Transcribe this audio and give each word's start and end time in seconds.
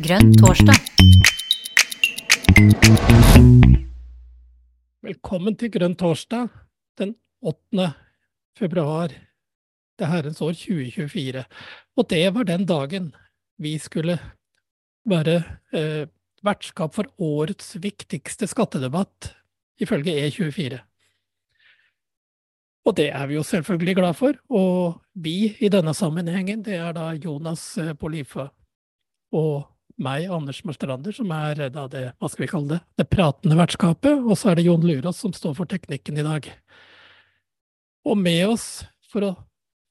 Grønn 0.00 0.32
torsdag. 0.40 0.74
Velkommen 5.06 5.56
til 5.60 5.70
Grønn 5.74 5.94
torsdag 5.98 6.48
den 6.98 7.14
8. 7.40 7.86
februar 8.58 9.14
det 10.00 10.10
herrens 10.10 10.42
år 10.42 10.56
2024. 10.58 11.44
Og 11.96 12.10
det 12.10 12.24
var 12.34 12.48
den 12.48 12.66
dagen 12.66 13.10
vi 13.60 13.76
skulle 13.78 14.18
være 15.08 15.38
eh, 15.76 16.06
vertskap 16.42 16.94
for 16.96 17.10
årets 17.18 17.76
viktigste 17.82 18.48
skattedebatt, 18.50 19.34
ifølge 19.78 20.16
E24. 20.26 20.80
Og 22.88 22.96
det 22.96 23.10
er 23.12 23.26
vi 23.28 23.36
jo 23.36 23.42
selvfølgelig 23.46 23.96
glad 24.00 24.14
for. 24.16 24.32
Og 24.48 25.02
vi 25.14 25.56
i 25.60 25.68
denne 25.68 25.94
sammenhengen, 25.94 26.64
det 26.64 26.80
er 26.80 26.96
da 26.96 27.12
Jonas 27.14 27.76
eh, 27.78 27.94
Polifa 27.94 28.48
og 29.36 29.68
meg, 30.00 30.30
Anders 30.32 30.62
Marstrander, 30.64 31.12
som 31.14 31.30
er 31.34 31.66
eh, 31.66 31.72
da 31.72 31.84
det, 31.90 32.04
hva 32.18 32.30
skal 32.30 32.44
vi 32.46 32.50
kalle 32.50 32.72
det, 32.74 32.80
det 33.02 33.08
pratende 33.12 33.58
vertskapet. 33.58 34.24
Og 34.24 34.38
så 34.38 34.52
er 34.52 34.58
det 34.58 34.66
Jon 34.66 34.86
Lurås 34.86 35.20
som 35.22 35.34
står 35.36 35.56
for 35.58 35.70
teknikken 35.70 36.20
i 36.20 36.26
dag. 36.26 36.48
Og 38.08 38.16
med 38.18 38.46
oss 38.48 38.68
for 39.10 39.26
å 39.26 39.32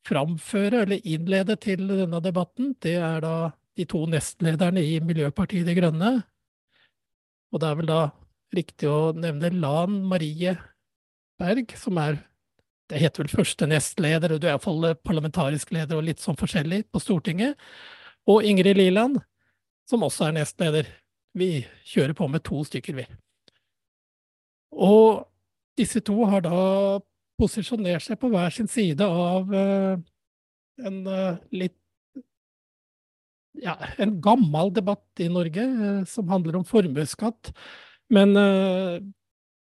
framføre 0.08 0.86
eller 0.86 1.06
innlede 1.06 1.58
til 1.62 1.86
denne 1.88 2.22
debatten, 2.24 2.74
det 2.82 2.96
er 2.98 3.22
da 3.22 3.36
de 3.78 3.86
to 3.88 4.06
nestlederne 4.10 4.82
i 4.84 4.98
Miljøpartiet 5.04 5.68
De 5.68 5.76
Grønne. 5.78 6.16
Og 7.54 7.62
det 7.62 7.70
er 7.70 7.78
vel 7.80 7.90
da 7.90 8.02
riktig 8.56 8.90
å 8.90 9.12
nevne 9.14 9.54
Lan 9.54 10.02
Marie 10.10 10.56
Berg, 11.40 11.76
som 11.78 12.00
er 12.02 12.18
det 12.90 12.98
heter 13.04 13.22
vel 13.22 13.30
første 13.30 13.68
nestleder, 13.70 14.34
og 14.34 14.42
du 14.42 14.48
er 14.48 14.56
iallfall 14.56 14.96
parlamentarisk 15.06 15.70
leder 15.76 16.00
og 16.00 16.08
litt 16.08 16.24
sånn 16.24 16.38
forskjellig 16.40 16.88
på 16.90 17.02
Stortinget. 17.04 17.60
Og 18.30 18.46
Ingrid 18.46 18.78
Liland, 18.78 19.18
som 19.90 20.06
også 20.06 20.28
er 20.28 20.38
nestleder. 20.38 20.90
Vi 21.38 21.64
kjører 21.88 22.14
på 22.18 22.28
med 22.30 22.44
to 22.46 22.62
stykker, 22.68 23.00
vi. 23.02 23.06
Og 24.72 25.26
disse 25.80 26.02
to 26.06 26.18
har 26.30 26.44
da 26.46 26.60
posisjonert 27.40 28.04
seg 28.06 28.20
på 28.22 28.30
hver 28.30 28.52
sin 28.54 28.68
side 28.70 29.06
av 29.06 29.50
uh, 29.50 29.96
en 30.86 31.00
uh, 31.08 31.40
litt 31.56 31.78
ja, 33.60 33.74
en 34.00 34.20
gammel 34.24 34.70
debatt 34.76 35.24
i 35.24 35.30
Norge 35.32 35.64
uh, 35.66 36.04
som 36.08 36.30
handler 36.32 36.60
om 36.60 36.68
formuesskatt. 36.68 37.54
Men 38.10 38.34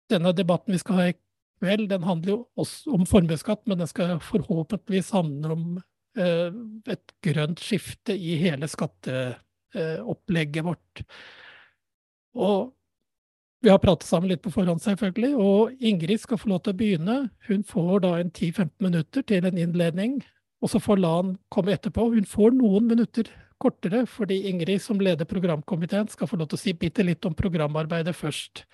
denne 0.06 0.30
debatten 0.38 0.70
vi 0.70 0.78
skal 0.78 0.98
ha 1.00 1.06
i 1.10 1.16
kveld, 1.60 1.88
den 1.90 2.04
handler 2.06 2.32
jo 2.32 2.38
også 2.60 2.94
om 2.94 3.06
formuesskatt, 3.08 3.64
men 3.66 3.80
den 3.80 3.90
skal 3.90 4.18
forhåpentligvis 4.22 5.10
handle 5.16 5.56
om 5.56 5.64
eh, 5.78 5.84
et 6.16 7.12
grønt 7.24 7.60
skifte 7.60 8.14
i 8.16 8.36
hele 8.40 8.68
skatteopplegget 8.70 10.62
eh, 10.62 10.66
vårt. 10.66 11.02
Og 12.36 12.72
vi 13.64 13.72
har 13.72 13.80
pratet 13.82 14.06
sammen 14.06 14.30
litt 14.30 14.44
på 14.44 14.52
forhånd, 14.54 14.82
selvfølgelig, 14.84 15.32
og 15.40 15.84
Ingrid 15.84 16.20
skal 16.22 16.38
få 16.38 16.52
lov 16.52 16.62
til 16.64 16.74
å 16.74 16.78
begynne. 16.78 17.16
Hun 17.48 17.64
får 17.66 18.04
da 18.04 18.12
en 18.20 18.30
10-15 18.30 18.70
minutter 18.84 19.24
til 19.26 19.48
en 19.48 19.58
innledning, 19.58 20.20
og 20.62 20.70
så 20.72 20.80
får 20.82 21.00
Lan 21.02 21.34
komme 21.52 21.74
etterpå. 21.74 22.08
Hun 22.14 22.28
får 22.28 22.54
noen 22.56 22.86
minutter 22.92 23.30
kortere, 23.62 24.04
fordi 24.06 24.42
Ingrid 24.50 24.82
som 24.84 25.00
leder 25.00 25.28
programkomiteen 25.28 26.08
skal 26.12 26.28
få 26.30 26.38
lov 26.40 26.52
til 26.52 26.60
å 26.60 26.62
si 26.62 26.76
bitte 26.76 27.04
litt 27.06 27.24
om 27.26 27.34
programarbeidet 27.36 28.14
først. 28.16 28.66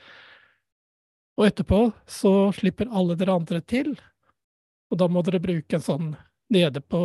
Og 1.38 1.46
etterpå 1.48 1.86
så 2.10 2.34
slipper 2.52 2.90
alle 2.92 3.16
dere 3.16 3.38
andre 3.38 3.62
til, 3.64 3.94
og 4.92 5.00
da 5.00 5.08
må 5.08 5.22
dere 5.24 5.40
bruke 5.40 5.78
en 5.78 5.84
sånn 5.84 6.12
nede 6.52 6.82
på 6.84 7.02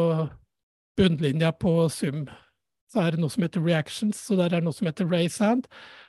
bunnlinja 0.98 1.54
på 1.56 1.90
Sum. 1.94 2.26
Så 2.92 3.04
er 3.04 3.14
det 3.14 3.22
noe 3.22 3.32
som 3.32 3.44
heter 3.44 3.64
reactions, 3.64 4.20
så 4.20 4.38
der 4.40 4.52
er 4.52 4.62
det 4.62 4.68
noe 4.68 4.76
som 4.76 4.88
heter 4.88 5.10
raise 5.12 5.44
hand. 5.44 5.68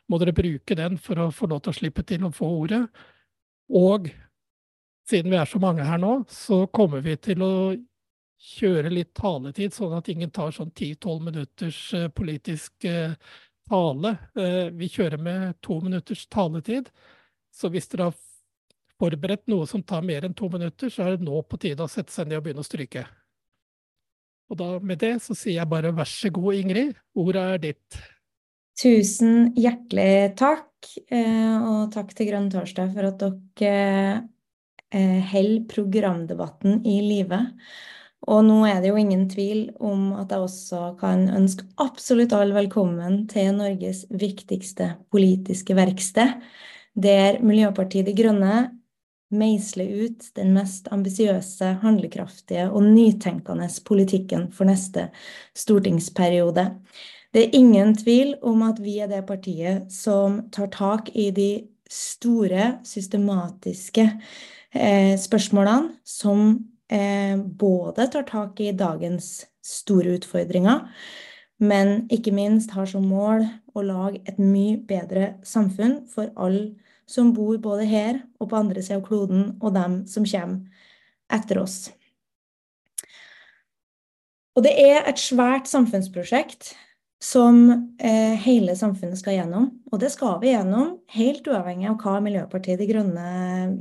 Må 0.09 0.21
dere 0.23 0.35
bruke 0.37 0.77
den 0.79 0.99
for 1.03 1.19
å 1.21 1.33
få 1.35 1.51
lov 1.51 1.65
til 1.65 1.75
å 1.75 1.79
slippe 1.81 2.05
til 2.07 2.27
å 2.27 2.33
få 2.35 2.49
ordet. 2.63 2.85
Og 3.69 4.09
siden 5.09 5.33
vi 5.33 5.41
er 5.41 5.49
så 5.49 5.61
mange 5.63 5.87
her 5.87 6.01
nå, 6.01 6.23
så 6.31 6.67
kommer 6.73 7.03
vi 7.05 7.17
til 7.21 7.43
å 7.45 7.53
kjøre 8.39 8.93
litt 8.93 9.13
taletid, 9.19 9.75
sånn 9.75 9.97
at 9.99 10.09
ingen 10.13 10.31
tar 10.31 10.53
sånn 10.55 10.71
10-12 10.71 11.23
minutters 11.27 11.79
eh, 11.99 12.09
politisk 12.15 12.87
eh, 12.87 13.17
tale. 13.69 14.15
Eh, 14.39 14.69
vi 14.79 14.91
kjører 14.93 15.19
med 15.19 15.59
to 15.65 15.81
minutters 15.83 16.27
taletid. 16.31 16.93
Så 17.51 17.71
hvis 17.75 17.91
dere 17.91 18.11
har 18.11 18.21
forberedt 18.99 19.49
noe 19.51 19.67
som 19.67 19.83
tar 19.83 20.07
mer 20.07 20.27
enn 20.27 20.37
to 20.39 20.51
minutter, 20.53 20.91
så 20.93 21.05
er 21.07 21.17
det 21.17 21.27
nå 21.27 21.43
på 21.43 21.59
tide 21.61 21.83
å 21.83 21.91
sette 21.91 22.15
seg 22.15 22.29
ned 22.31 22.39
og 22.39 22.47
begynne 22.47 22.63
å 22.63 22.69
stryke. 22.69 23.09
Og 24.49 24.61
da 24.61 24.69
med 24.81 25.01
det 25.03 25.19
så 25.25 25.37
sier 25.37 25.61
jeg 25.61 25.71
bare 25.71 25.93
vær 25.97 26.09
så 26.09 26.31
god, 26.33 26.55
Ingrid. 26.57 26.97
Ordet 27.19 27.45
er 27.45 27.61
ditt. 27.67 28.01
Tusen 28.79 29.51
hjertelig 29.59 30.37
takk, 30.39 30.71
eh, 31.11 31.57
og 31.59 31.91
takk 31.93 32.13
til 32.15 32.31
Grønn 32.31 32.49
torsdag 32.53 32.93
for 32.95 33.09
at 33.11 33.25
dere 33.59 33.73
eh, 34.95 35.21
holder 35.33 35.65
programdebatten 35.73 36.85
i 36.87 37.01
live. 37.03 37.43
Og 38.29 38.43
nå 38.47 38.61
er 38.67 38.81
det 38.83 38.93
jo 38.93 38.99
ingen 38.99 39.27
tvil 39.31 39.69
om 39.85 40.13
at 40.19 40.33
jeg 40.33 40.47
også 40.47 40.83
kan 41.01 41.27
ønske 41.31 41.67
absolutt 41.83 42.35
alle 42.35 42.57
velkommen 42.57 43.27
til 43.31 43.53
Norges 43.59 44.05
viktigste 44.11 44.95
politiske 45.13 45.77
verksted 45.79 46.39
der 46.99 47.39
Miljøpartiet 47.47 48.09
De 48.09 48.15
Grønne 48.19 48.55
meisler 49.35 49.91
ut 50.05 50.31
den 50.39 50.55
mest 50.57 50.89
ambisiøse, 50.93 51.75
handlekraftige 51.83 52.69
og 52.71 52.87
nytenkende 52.87 53.69
politikken 53.85 54.49
for 54.53 54.69
neste 54.69 55.09
stortingsperiode. 55.57 56.71
Det 57.35 57.45
er 57.45 57.57
ingen 57.59 57.93
tvil 57.97 58.37
om 58.43 58.63
at 58.65 58.81
vi 58.81 58.99
er 59.05 59.11
det 59.11 59.27
partiet 59.29 59.93
som 59.93 60.47
tar 60.53 60.71
tak 60.73 61.13
i 61.15 61.29
de 61.35 61.69
store, 61.89 62.79
systematiske 62.85 64.05
eh, 64.73 65.15
spørsmålene 65.21 65.99
som 66.05 66.51
eh, 66.93 67.37
både 67.37 68.09
tar 68.13 68.27
tak 68.29 68.61
i 68.61 68.73
dagens 68.73 69.47
store 69.65 70.17
utfordringer, 70.17 70.87
men 71.61 72.07
ikke 72.13 72.33
minst 72.33 72.73
har 72.73 72.89
som 72.89 73.05
mål 73.09 73.45
å 73.77 73.85
lage 73.85 74.23
et 74.29 74.39
mye 74.41 74.79
bedre 74.89 75.35
samfunn 75.45 76.01
for 76.09 76.33
alle 76.37 76.79
som 77.09 77.33
bor 77.37 77.57
både 77.63 77.87
her 77.89 78.21
og 78.39 78.51
på 78.51 78.59
andre 78.59 78.83
siden 78.85 79.01
av 79.01 79.07
kloden, 79.07 79.47
og 79.63 79.73
dem 79.77 80.03
som 80.11 80.27
kommer 80.29 80.85
etter 81.33 81.63
oss. 81.63 81.79
Og 84.59 84.65
det 84.67 84.75
er 84.83 85.07
et 85.07 85.21
svært 85.23 85.69
samfunnsprosjekt 85.71 86.73
som 87.23 87.61
eh, 87.99 88.35
hele 88.43 88.75
samfunnet 88.79 89.19
skal 89.21 89.37
gjennom. 89.39 89.71
Og 89.93 90.01
det 90.03 90.11
skal 90.15 90.39
vi 90.43 90.53
gjennom, 90.53 90.97
helt 91.15 91.47
uavhengig 91.47 91.91
av 91.91 91.99
hva 92.03 92.19
Miljøpartiet 92.23 92.81
De 92.81 92.89
Grønne 92.91 93.29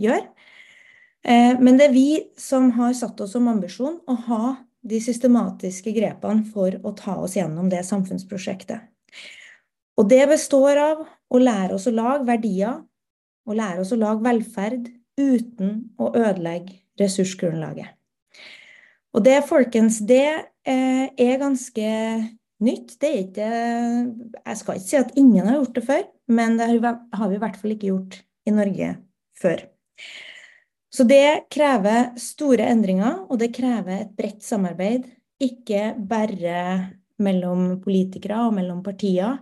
gjør. 0.01 0.23
Eh, 1.25 1.57
men 1.59 1.79
det 1.79 1.89
er 1.89 1.95
vi 1.95 2.09
som 2.39 2.71
har 2.77 2.93
satt 2.97 3.19
oss 3.25 3.33
som 3.33 3.49
ambisjon 3.49 3.99
å 4.05 4.17
ha 4.27 4.55
de 4.87 4.99
systematiske 5.03 5.91
grepene 5.95 6.45
for 6.53 6.77
å 6.85 6.93
ta 6.97 7.17
oss 7.23 7.35
gjennom 7.37 7.69
det 7.73 7.83
samfunnsprosjektet. 7.85 8.85
Og 9.97 10.09
det 10.09 10.23
består 10.29 10.77
av 10.77 11.01
å 11.05 11.41
lære 11.41 11.75
oss 11.75 11.89
å 11.89 11.95
lage 11.95 12.27
verdier 12.27 12.83
og 13.47 13.57
lære 13.57 13.83
oss 13.83 13.93
å 13.95 13.99
lage 13.99 14.25
velferd 14.25 14.89
uten 15.17 15.77
å 15.97 16.11
ødelegge 16.11 16.81
ressursgrunnlaget. 16.99 17.93
Og 19.15 19.23
det, 19.25 19.39
folkens, 19.49 20.01
det 20.05 20.27
eh, 20.67 21.07
er 21.09 21.39
ganske 21.41 21.87
nytt. 22.63 22.97
Det 23.01 23.09
er 23.09 23.19
ikke 23.23 23.49
Jeg 23.49 24.59
skal 24.59 24.77
ikke 24.77 24.89
si 24.89 24.99
at 24.99 25.15
ingen 25.17 25.47
har 25.47 25.59
gjort 25.59 25.77
det 25.77 25.85
før, 25.87 26.03
men 26.29 26.57
det 26.59 26.67
har 26.69 27.31
vi 27.31 27.37
i 27.37 27.41
hvert 27.41 27.59
fall 27.61 27.73
ikke 27.73 27.91
gjort 27.91 28.19
i 28.47 28.53
Norge 28.53 28.91
før. 29.37 29.63
Så 30.93 31.05
det 31.05 31.49
krever 31.53 32.13
store 32.21 32.69
endringer, 32.71 33.25
og 33.27 33.39
det 33.41 33.51
krever 33.55 34.03
et 34.03 34.13
bredt 34.17 34.45
samarbeid. 34.45 35.05
Ikke 35.43 35.91
bare 35.97 36.61
mellom 37.21 37.79
politikere 37.83 38.45
og 38.47 38.55
mellom 38.57 38.83
partier, 38.85 39.41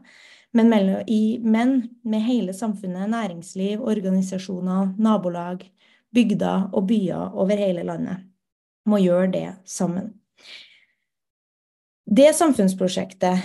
men, 0.56 0.90
i, 1.12 1.40
men 1.44 1.78
med 2.08 2.24
hele 2.24 2.54
samfunnet, 2.56 3.10
næringsliv, 3.12 3.84
organisasjoner, 3.84 4.94
nabolag, 4.98 5.66
bygder 6.16 6.70
og 6.74 6.88
byer 6.88 7.36
over 7.36 7.60
hele 7.60 7.84
landet 7.84 8.24
må 8.90 9.02
gjøre 9.02 9.30
det 9.34 9.46
sammen. 9.68 10.14
Det 12.06 12.30
samfunnsprosjektet 12.38 13.42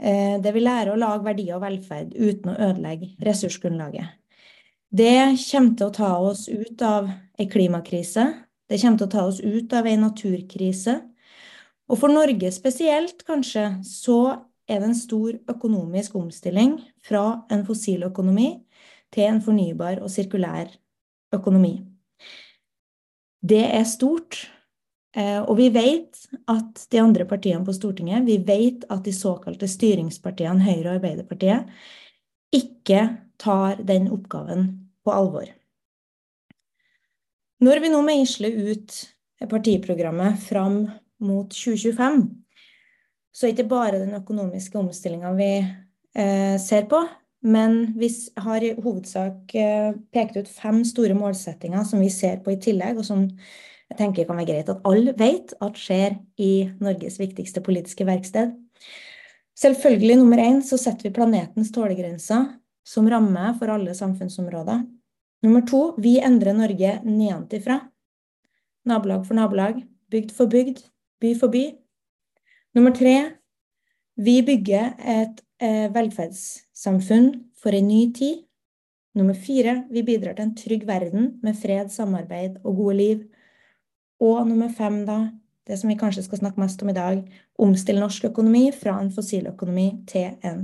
eh, 0.00 0.36
det 0.40 0.52
vil 0.56 0.64
lære 0.64 0.94
å 0.94 1.00
lage 1.00 1.26
verdier 1.26 1.58
og 1.58 1.64
velferd 1.66 2.14
uten 2.16 2.54
å 2.54 2.56
ødelegge 2.70 3.12
ressursgrunnlaget. 3.24 4.16
Det 4.88 5.36
kommer 5.50 5.76
til 5.76 5.90
å 5.90 5.96
ta 5.98 6.12
oss 6.24 6.46
ut 6.48 6.82
av 6.82 7.10
ei 7.38 7.48
klimakrise. 7.52 8.24
Det 8.68 8.80
kommer 8.80 9.02
til 9.02 9.08
å 9.10 9.12
ta 9.12 9.24
oss 9.28 9.42
ut 9.44 9.74
av 9.76 9.88
ei 9.88 9.98
naturkrise. 10.00 10.96
Og 11.88 12.00
for 12.00 12.12
Norge 12.12 12.48
spesielt, 12.52 13.20
kanskje, 13.28 13.66
så 13.84 14.47
er 14.68 14.82
det 14.82 14.90
en 14.90 14.98
stor 14.98 15.38
økonomisk 15.48 16.14
omstilling 16.20 16.76
fra 17.04 17.42
en 17.50 17.64
fossil 17.66 18.04
økonomi 18.06 18.50
til 19.14 19.24
en 19.30 19.40
fornybar 19.42 20.02
og 20.04 20.12
sirkulær 20.12 20.70
økonomi. 21.34 21.78
Det 23.40 23.64
er 23.64 23.84
stort, 23.88 24.42
Eh, 25.16 25.40
og 25.40 25.56
vi 25.56 25.68
vet 25.72 26.26
at 26.50 26.84
de 26.92 27.00
andre 27.00 27.24
partiene 27.28 27.64
på 27.64 27.74
Stortinget, 27.74 28.26
vi 28.28 28.38
vet 28.44 28.84
at 28.92 29.06
de 29.06 29.14
såkalte 29.14 29.68
styringspartiene 29.70 30.62
Høyre 30.66 30.92
og 30.92 30.98
Arbeiderpartiet 30.98 31.70
ikke 32.54 33.00
tar 33.40 33.80
den 33.88 34.10
oppgaven 34.12 34.68
på 35.04 35.14
alvor. 35.14 35.48
Når 37.64 37.80
vi 37.82 37.90
nå 37.90 38.02
meisler 38.06 38.54
ut 38.70 38.94
partiprogrammet 39.50 40.38
fram 40.42 40.84
mot 41.24 41.50
2025, 41.50 42.28
så 43.38 43.52
ikke 43.52 43.68
bare 43.70 44.00
den 44.00 44.16
økonomiske 44.18 44.78
omstillinga 44.80 45.30
vi 45.38 45.52
eh, 45.62 46.56
ser 46.58 46.88
på, 46.90 47.04
men 47.46 47.94
vi 47.98 48.10
har 48.42 48.64
i 48.66 48.74
hovedsak 48.74 49.54
eh, 49.54 49.92
pekt 50.14 50.40
ut 50.40 50.50
fem 50.50 50.80
store 50.86 51.14
målsettinger 51.14 51.86
som 51.86 52.02
vi 52.02 52.10
ser 52.10 52.40
på 52.42 52.56
i 52.56 52.60
tillegg, 52.62 52.98
og 52.98 53.06
som 53.06 53.28
jeg 53.88 53.98
tenker 54.00 54.26
kan 54.26 54.40
være 54.40 54.50
greit 54.50 54.72
at 54.72 54.82
alle 54.88 55.14
vet 55.16 55.54
at 55.64 55.78
skjer 55.78 56.18
i 56.42 56.52
Norges 56.82 57.20
viktigste 57.20 57.62
politiske 57.64 58.04
verksted. 58.08 58.56
Selvfølgelig, 59.58 60.18
nummer 60.18 60.42
én, 60.42 60.60
så 60.62 60.76
setter 60.78 61.08
vi 61.08 61.14
planetens 61.14 61.70
tålegrenser 61.74 62.50
som 62.86 63.08
ramme 63.10 63.52
for 63.58 63.70
alle 63.72 63.94
samfunnsområder. 63.96 64.84
Nummer 65.46 65.64
to, 65.66 65.82
vi 65.98 66.18
endrer 66.22 66.56
Norge 66.58 66.98
nedenfra. 67.06 67.80
Nabolag 68.88 69.24
for 69.26 69.38
nabolag, 69.38 69.82
bygd 70.10 70.34
for 70.34 70.50
bygd, 70.50 70.82
by 71.22 71.34
for 71.38 71.54
by. 71.54 71.68
Nummer 72.78 72.92
tre, 72.94 73.12
vi 74.22 74.36
bygger 74.46 74.92
et 75.02 75.40
eh, 75.58 75.88
velferdssamfunn 75.90 77.32
for 77.58 77.74
en 77.74 77.88
ny 77.90 78.04
tid. 78.14 78.44
Nummer 79.18 79.34
fire, 79.34 79.80
vi 79.90 80.04
bidrar 80.06 80.36
til 80.38 80.46
en 80.46 80.52
trygg 80.54 80.84
verden 80.86 81.26
med 81.42 81.58
fred, 81.58 81.90
samarbeid 81.90 82.60
og 82.62 82.76
gode 82.78 82.94
liv. 83.00 83.24
Og 84.22 84.46
nummer 84.46 84.70
fem, 84.70 85.00
da, 85.08 85.18
det 85.66 85.80
som 85.80 85.90
vi 85.90 85.98
kanskje 85.98 86.22
skal 86.28 86.44
snakke 86.44 86.62
mest 86.62 86.86
om 86.86 86.92
i 86.92 86.94
dag, 86.94 87.26
omstille 87.58 88.04
norsk 88.04 88.30
økonomi 88.30 88.68
fra 88.70 88.94
en 89.02 89.10
fossiløkonomi 89.10 89.88
til 90.06 90.38
en 90.46 90.62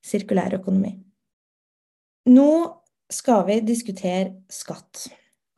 sirkulær 0.00 0.56
økonomi. 0.62 0.94
Nå 2.32 2.50
skal 3.12 3.44
vi 3.52 3.60
diskutere 3.68 4.46
skatt. 4.48 5.10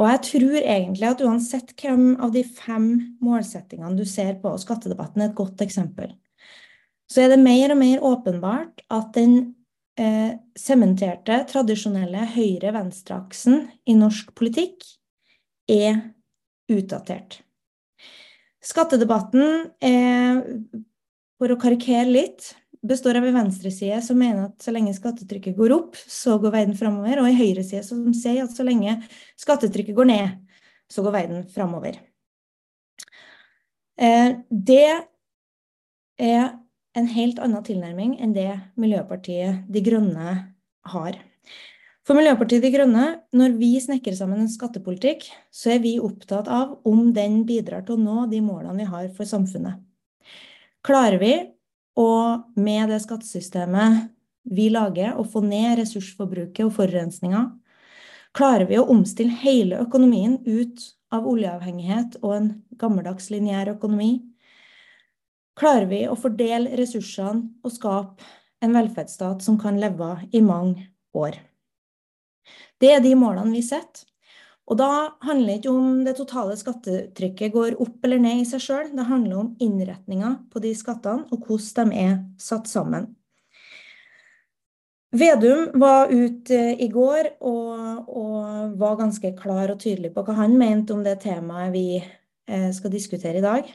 Og 0.02 0.08
jeg 0.10 0.22
tror 0.26 0.56
egentlig 0.58 1.06
at 1.06 1.20
uansett 1.22 1.68
hvem 1.78 2.16
av 2.24 2.32
de 2.34 2.42
fem 2.42 2.86
målsettingene 3.22 3.94
du 3.94 4.02
ser 4.08 4.34
på, 4.42 4.50
og 4.50 4.58
skattedebatten 4.58 5.22
er 5.22 5.30
et 5.30 5.38
godt 5.38 5.62
eksempel, 5.62 6.10
så 7.06 7.22
er 7.22 7.30
det 7.30 7.42
mer 7.44 7.70
og 7.70 7.78
mer 7.78 8.02
åpenbart 8.08 8.82
at 8.90 9.12
den 9.14 9.36
eh, 10.00 10.34
sementerte, 10.58 11.44
tradisjonelle 11.52 12.24
høyre-venstre-aksen 12.34 13.60
i 13.86 13.94
norsk 13.94 14.32
politikk 14.34 14.88
er 15.70 16.00
utdatert. 16.72 17.38
Skattedebatten, 18.62 19.70
er, 19.82 20.42
for 21.38 21.54
å 21.54 21.60
karikere 21.62 22.10
litt, 22.10 22.52
består 22.82 23.18
av 23.18 23.26
en 23.26 23.34
venstreside 23.34 24.00
som 24.02 24.18
mener 24.18 24.48
at 24.48 24.62
så 24.64 24.74
lenge 24.74 24.94
skattetrykket 24.96 25.56
går 25.56 25.74
opp, 25.74 25.96
så 25.96 26.38
går 26.42 26.54
verden 26.54 26.78
framover, 26.78 27.20
og 27.22 27.28
en 27.28 27.38
høyreside 27.38 27.84
som 27.86 28.04
sier 28.16 28.42
at 28.44 28.54
så 28.56 28.66
lenge 28.66 28.96
skattetrykket 29.40 29.96
går 29.96 30.10
ned, 30.10 30.32
så 30.90 31.04
går 31.04 31.14
verden 31.14 31.44
framover. 31.52 32.00
Eh, 34.02 34.38
det 34.50 34.86
er 36.18 36.48
en 36.98 37.08
helt 37.08 37.38
annen 37.40 37.64
tilnærming 37.64 38.16
enn 38.20 38.34
det 38.36 38.50
Miljøpartiet 38.80 39.68
De 39.72 39.82
Grønne 39.84 40.34
har. 40.92 41.20
For 42.02 42.18
Miljøpartiet 42.18 42.64
De 42.64 42.72
Grønne, 42.74 43.06
når 43.30 43.54
vi 43.60 43.76
snekrer 43.80 44.16
sammen 44.18 44.42
en 44.42 44.50
skattepolitikk, 44.50 45.28
så 45.54 45.76
er 45.76 45.82
vi 45.84 46.00
opptatt 46.02 46.50
av 46.50 46.80
om 46.88 47.12
den 47.14 47.44
bidrar 47.46 47.86
til 47.86 47.94
å 47.94 48.02
nå 48.02 48.26
de 48.32 48.42
målene 48.42 48.82
vi 48.82 48.90
har 48.90 49.06
for 49.14 49.28
samfunnet. 49.28 49.78
Klarer 50.82 51.22
vi 51.22 51.34
å, 51.98 52.10
med 52.56 52.88
det 52.92 53.00
skattesystemet 53.04 54.10
vi 54.42 54.68
lager, 54.72 55.14
å 55.16 55.24
få 55.28 55.42
ned 55.44 55.78
ressursforbruket 55.80 56.64
og 56.66 56.74
forurensninga? 56.78 57.44
Klarer 58.36 58.66
vi 58.70 58.78
å 58.80 58.88
omstille 58.88 59.34
hele 59.42 59.80
økonomien 59.84 60.38
ut 60.46 60.84
av 61.12 61.26
oljeavhengighet 61.28 62.16
og 62.22 62.36
en 62.36 62.52
gammeldags 62.80 63.28
lineær 63.32 63.74
økonomi? 63.74 64.22
Klarer 65.58 65.88
vi 65.90 66.04
å 66.08 66.16
fordele 66.16 66.72
ressursene 66.80 67.50
og 67.60 67.74
skape 67.74 68.30
en 68.64 68.72
velferdsstat 68.72 69.44
som 69.44 69.58
kan 69.60 69.76
leve 69.80 70.14
i 70.32 70.40
mange 70.40 70.88
år? 71.12 71.36
Det 72.80 72.94
er 72.96 73.04
de 73.04 73.12
målene 73.18 73.52
vi 73.52 73.60
setter. 73.62 74.08
Og 74.72 74.78
da 74.80 74.92
handler 75.20 75.50
det 75.50 75.58
ikke 75.60 75.72
om 75.72 75.96
det 76.06 76.14
totale 76.16 76.54
skattetrykket 76.56 77.52
går 77.52 77.74
opp 77.82 78.06
eller 78.06 78.22
ned 78.22 78.40
i 78.40 78.46
seg 78.48 78.62
sjøl, 78.64 78.86
det 78.96 79.04
handler 79.04 79.42
om 79.42 79.50
innretninga 79.60 80.30
på 80.48 80.62
de 80.64 80.70
skattene 80.76 81.26
og 81.28 81.44
hvordan 81.44 81.92
de 81.92 81.98
er 82.00 82.14
satt 82.40 82.70
sammen. 82.70 83.10
Vedum 85.12 85.74
var 85.76 86.08
ute 86.08 86.58
i 86.80 86.88
går 86.88 87.34
og, 87.44 88.08
og, 88.08 88.72
var 88.80 88.96
ganske 88.96 89.34
klar 89.36 89.74
og 89.74 89.82
tydelig 89.82 90.14
på 90.14 90.24
hva 90.24 90.38
han 90.40 90.56
mente 90.56 90.96
om 90.96 91.02
det 91.04 91.18
temaet 91.26 91.74
vi 91.74 91.86
eh, 92.00 92.70
skal 92.72 92.94
diskutere 92.94 93.42
i 93.42 93.44
dag. 93.44 93.68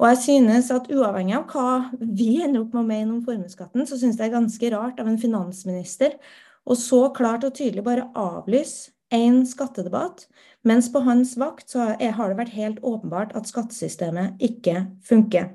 Og 0.00 0.08
jeg 0.08 0.22
synes 0.24 0.70
at 0.72 0.88
uavhengig 0.88 1.36
av 1.36 1.52
hva 1.52 2.00
vi 2.00 2.38
ender 2.40 2.62
opp 2.62 2.72
med 2.72 2.80
å 2.80 2.88
mene 2.88 3.12
om 3.18 3.24
formuesskatten, 3.26 3.84
så 3.84 3.98
synes 3.98 4.16
jeg 4.16 4.22
det 4.22 4.30
er 4.30 4.38
ganske 4.38 4.72
rart 4.72 5.02
av 5.02 5.10
en 5.10 5.20
finansminister 5.20 6.16
å 6.64 6.76
så 6.80 7.10
klart 7.12 7.44
og 7.44 7.52
tydelig 7.58 7.84
bare 7.84 8.08
avlyse 8.16 8.94
en 9.14 9.46
skattedebatt, 9.46 10.26
mens 10.64 10.90
på 10.92 11.00
hans 11.06 11.36
vakt 11.40 11.74
har 11.74 12.28
det 12.28 12.38
vært 12.38 12.56
helt 12.56 12.82
åpenbart 12.84 13.32
at 13.38 13.48
skattesystemet 13.48 14.40
ikke 14.42 14.84
funker. 15.06 15.54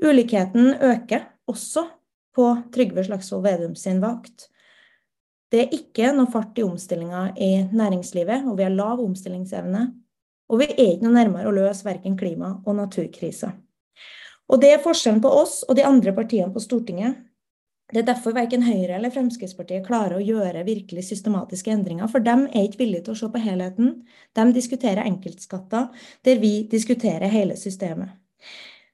Ulikheten 0.00 0.74
øker 0.80 1.26
også 1.50 1.86
på 2.36 2.46
Trygve 2.74 3.04
Slagsvold 3.04 3.44
Vedum 3.44 3.74
sin 3.76 4.00
vakt. 4.02 4.48
Det 5.50 5.64
er 5.64 5.74
ikke 5.74 6.12
noe 6.14 6.30
fart 6.30 6.58
i 6.58 6.64
omstillinga 6.64 7.24
i 7.34 7.50
næringslivet, 7.74 8.46
og 8.46 8.56
vi 8.60 8.64
har 8.68 8.74
lav 8.74 9.02
omstillingsevne. 9.02 9.88
Og 10.50 10.62
vi 10.62 10.68
er 10.70 10.94
ikke 10.94 11.06
noe 11.06 11.16
nærmere 11.16 11.50
å 11.50 11.54
løse 11.54 11.86
verken 11.86 12.16
klima- 12.18 12.56
og 12.64 12.78
naturkrisa. 12.78 13.52
Og 14.50 14.62
det 14.62 14.72
er 14.74 14.82
forskjellen 14.82 15.20
på 15.22 15.30
oss 15.30 15.60
og 15.68 15.76
de 15.78 15.86
andre 15.86 16.14
partiene 16.14 16.50
på 16.54 16.62
Stortinget. 16.62 17.18
Det 17.90 17.98
er 17.98 18.06
derfor 18.06 18.34
verken 18.36 18.62
Høyre 18.62 18.94
eller 18.96 19.10
Fremskrittspartiet 19.10 19.86
klarer 19.86 20.20
å 20.20 20.22
gjøre 20.22 20.62
virkelig 20.66 21.08
systematiske 21.08 21.72
endringer, 21.74 22.06
for 22.10 22.22
de 22.22 22.36
er 22.46 22.68
ikke 22.68 22.84
villige 22.84 23.08
til 23.08 23.16
å 23.16 23.18
se 23.18 23.30
på 23.32 23.42
helheten. 23.42 23.96
De 24.38 24.44
diskuterer 24.54 25.02
enkeltskatter, 25.08 25.88
der 26.26 26.38
vi 26.42 26.52
diskuterer 26.70 27.32
hele 27.32 27.58
systemet. 27.58 28.14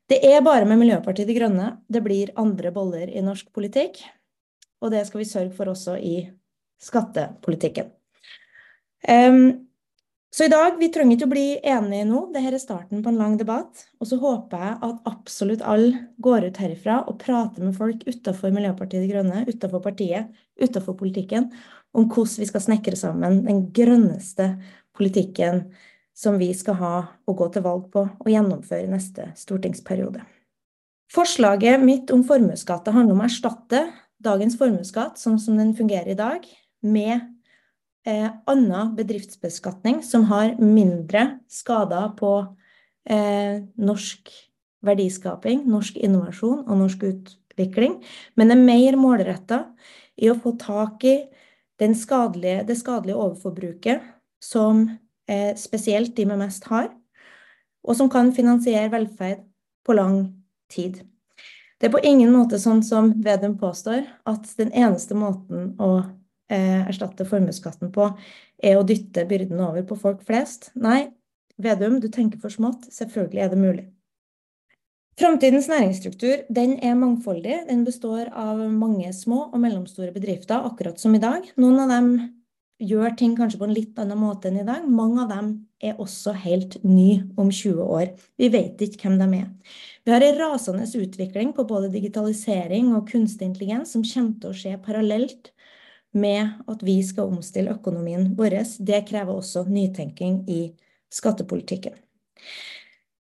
Det 0.08 0.20
er 0.24 0.40
bare 0.46 0.64
med 0.68 0.80
Miljøpartiet 0.80 1.28
De 1.28 1.36
Grønne 1.36 1.68
det 1.92 2.00
blir 2.04 2.32
andre 2.40 2.72
boller 2.72 3.10
i 3.10 3.24
norsk 3.26 3.50
politikk, 3.52 4.00
og 4.80 4.94
det 4.94 5.04
skal 5.08 5.20
vi 5.20 5.28
sørge 5.28 5.52
for 5.56 5.72
også 5.72 5.98
i 6.00 6.16
skattepolitikken. 6.80 7.90
Um, 9.06 9.65
så 10.36 10.44
i 10.44 10.50
dag, 10.52 10.74
vi 10.76 10.90
trenger 10.92 11.16
ikke 11.16 11.26
å 11.30 11.32
bli 11.32 11.44
enige 11.64 12.04
nå, 12.04 12.18
dette 12.34 12.50
er 12.52 12.60
starten 12.60 13.00
på 13.00 13.08
en 13.08 13.16
lang 13.16 13.38
debatt. 13.40 13.86
Og 13.96 14.10
så 14.10 14.18
håper 14.20 14.60
jeg 14.66 14.74
at 14.84 15.06
absolutt 15.08 15.62
alle 15.64 16.02
går 16.20 16.50
ut 16.50 16.58
herifra 16.60 16.98
og 17.08 17.16
prater 17.22 17.64
med 17.64 17.72
folk 17.78 18.02
utenfor 18.04 18.52
Miljøpartiet 18.52 19.00
De 19.00 19.08
Grønne, 19.08 19.46
utenfor 19.48 19.80
partiet, 19.86 20.28
utenfor 20.60 20.98
politikken, 21.00 21.48
om 21.96 22.04
hvordan 22.10 22.42
vi 22.42 22.48
skal 22.50 22.64
snekre 22.66 22.98
sammen 23.00 23.38
den 23.46 23.62
grønneste 23.72 24.50
politikken 24.96 25.70
som 26.12 26.36
vi 26.36 26.50
skal 26.56 26.76
ha 26.82 26.94
og 27.24 27.38
gå 27.40 27.48
til 27.54 27.64
valg 27.64 27.86
på 27.94 28.02
og 28.04 28.28
gjennomføre 28.28 28.90
neste 28.92 29.30
stortingsperiode. 29.40 30.20
Forslaget 31.16 31.80
mitt 31.80 32.12
om 32.12 32.26
formuesskatt 32.28 32.92
handler 32.92 33.16
om 33.16 33.24
å 33.24 33.30
erstatte 33.30 33.86
dagens 34.20 34.60
formuesskatt, 34.60 35.16
sånn 35.16 35.40
som 35.40 35.56
den 35.56 35.72
fungerer 35.78 36.12
i 36.12 36.18
dag, 36.18 36.44
med 36.84 37.24
eh, 38.06 38.28
annen 38.46 38.94
bedriftsbeskatning 38.96 40.02
som 40.06 40.26
har 40.30 40.54
mindre 40.62 41.38
skader 41.50 42.12
på 42.18 42.32
eh, 43.10 43.62
norsk 43.76 44.30
verdiskaping, 44.86 45.64
norsk 45.68 45.98
innovasjon 45.98 46.62
og 46.64 46.78
norsk 46.84 47.02
utvikling, 47.10 47.98
men 48.38 48.52
er 48.54 48.60
mer 48.60 48.98
målretta 49.00 49.64
i 50.16 50.30
å 50.30 50.38
få 50.38 50.54
tak 50.60 51.04
i 51.04 51.16
skadelige, 51.76 52.62
det 52.64 52.78
skadelige 52.78 53.18
overforbruket 53.18 54.06
som 54.40 54.86
eh, 55.28 55.52
spesielt 55.56 56.14
de 56.16 56.24
med 56.26 56.40
mest 56.40 56.64
har, 56.70 56.88
og 57.86 57.98
som 57.98 58.08
kan 58.10 58.32
finansiere 58.34 58.90
velferd 58.92 59.44
på 59.86 59.92
lang 59.92 60.22
tid. 60.72 61.02
Det 61.76 61.90
er 61.90 61.92
på 61.92 62.00
ingen 62.08 62.32
måte 62.32 62.58
sånn 62.58 62.80
som 62.82 63.12
Vedum 63.22 63.58
påstår, 63.60 64.06
at 64.24 64.48
den 64.56 64.72
eneste 64.72 65.14
måten 65.14 65.74
å 65.76 66.00
erstatte 66.50 67.26
formuesskatten 67.28 67.90
på, 67.94 68.10
er 68.62 68.78
å 68.78 68.86
dytte 68.86 69.26
byrden 69.28 69.60
over 69.60 69.86
på 69.88 69.98
folk 70.00 70.22
flest. 70.26 70.70
Nei, 70.78 71.08
Vedum, 71.56 72.00
du 72.00 72.08
tenker 72.12 72.40
for 72.40 72.52
smått. 72.52 72.88
Selvfølgelig 72.92 73.42
er 73.42 73.52
det 73.52 73.60
mulig. 73.60 73.84
Framtidens 75.16 75.70
næringsstruktur 75.72 76.44
den 76.52 76.76
er 76.84 76.96
mangfoldig. 77.00 77.62
Den 77.70 77.84
består 77.86 78.28
av 78.36 78.60
mange 78.68 79.12
små 79.16 79.46
og 79.46 79.60
mellomstore 79.62 80.12
bedrifter, 80.12 80.60
akkurat 80.60 81.00
som 81.00 81.16
i 81.16 81.22
dag. 81.22 81.46
Noen 81.56 81.80
av 81.86 81.94
dem 81.94 82.10
gjør 82.84 83.14
ting 83.16 83.32
kanskje 83.38 83.62
på 83.62 83.64
en 83.64 83.72
litt 83.72 83.96
annen 84.02 84.20
måte 84.20 84.50
enn 84.50 84.60
i 84.60 84.66
dag. 84.68 84.84
Mange 84.84 85.22
av 85.24 85.32
dem 85.32 85.48
er 85.80 85.96
også 86.02 86.34
helt 86.36 86.76
ny 86.84 87.22
om 87.40 87.48
20 87.48 87.80
år. 87.80 88.12
Vi 88.36 88.50
vet 88.52 88.84
ikke 88.84 89.06
hvem 89.06 89.16
de 89.22 89.40
er. 89.40 89.48
Vi 90.04 90.12
har 90.12 90.24
en 90.26 90.40
rasende 90.42 90.84
utvikling 90.84 91.56
på 91.56 91.64
både 91.64 91.88
digitalisering 91.94 92.92
og 92.98 93.08
kunstig 93.08 93.48
intelligens 93.48 93.96
som 93.96 94.04
kommer 94.04 94.36
til 94.42 94.52
å 94.52 94.60
skje 94.60 94.76
parallelt 94.84 95.54
med 96.16 96.56
at 96.70 96.82
vi 96.84 96.96
skal 97.04 97.30
omstille 97.32 97.74
økonomien 97.76 98.32
vår. 98.38 98.58
Det 98.78 99.04
krever 99.08 99.36
også 99.36 99.66
nytenking 99.68 100.42
i 100.50 100.62
skattepolitikken. 101.12 101.94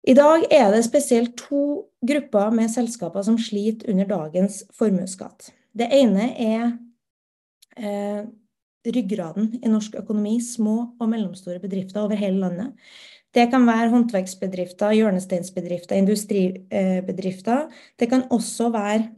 I 0.05 0.13
dag 0.17 0.45
er 0.53 0.71
det 0.75 0.85
spesielt 0.85 1.37
to 1.41 1.89
grupper 2.05 2.53
med 2.53 2.73
selskaper 2.73 3.25
som 3.25 3.39
sliter 3.41 3.89
under 3.93 4.09
dagens 4.09 4.63
formuesskatt. 4.77 5.49
Det 5.73 5.89
ene 5.97 6.29
er 6.39 6.65
eh, 7.81 8.27
ryggraden 8.85 9.55
i 9.63 9.73
norsk 9.73 9.97
økonomi, 10.03 10.37
små 10.45 10.77
og 11.01 11.09
mellomstore 11.09 11.63
bedrifter 11.63 12.05
over 12.05 12.21
hele 12.21 12.43
landet. 12.43 12.75
Det 13.35 13.49
kan 13.51 13.65
være 13.67 13.91
håndverksbedrifter, 13.91 14.93
hjørnesteinsbedrifter, 14.95 15.97
industribedrifter. 15.99 17.65
Det 17.99 18.09
kan 18.13 18.29
også 18.31 18.69
være 18.71 19.09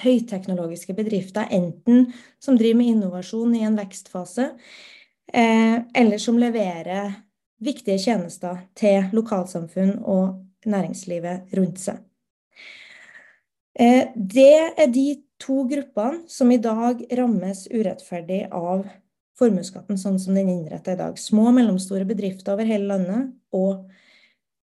høyteknologiske 0.00 0.94
bedrifter, 0.96 1.48
enten 1.50 2.12
som 2.42 2.56
driver 2.58 2.80
med 2.80 2.94
innovasjon 2.94 3.54
i 3.56 3.64
en 3.66 3.76
vekstfase, 3.76 4.48
eh, 5.32 5.76
eller 5.94 6.18
som 6.18 6.38
leverer 6.40 7.12
viktige 7.62 7.98
tjenester 7.98 8.64
til 8.74 9.10
lokalsamfunn 9.12 9.98
og 10.02 10.40
næringslivet 10.66 11.52
rundt 11.58 11.82
seg. 11.82 12.00
Eh, 13.74 14.08
det 14.16 14.72
er 14.76 14.90
de 14.92 15.22
to 15.40 15.62
gruppene 15.68 16.26
som 16.30 16.50
i 16.52 16.60
dag 16.62 17.02
rammes 17.18 17.66
urettferdig 17.72 18.44
av 18.52 18.84
formuesskatten 19.38 19.98
sånn 19.98 20.18
som 20.20 20.36
den 20.36 20.48
er 20.48 20.56
innrettet 20.56 20.94
i 20.94 21.00
dag. 21.00 21.18
Små 21.18 21.48
og 21.50 21.56
mellomstore 21.56 22.06
bedrifter 22.08 22.54
over 22.54 22.68
hele 22.68 22.90
landet 22.92 23.32
og, 23.56 23.88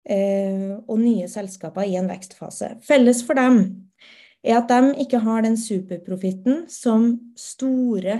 eh, 0.06 0.78
og 0.86 0.98
nye 1.00 1.28
selskaper 1.28 1.88
i 1.88 1.96
en 1.98 2.08
vekstfase. 2.08 2.76
Felles 2.86 3.24
for 3.26 3.34
dem 3.34 3.90
er 4.42 4.58
at 4.58 4.70
de 4.70 4.94
ikke 5.04 5.20
har 5.22 5.44
den 5.44 5.56
superprofitten 5.58 6.64
som 6.70 7.14
store 7.38 8.16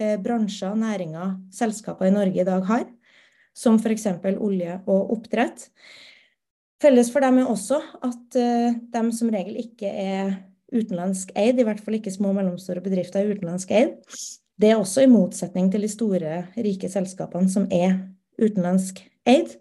eh, 0.00 0.16
bransjer, 0.22 0.76
næringer, 0.76 1.36
selskaper 1.52 2.08
i 2.08 2.14
Norge 2.14 2.42
i 2.42 2.46
dag 2.46 2.66
har, 2.68 2.84
som 3.56 3.80
f.eks. 3.80 4.06
olje 4.36 4.80
og 4.84 5.14
oppdrett. 5.16 5.70
Felles 6.82 7.08
for 7.12 7.24
dem 7.24 7.40
er 7.40 7.48
også 7.48 7.80
at 8.04 8.36
eh, 8.36 8.76
de 8.92 9.04
som 9.16 9.32
regel 9.32 9.56
ikke 9.64 9.88
er 9.88 10.36
utenlandsk 10.76 11.32
eid, 11.38 11.60
i 11.60 11.64
hvert 11.64 11.80
fall 11.80 11.96
ikke 11.96 12.12
små 12.12 12.34
og 12.34 12.40
mellomstore 12.40 12.82
bedrifter 12.84 13.22
er 13.22 13.32
utenlandsk 13.32 13.72
eid. 13.72 13.96
Det 14.60 14.70
er 14.70 14.80
også 14.80 15.04
i 15.04 15.10
motsetning 15.10 15.70
til 15.72 15.84
de 15.84 15.90
store, 15.92 16.46
rike 16.56 16.88
selskapene 16.92 17.48
som 17.52 17.68
er 17.72 17.96
utenlandsk 18.40 19.00
eid. 19.28 19.56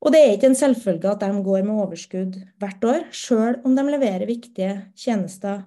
Og 0.00 0.14
det 0.14 0.20
er 0.20 0.34
ikke 0.34 0.48
en 0.48 0.56
selvfølge 0.56 1.10
at 1.10 1.20
de 1.20 1.42
går 1.44 1.64
med 1.66 1.82
overskudd 1.82 2.38
hvert 2.60 2.84
år, 2.88 3.02
sjøl 3.12 3.58
om 3.68 3.74
de 3.76 3.84
leverer 3.84 4.28
viktige 4.28 4.72
tjenester, 4.96 5.66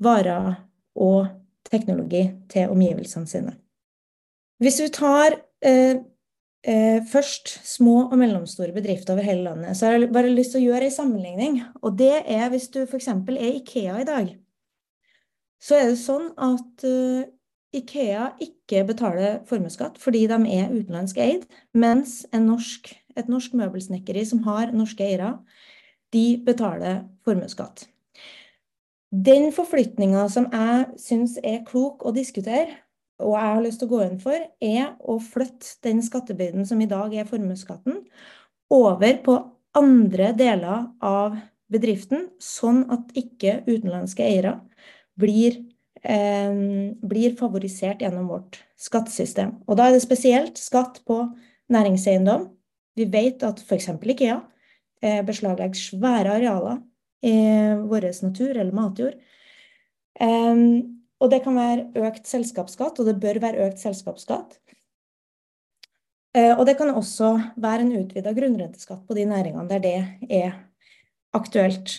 varer 0.00 0.58
og 1.00 1.30
teknologi 1.70 2.26
til 2.52 2.72
omgivelsene 2.72 3.28
sine. 3.28 3.54
Hvis 4.60 4.80
vi 4.82 4.90
tar 4.92 5.38
eh, 5.64 6.02
eh, 6.68 7.00
først 7.08 7.54
små 7.64 8.10
og 8.10 8.18
mellomstore 8.20 8.74
bedrifter 8.76 9.14
over 9.14 9.24
hele 9.24 9.46
landet, 9.48 9.76
så 9.76 9.86
har 9.86 9.96
jeg 9.96 10.12
bare 10.12 10.32
lyst 10.34 10.52
til 10.52 10.60
å 10.60 10.72
gjøre 10.74 10.90
en 10.90 10.96
sammenligning. 10.98 11.60
Og 11.80 11.96
det 11.98 12.22
er 12.26 12.48
hvis 12.52 12.68
du 12.74 12.82
f.eks. 12.84 13.08
er 13.08 13.52
Ikea 13.54 14.00
i 14.02 14.08
dag, 14.08 14.32
så 15.60 15.76
er 15.76 15.92
det 15.92 16.00
sånn 16.00 16.32
at 16.40 16.84
eh, 16.88 17.28
Ikea 17.76 18.32
ikke 18.42 18.82
betaler 18.88 19.40
formuesskatt 19.46 19.98
fordi 20.02 20.24
de 20.28 20.38
er 20.56 20.72
utenlandsk 20.72 21.20
eid, 21.22 21.44
mens 21.72 22.24
en 22.34 22.48
norsk, 22.50 22.90
et 23.18 23.30
norsk 23.30 23.54
møbelsnekkeri 23.58 24.24
som 24.28 24.42
har 24.46 24.74
norske 24.76 25.04
eiere, 25.06 25.36
de 26.14 26.40
betaler 26.46 27.04
formuesskatt. 27.26 27.86
Den 29.10 29.50
forflytninga 29.54 30.28
som 30.30 30.46
jeg 30.52 30.86
syns 31.02 31.36
er 31.42 31.64
klok 31.66 32.04
å 32.06 32.14
diskutere, 32.14 32.78
og 33.20 33.34
jeg 33.36 33.54
har 33.54 33.64
lyst 33.64 33.82
til 33.82 33.90
å 33.90 33.94
gå 33.94 34.02
inn 34.06 34.20
for, 34.22 34.44
er 34.64 34.92
å 35.00 35.18
flytte 35.22 35.80
den 35.84 36.00
skattebyrden 36.04 36.66
som 36.66 36.80
i 36.80 36.88
dag 36.90 37.14
er 37.14 37.28
formuesskatten, 37.28 38.04
over 38.70 39.16
på 39.24 39.36
andre 39.76 40.30
deler 40.38 40.86
av 41.04 41.36
bedriften, 41.70 42.30
sånn 42.42 42.84
at 42.90 43.10
ikke 43.18 43.60
utenlandske 43.66 44.24
eiere 44.26 44.56
blir 45.20 45.58
eh, 46.02 46.54
blir 47.02 47.36
favorisert 47.38 48.02
gjennom 48.02 48.30
vårt 48.30 48.60
skattesystem. 48.80 49.58
Og 49.66 49.78
da 49.78 49.88
er 49.88 49.96
det 49.96 50.04
spesielt 50.04 50.58
skatt 50.60 51.02
på 51.06 51.22
næringseiendom. 51.70 52.48
Vi 52.98 53.06
vet 53.10 53.42
at 53.46 53.60
f.eks. 53.62 53.90
IKEA 53.94 54.40
eh, 55.02 55.20
beslaglegger 55.26 55.78
svære 55.78 56.38
arealer 56.38 56.80
i 57.22 57.34
vår 57.84 58.08
natur 58.24 58.56
eller 58.56 58.72
matjord. 58.72 59.18
Og 61.20 61.28
det 61.28 61.42
kan 61.44 61.56
være 61.56 62.06
økt 62.08 62.28
selskapsskatt, 62.28 62.98
og 63.00 63.08
det 63.08 63.18
bør 63.20 63.40
være 63.42 63.68
økt 63.68 63.82
selskapsskatt. 63.82 64.56
Eh, 66.36 66.52
og 66.54 66.64
det 66.66 66.76
kan 66.78 66.92
også 66.94 67.32
være 67.58 67.84
en 67.84 67.96
utvida 68.00 68.32
grunnrenteskatt 68.36 69.02
på 69.06 69.16
de 69.18 69.26
næringene 69.26 69.66
der 69.70 69.82
det 69.82 69.96
er 70.30 70.52
aktuelt. 71.34 71.96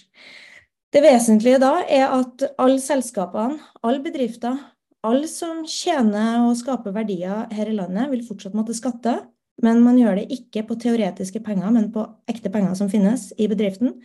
Det 0.91 1.01
vesentlige 1.03 1.59
da 1.59 1.81
er 1.83 2.07
at 2.15 2.45
alle 2.59 2.79
selskapene, 2.83 3.59
alle 3.83 4.03
bedrifter, 4.03 4.57
alle 5.03 5.27
som 5.27 5.63
tjener 5.67 6.45
og 6.45 6.57
skaper 6.59 6.95
verdier 6.95 7.47
her 7.51 7.69
i 7.69 7.75
landet, 7.75 8.09
vil 8.11 8.25
fortsatt 8.27 8.55
måtte 8.55 8.75
skatte. 8.77 9.17
Men 9.61 9.81
man 9.85 9.99
gjør 9.99 10.21
det 10.21 10.29
ikke 10.33 10.63
på 10.69 10.77
teoretiske 10.81 11.41
penger, 11.45 11.69
men 11.73 11.91
på 11.93 12.05
ekte 12.31 12.49
penger 12.53 12.77
som 12.79 12.89
finnes 12.89 13.29
i 13.37 13.49
bedriften. 13.51 13.97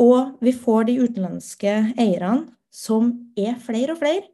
Og 0.00 0.38
vi 0.42 0.54
får 0.56 0.88
de 0.88 0.96
utenlandske 1.04 1.74
eierne, 2.00 2.48
som 2.70 3.12
er 3.38 3.58
flere 3.62 3.94
og 3.94 4.00
flere, 4.00 4.24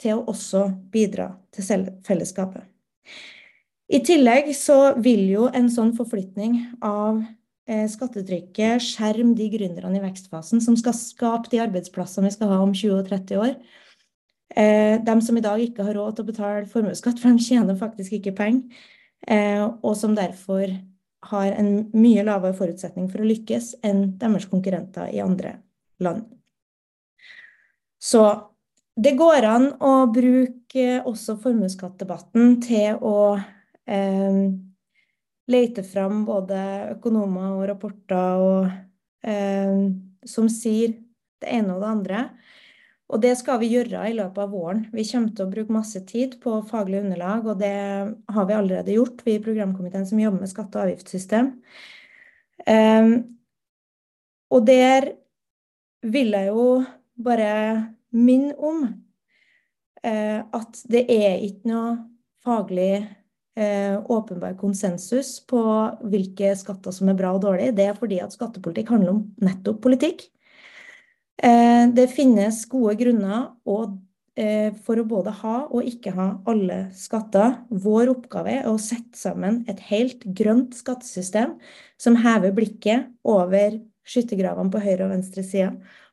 til 0.00 0.18
å 0.18 0.26
også 0.32 0.68
bidra 0.90 1.32
til 1.54 1.86
fellesskapet. 2.06 2.64
I 3.92 4.00
tillegg 4.02 4.48
så 4.56 4.94
vil 5.02 5.26
jo 5.30 5.46
en 5.52 5.68
sånn 5.70 5.92
forflytning 5.98 6.56
av 6.82 7.20
Eh, 7.70 7.84
skattetrykket, 7.86 8.82
skjerm 8.82 9.36
de 9.38 9.46
gründerne 9.52 10.00
i 10.00 10.02
vekstfasen 10.02 10.58
som 10.64 10.74
skal 10.78 10.96
skape 10.98 11.50
de 11.52 11.60
arbeidsplassene 11.62 12.26
vi 12.26 12.34
skal 12.34 12.50
ha 12.50 12.56
om 12.64 12.72
20 12.74 12.96
og 12.96 13.06
30 13.06 13.38
år. 13.38 13.52
Eh, 14.56 14.98
de 14.98 15.14
som 15.22 15.38
i 15.38 15.44
dag 15.44 15.62
ikke 15.62 15.86
har 15.86 15.94
råd 15.94 16.16
til 16.16 16.24
å 16.24 16.30
betale 16.32 16.66
formuesskatt, 16.72 17.22
for 17.22 17.30
de 17.30 17.44
tjener 17.46 17.78
faktisk 17.78 18.18
ikke 18.18 18.34
penger, 18.40 18.82
og 19.30 19.92
som 19.94 20.16
derfor 20.18 20.66
har 21.30 21.52
en 21.54 21.68
mye 21.94 22.24
lavere 22.26 22.56
forutsetning 22.58 23.06
for 23.10 23.22
å 23.22 23.28
lykkes 23.28 23.76
enn 23.86 24.16
deres 24.18 24.48
konkurrenter 24.50 25.12
i 25.14 25.20
andre 25.22 25.54
land. 26.02 26.24
Så 28.02 28.24
det 28.98 29.14
går 29.16 29.46
an 29.46 29.68
å 29.80 29.92
bruke 30.12 30.86
også 31.06 31.38
formuesskattdebatten 31.40 32.58
til 32.64 32.98
å 32.98 33.18
eh, 33.86 34.40
lete 35.52 35.84
fram 35.86 36.24
både 36.26 36.58
økonomer 36.96 37.54
og 37.54 37.68
rapporter 37.70 38.42
og, 38.42 38.74
eh, 39.22 39.78
som 40.26 40.50
sier 40.50 40.98
det 41.42 41.54
ene 41.54 41.76
og 41.76 41.84
det 41.84 41.92
andre. 41.92 42.24
Og 43.12 43.20
det 43.20 43.34
skal 43.36 43.60
vi 43.60 43.68
gjøre 43.74 44.06
i 44.08 44.14
løpet 44.16 44.40
av 44.40 44.52
våren. 44.54 44.86
Vi 44.92 45.04
kommer 45.04 45.34
til 45.36 45.44
å 45.44 45.52
bruke 45.52 45.74
masse 45.74 46.00
tid 46.08 46.38
på 46.40 46.62
faglig 46.70 47.02
underlag, 47.02 47.44
og 47.44 47.60
det 47.60 47.74
har 48.32 48.46
vi 48.48 48.56
allerede 48.56 48.96
gjort, 48.96 49.20
vi 49.26 49.36
i 49.36 49.42
programkomiteen 49.44 50.06
som 50.08 50.20
jobber 50.20 50.40
med 50.40 50.52
skatte- 50.52 50.80
og 50.80 50.86
avgiftssystem. 50.86 51.52
Um, 52.64 53.12
og 54.52 54.64
der 54.64 55.10
vil 56.08 56.32
jeg 56.32 56.48
jo 56.48 56.66
bare 57.20 57.52
minne 58.16 58.54
om 58.56 58.84
uh, 58.88 60.40
at 60.40 60.82
det 60.88 61.04
er 61.12 61.44
ikke 61.44 61.68
noe 61.68 61.94
faglig 62.42 63.02
uh, 63.60 64.00
åpenbar 64.08 64.56
konsensus 64.60 65.36
på 65.52 65.60
hvilke 66.08 66.56
skatter 66.56 66.96
som 66.96 67.12
er 67.12 67.18
bra 67.20 67.36
og 67.36 67.44
dårlig. 67.44 67.74
Det 67.76 67.90
er 67.90 67.98
fordi 67.98 68.24
at 68.24 68.32
skattepolitikk 68.32 68.96
handler 68.96 69.18
om 69.18 69.26
nettopp 69.44 69.84
politikk. 69.84 70.30
Eh, 71.40 71.84
det 71.94 72.10
finnes 72.12 72.64
gode 72.70 72.94
grunner 73.00 73.48
eh, 74.36 74.74
for 74.84 75.00
å 75.00 75.06
både 75.08 75.32
ha 75.40 75.56
og 75.64 75.88
ikke 75.88 76.12
ha 76.16 76.28
alle 76.50 76.84
skatter. 76.96 77.56
Vår 77.70 78.12
oppgave 78.12 78.58
er 78.60 78.68
å 78.68 78.78
sette 78.80 79.18
sammen 79.18 79.62
et 79.70 79.80
helt 79.88 80.26
grønt 80.36 80.76
skattesystem 80.76 81.56
som 82.00 82.18
hever 82.20 82.54
blikket 82.56 83.08
over 83.24 83.80
skyttergravene 84.08 84.72
på 84.72 84.82
høyre 84.82 85.06
og 85.06 85.14
venstre 85.14 85.44
side, 85.46 85.72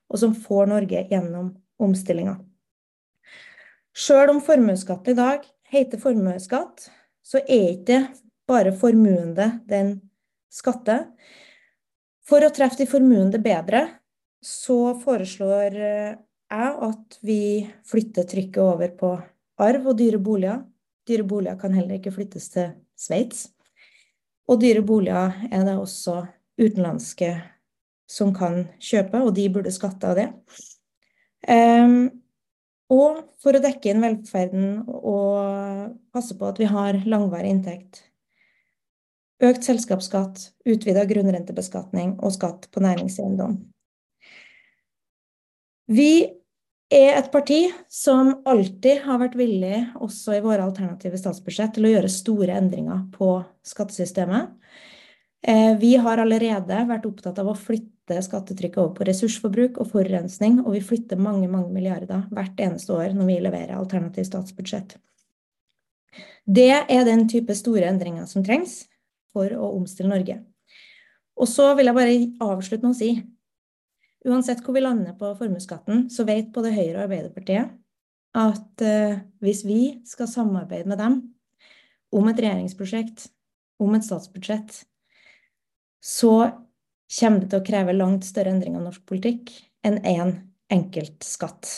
og 0.09 0.21
som 0.21 0.35
får 0.37 0.69
Norge 0.69 1.07
gjennom 1.09 1.51
omstillinga. 1.81 2.37
Sjøl 3.99 4.31
om 4.31 4.41
formuesskatten 4.45 5.15
i 5.15 5.17
dag 5.17 5.45
heter 5.73 6.01
formuesskatt, 6.01 6.85
så 7.25 7.41
er 7.43 7.73
ikke 7.75 8.03
bare 8.49 8.73
formuende 8.77 9.59
den 9.69 9.95
skatter. 10.53 11.07
For 12.29 12.45
å 12.45 12.51
treffe 12.53 12.79
de 12.81 12.89
formuende 12.89 13.41
bedre, 13.41 13.98
så 14.43 14.95
foreslår 15.03 15.77
eh, 15.77 16.17
jeg 16.49 16.75
at 16.89 17.19
vi 17.25 17.41
flytter 17.85 18.25
trykket 18.29 18.61
over 18.63 18.91
på 18.97 19.13
arv 19.59 19.89
og 19.91 19.97
dyre 19.99 20.19
boliger, 20.23 20.63
Dyre 21.09 21.25
boliger 21.25 21.57
kan 21.57 21.73
heller 21.73 21.97
ikke 21.97 22.13
flyttes 22.13 22.51
til 22.53 22.73
Sveits. 22.99 23.47
Og 24.49 24.59
dyre 24.61 24.83
boliger 24.85 25.33
er 25.49 25.63
det 25.65 25.77
også 25.77 26.21
utenlandske 26.59 27.31
som 28.09 28.33
kan 28.35 28.67
kjøpe, 28.81 29.21
og 29.21 29.33
de 29.37 29.47
burde 29.53 29.73
skatte 29.73 30.09
av 30.09 30.17
det. 30.19 30.27
Um, 31.49 32.09
og 32.93 33.23
for 33.41 33.55
å 33.55 33.61
dekke 33.63 33.91
inn 33.91 34.03
velferden 34.03 34.83
og 34.85 35.97
passe 36.13 36.37
på 36.37 36.49
at 36.49 36.61
vi 36.61 36.69
har 36.69 37.01
langvarig 37.09 37.53
inntekt. 37.53 38.03
Økt 39.45 39.65
selskapsskatt, 39.65 40.41
utvida 40.67 41.05
grunnrentebeskatning 41.09 42.17
og 42.19 42.33
skatt 42.35 42.67
på 42.73 42.83
næringseiendom. 42.83 43.61
Vi 45.89 46.13
er 46.93 47.15
et 47.17 47.29
parti 47.33 47.63
som 47.89 48.35
alltid 48.49 49.01
har 49.05 49.21
vært 49.21 49.37
villig, 49.37 49.87
også 49.97 50.35
i 50.37 50.43
våre 50.43 50.65
alternative 50.65 51.17
statsbudsjett, 51.17 51.73
til 51.73 51.87
å 51.87 51.93
gjøre 51.95 52.11
store 52.13 52.57
endringer 52.61 53.07
på 53.15 53.31
skattesystemet. 53.65 54.51
Eh, 55.41 55.73
vi 55.81 55.95
har 55.97 56.21
allerede 56.21 56.83
vært 56.89 57.07
opptatt 57.09 57.39
av 57.41 57.49
å 57.49 57.57
flytte 57.57 58.19
skattetrykket 58.25 58.81
over 58.81 58.93
på 58.97 59.07
ressursforbruk 59.07 59.79
og 59.81 59.89
forurensning, 59.93 60.59
og 60.65 60.75
vi 60.75 60.83
flytter 60.83 61.21
mange, 61.21 61.47
mange 61.49 61.73
milliarder 61.73 62.25
hvert 62.33 62.61
eneste 62.61 62.93
år 62.93 63.15
når 63.17 63.29
vi 63.29 63.39
leverer 63.47 63.77
alternativt 63.77 64.29
statsbudsjett. 64.29 64.97
Det 66.45 66.71
er 66.81 67.05
den 67.05 67.27
type 67.29 67.53
store 67.57 67.89
endringer 67.89 68.29
som 68.29 68.45
trengs 68.45 68.83
for 69.33 69.53
å 69.53 69.73
omstille 69.77 70.09
Norge. 70.09 70.39
Og 71.39 71.47
så 71.47 71.71
vil 71.77 71.89
jeg 71.89 71.97
bare 71.97 72.15
avslutte 72.43 72.83
med 72.83 72.93
å 72.93 72.97
si 72.97 73.11
Uansett 74.27 74.61
hvor 74.65 74.75
vi 74.75 74.83
lander 74.83 75.15
på 75.15 75.31
formuesskatten, 75.39 76.07
så 76.11 76.25
vet 76.27 76.51
både 76.55 76.73
Høyre 76.75 76.97
og 76.97 77.05
Arbeiderpartiet 77.05 77.75
at 78.37 78.83
uh, 78.85 79.19
hvis 79.41 79.63
vi 79.65 79.81
skal 80.05 80.29
samarbeide 80.29 80.89
med 80.89 80.99
dem 81.01 81.19
om 82.13 82.27
et 82.29 82.41
regjeringsprosjekt, 82.41 83.29
om 83.79 83.95
et 83.95 84.05
statsbudsjett, 84.05 84.83
så 86.03 86.33
kommer 87.19 87.41
det 87.41 87.49
til 87.51 87.61
å 87.61 87.65
kreve 87.65 87.95
langt 87.95 88.27
større 88.27 88.51
endring 88.53 88.75
av 88.77 88.85
norsk 88.85 89.05
politikk 89.09 89.53
enn 89.87 90.01
én 90.03 90.19
en 90.21 90.33
enkelt 90.69 91.23
skatt. 91.25 91.69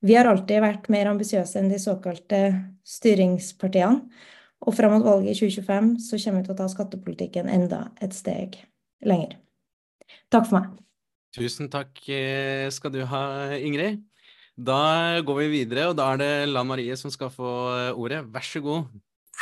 Vi 0.00 0.14
har 0.16 0.28
alltid 0.28 0.62
vært 0.62 0.88
mer 0.92 1.10
ambisiøse 1.10 1.58
enn 1.60 1.70
de 1.72 1.80
såkalte 1.82 2.40
styringspartiene. 2.86 4.06
Og 4.66 4.72
fram 4.72 4.94
mot 4.96 5.04
valget 5.04 5.34
i 5.34 5.38
2025 5.50 5.90
så 6.00 6.18
kommer 6.22 6.40
vi 6.40 6.46
til 6.46 6.54
å 6.54 6.58
ta 6.58 6.68
skattepolitikken 6.72 7.50
enda 7.52 7.82
et 8.02 8.16
steg 8.16 8.56
lenger. 9.04 9.36
Takk 10.32 10.48
for 10.48 10.58
meg. 10.58 10.70
Tusen 11.36 11.68
takk 11.68 11.98
eh, 12.08 12.66
skal 12.72 12.92
du 12.94 13.02
ha, 13.04 13.22
Ingrid. 13.60 14.00
Da 14.56 15.20
går 15.20 15.42
vi 15.42 15.48
videre, 15.52 15.90
og 15.90 15.98
da 15.98 16.14
er 16.14 16.20
det 16.22 16.30
Lan 16.48 16.68
Marie 16.70 16.96
som 16.96 17.12
skal 17.12 17.28
få 17.28 17.50
eh, 17.74 17.90
ordet. 17.92 18.22
Vær 18.32 18.46
så 18.46 18.62
god. 18.64 18.86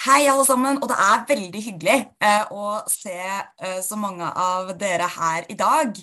Hei, 0.03 0.25
alle 0.27 0.43
sammen. 0.47 0.81
Og 0.83 0.91
det 0.91 0.97
er 0.99 1.27
veldig 1.29 1.61
hyggelig 1.69 1.99
eh, 2.19 2.51
å 2.51 2.81
se 2.91 3.15
eh, 3.15 3.79
så 3.87 3.99
mange 4.01 4.27
av 4.27 4.75
dere 4.81 5.07
her 5.07 5.47
i 5.47 5.55
dag 5.61 5.95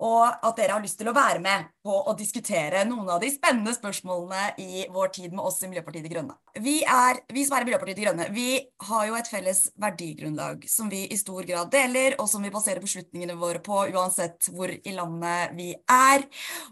og 0.00 0.24
at 0.32 0.56
dere 0.56 0.76
har 0.76 0.82
lyst 0.84 0.98
til 1.00 1.10
å 1.10 1.14
være 1.16 1.40
med 1.44 1.68
på 1.84 1.92
å 1.92 2.14
diskutere 2.16 2.82
noen 2.88 3.08
av 3.12 3.20
de 3.22 3.28
spennende 3.32 3.72
spørsmålene 3.76 4.54
i 4.60 4.86
vår 4.92 5.12
tid 5.16 5.34
med 5.34 5.44
oss 5.44 5.60
i 5.64 5.68
Miljøpartiet 5.70 6.04
De 6.06 6.12
Grønne. 6.12 6.36
Vi, 6.60 6.80
er, 6.84 7.20
vi 7.32 7.44
som 7.46 7.56
er 7.56 7.64
i 7.64 7.68
Miljøpartiet 7.68 8.00
De 8.00 8.06
Grønne, 8.06 8.28
vi 8.34 8.48
har 8.88 9.06
jo 9.08 9.18
et 9.18 9.30
felles 9.30 9.62
verdigrunnlag 9.80 10.64
som 10.68 10.90
vi 10.92 11.04
i 11.12 11.20
stor 11.20 11.46
grad 11.48 11.72
deler, 11.72 12.16
og 12.20 12.28
som 12.32 12.44
vi 12.44 12.52
baserer 12.52 12.82
beslutningene 12.84 13.36
våre 13.40 13.62
på 13.64 13.84
uansett 13.92 14.50
hvor 14.54 14.72
i 14.72 14.96
landet 14.96 15.56
vi 15.58 15.70
er. 15.92 16.26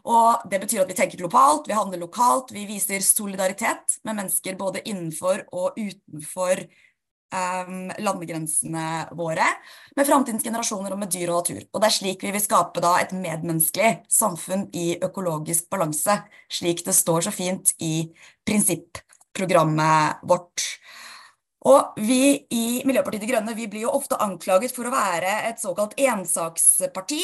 Og 0.09 0.49
det 0.49 0.63
betyr 0.65 0.85
at 0.85 0.93
vi 0.93 0.99
tenker 0.99 1.21
globalt, 1.21 1.69
vi 1.69 1.77
handler 1.77 2.05
lokalt, 2.05 2.53
vi 2.57 2.67
viser 2.69 3.05
solidaritet 3.05 4.01
med 4.09 4.23
mennesker 4.23 4.61
både 4.61 4.85
innenfor 4.89 5.45
og 5.53 5.79
utenfor 5.79 6.65
um, 7.33 7.89
landegrensene 8.03 9.09
våre, 9.17 9.47
med 9.97 10.09
framtidens 10.09 10.45
generasjoner 10.47 10.95
og 10.95 11.03
med 11.03 11.13
dyr 11.13 11.33
og 11.33 11.43
natur. 11.43 11.61
Og 11.73 11.83
det 11.83 11.91
er 11.91 11.97
slik 11.99 12.25
vi 12.25 12.33
vil 12.35 12.45
skape 12.45 12.83
da 12.85 12.95
et 13.01 13.15
medmenneskelig 13.17 14.05
samfunn 14.13 14.69
i 14.77 14.95
økologisk 15.05 15.69
balanse, 15.73 16.21
slik 16.53 16.85
det 16.87 16.97
står 16.97 17.29
så 17.29 17.35
fint 17.35 17.75
i 17.85 18.09
prinsipprogrammet 18.49 20.25
vårt. 20.29 20.67
Og 21.69 21.99
vi 21.99 22.47
i 22.55 22.81
Miljøpartiet 22.87 23.25
De 23.25 23.29
Grønne 23.33 23.55
vi 23.59 23.67
blir 23.71 23.89
jo 23.89 23.95
ofte 23.99 24.17
anklaget 24.23 24.73
for 24.75 24.87
å 24.87 24.95
være 24.95 25.33
et 25.49 25.59
såkalt 25.61 25.97
ensaksparti, 25.99 27.23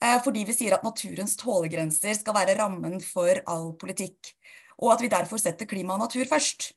eh, 0.00 0.18
fordi 0.24 0.44
vi 0.46 0.54
sier 0.54 0.76
at 0.76 0.86
naturens 0.86 1.34
tålegrenser 1.40 2.14
skal 2.20 2.36
være 2.38 2.54
rammen 2.60 3.00
for 3.02 3.42
all 3.50 3.72
politikk, 3.80 4.32
og 4.78 4.94
at 4.94 5.02
vi 5.02 5.10
derfor 5.10 5.42
setter 5.42 5.66
klima 5.66 5.98
og 5.98 6.06
natur 6.06 6.24
først. 6.30 6.70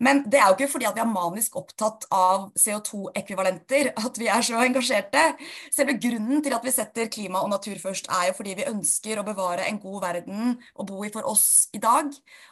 Men 0.00 0.22
det 0.30 0.40
er 0.40 0.48
jo 0.48 0.56
ikke 0.56 0.70
fordi 0.72 0.88
at 0.88 0.96
vi 0.96 1.02
er 1.02 1.10
manisk 1.10 1.56
opptatt 1.60 2.06
av 2.14 2.48
CO2-ekvivalenter 2.58 3.92
at 4.00 4.20
vi 4.20 4.30
er 4.32 4.44
så 4.46 4.62
engasjerte. 4.64 5.24
Selve 5.74 5.96
grunnen 6.00 6.42
til 6.44 6.56
at 6.56 6.64
vi 6.64 6.74
setter 6.74 7.10
klima 7.12 7.42
og 7.44 7.52
natur 7.52 7.76
først, 7.82 8.08
er 8.10 8.30
jo 8.30 8.38
fordi 8.38 8.56
vi 8.60 8.68
ønsker 8.70 9.20
å 9.20 9.26
bevare 9.26 9.68
en 9.68 9.80
god 9.82 10.00
verden 10.06 10.56
å 10.74 10.86
bo 10.88 11.04
i 11.04 11.12
for 11.12 11.28
oss 11.28 11.68
i 11.76 11.82
dag 11.82 12.10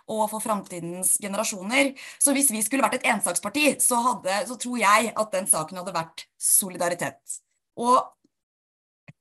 og 0.08 0.24
for 0.32 0.44
framtidens 0.44 1.16
generasjoner. 1.22 1.94
Så 2.20 2.36
hvis 2.36 2.52
vi 2.54 2.62
skulle 2.64 2.84
vært 2.84 3.00
et 3.00 3.10
ensaksparti, 3.14 3.74
så, 3.82 4.02
hadde, 4.10 4.42
så 4.50 4.58
tror 4.60 4.78
jeg 4.82 5.12
at 5.14 5.34
den 5.34 5.50
saken 5.50 5.82
hadde 5.82 5.96
vært 5.96 6.28
solidaritet. 6.38 7.40
Og 7.78 8.17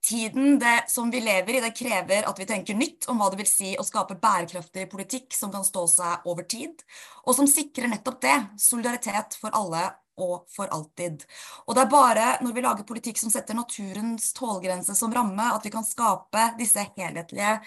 Tiden 0.08 0.58
det, 0.58 0.86
som 0.88 1.10
vi 1.12 1.20
lever 1.20 1.58
i, 1.58 1.60
det 1.60 1.74
krever 1.76 2.24
at 2.28 2.38
vi 2.40 2.46
tenker 2.48 2.76
nytt 2.78 3.08
om 3.12 3.18
hva 3.20 3.28
det 3.28 3.42
vil 3.42 3.50
si 3.50 3.74
å 3.76 3.84
skape 3.84 4.16
bærekraftig 4.16 4.86
politikk 4.88 5.36
som 5.36 5.52
kan 5.52 5.66
stå 5.66 5.84
seg 5.92 6.28
over 6.30 6.46
tid, 6.48 6.80
og 7.26 7.36
som 7.36 7.50
sikrer 7.50 7.90
nettopp 7.92 8.22
det, 8.24 8.36
solidaritet 8.62 9.36
for 9.36 9.52
alle 9.58 9.84
og 10.18 10.48
for 10.50 10.72
alltid. 10.74 11.26
Og 11.66 11.76
det 11.76 11.84
er 11.84 11.92
bare 11.92 12.30
når 12.42 12.56
vi 12.56 12.64
lager 12.64 12.88
politikk 12.88 13.20
som 13.20 13.32
setter 13.32 13.58
naturens 13.58 14.32
tålegrense 14.38 14.96
som 14.96 15.12
ramme, 15.14 15.52
at 15.52 15.68
vi 15.68 15.74
kan 15.76 15.86
skape 15.86 16.48
disse 16.58 16.88
helhetlige 16.96 17.58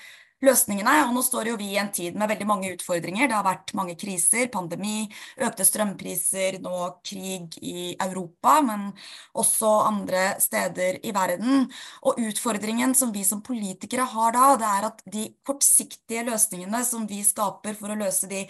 løsningene. 0.45 0.95
Og 1.07 1.13
nå 1.15 1.23
står 1.25 1.51
jo 1.51 1.57
vi 1.59 1.71
i 1.73 1.79
en 1.81 1.91
tid 1.93 2.17
med 2.19 2.31
veldig 2.31 2.47
mange 2.49 2.71
utfordringer. 2.73 3.29
Det 3.29 3.37
har 3.37 3.45
vært 3.47 3.73
mange 3.77 3.95
kriser, 3.99 4.49
pandemi, 4.53 5.05
økte 5.41 5.65
strømpriser, 5.67 6.59
nå 6.63 6.91
krig 7.07 7.57
i 7.61 7.93
Europa, 7.95 8.57
men 8.65 8.89
også 9.37 9.71
andre 9.87 10.25
steder 10.43 11.01
i 11.05 11.13
verden. 11.15 11.65
Og 12.07 12.19
utfordringen 12.21 12.95
som 12.97 13.13
vi 13.15 13.23
som 13.27 13.43
politikere 13.45 14.07
har 14.15 14.35
da, 14.35 14.51
det 14.61 14.69
er 14.71 14.91
at 14.91 15.01
de 15.13 15.25
kortsiktige 15.47 16.25
løsningene 16.29 16.83
som 16.87 17.07
vi 17.09 17.23
skaper 17.25 17.77
for 17.79 17.93
å 17.93 17.99
løse 17.99 18.29
de 18.31 18.45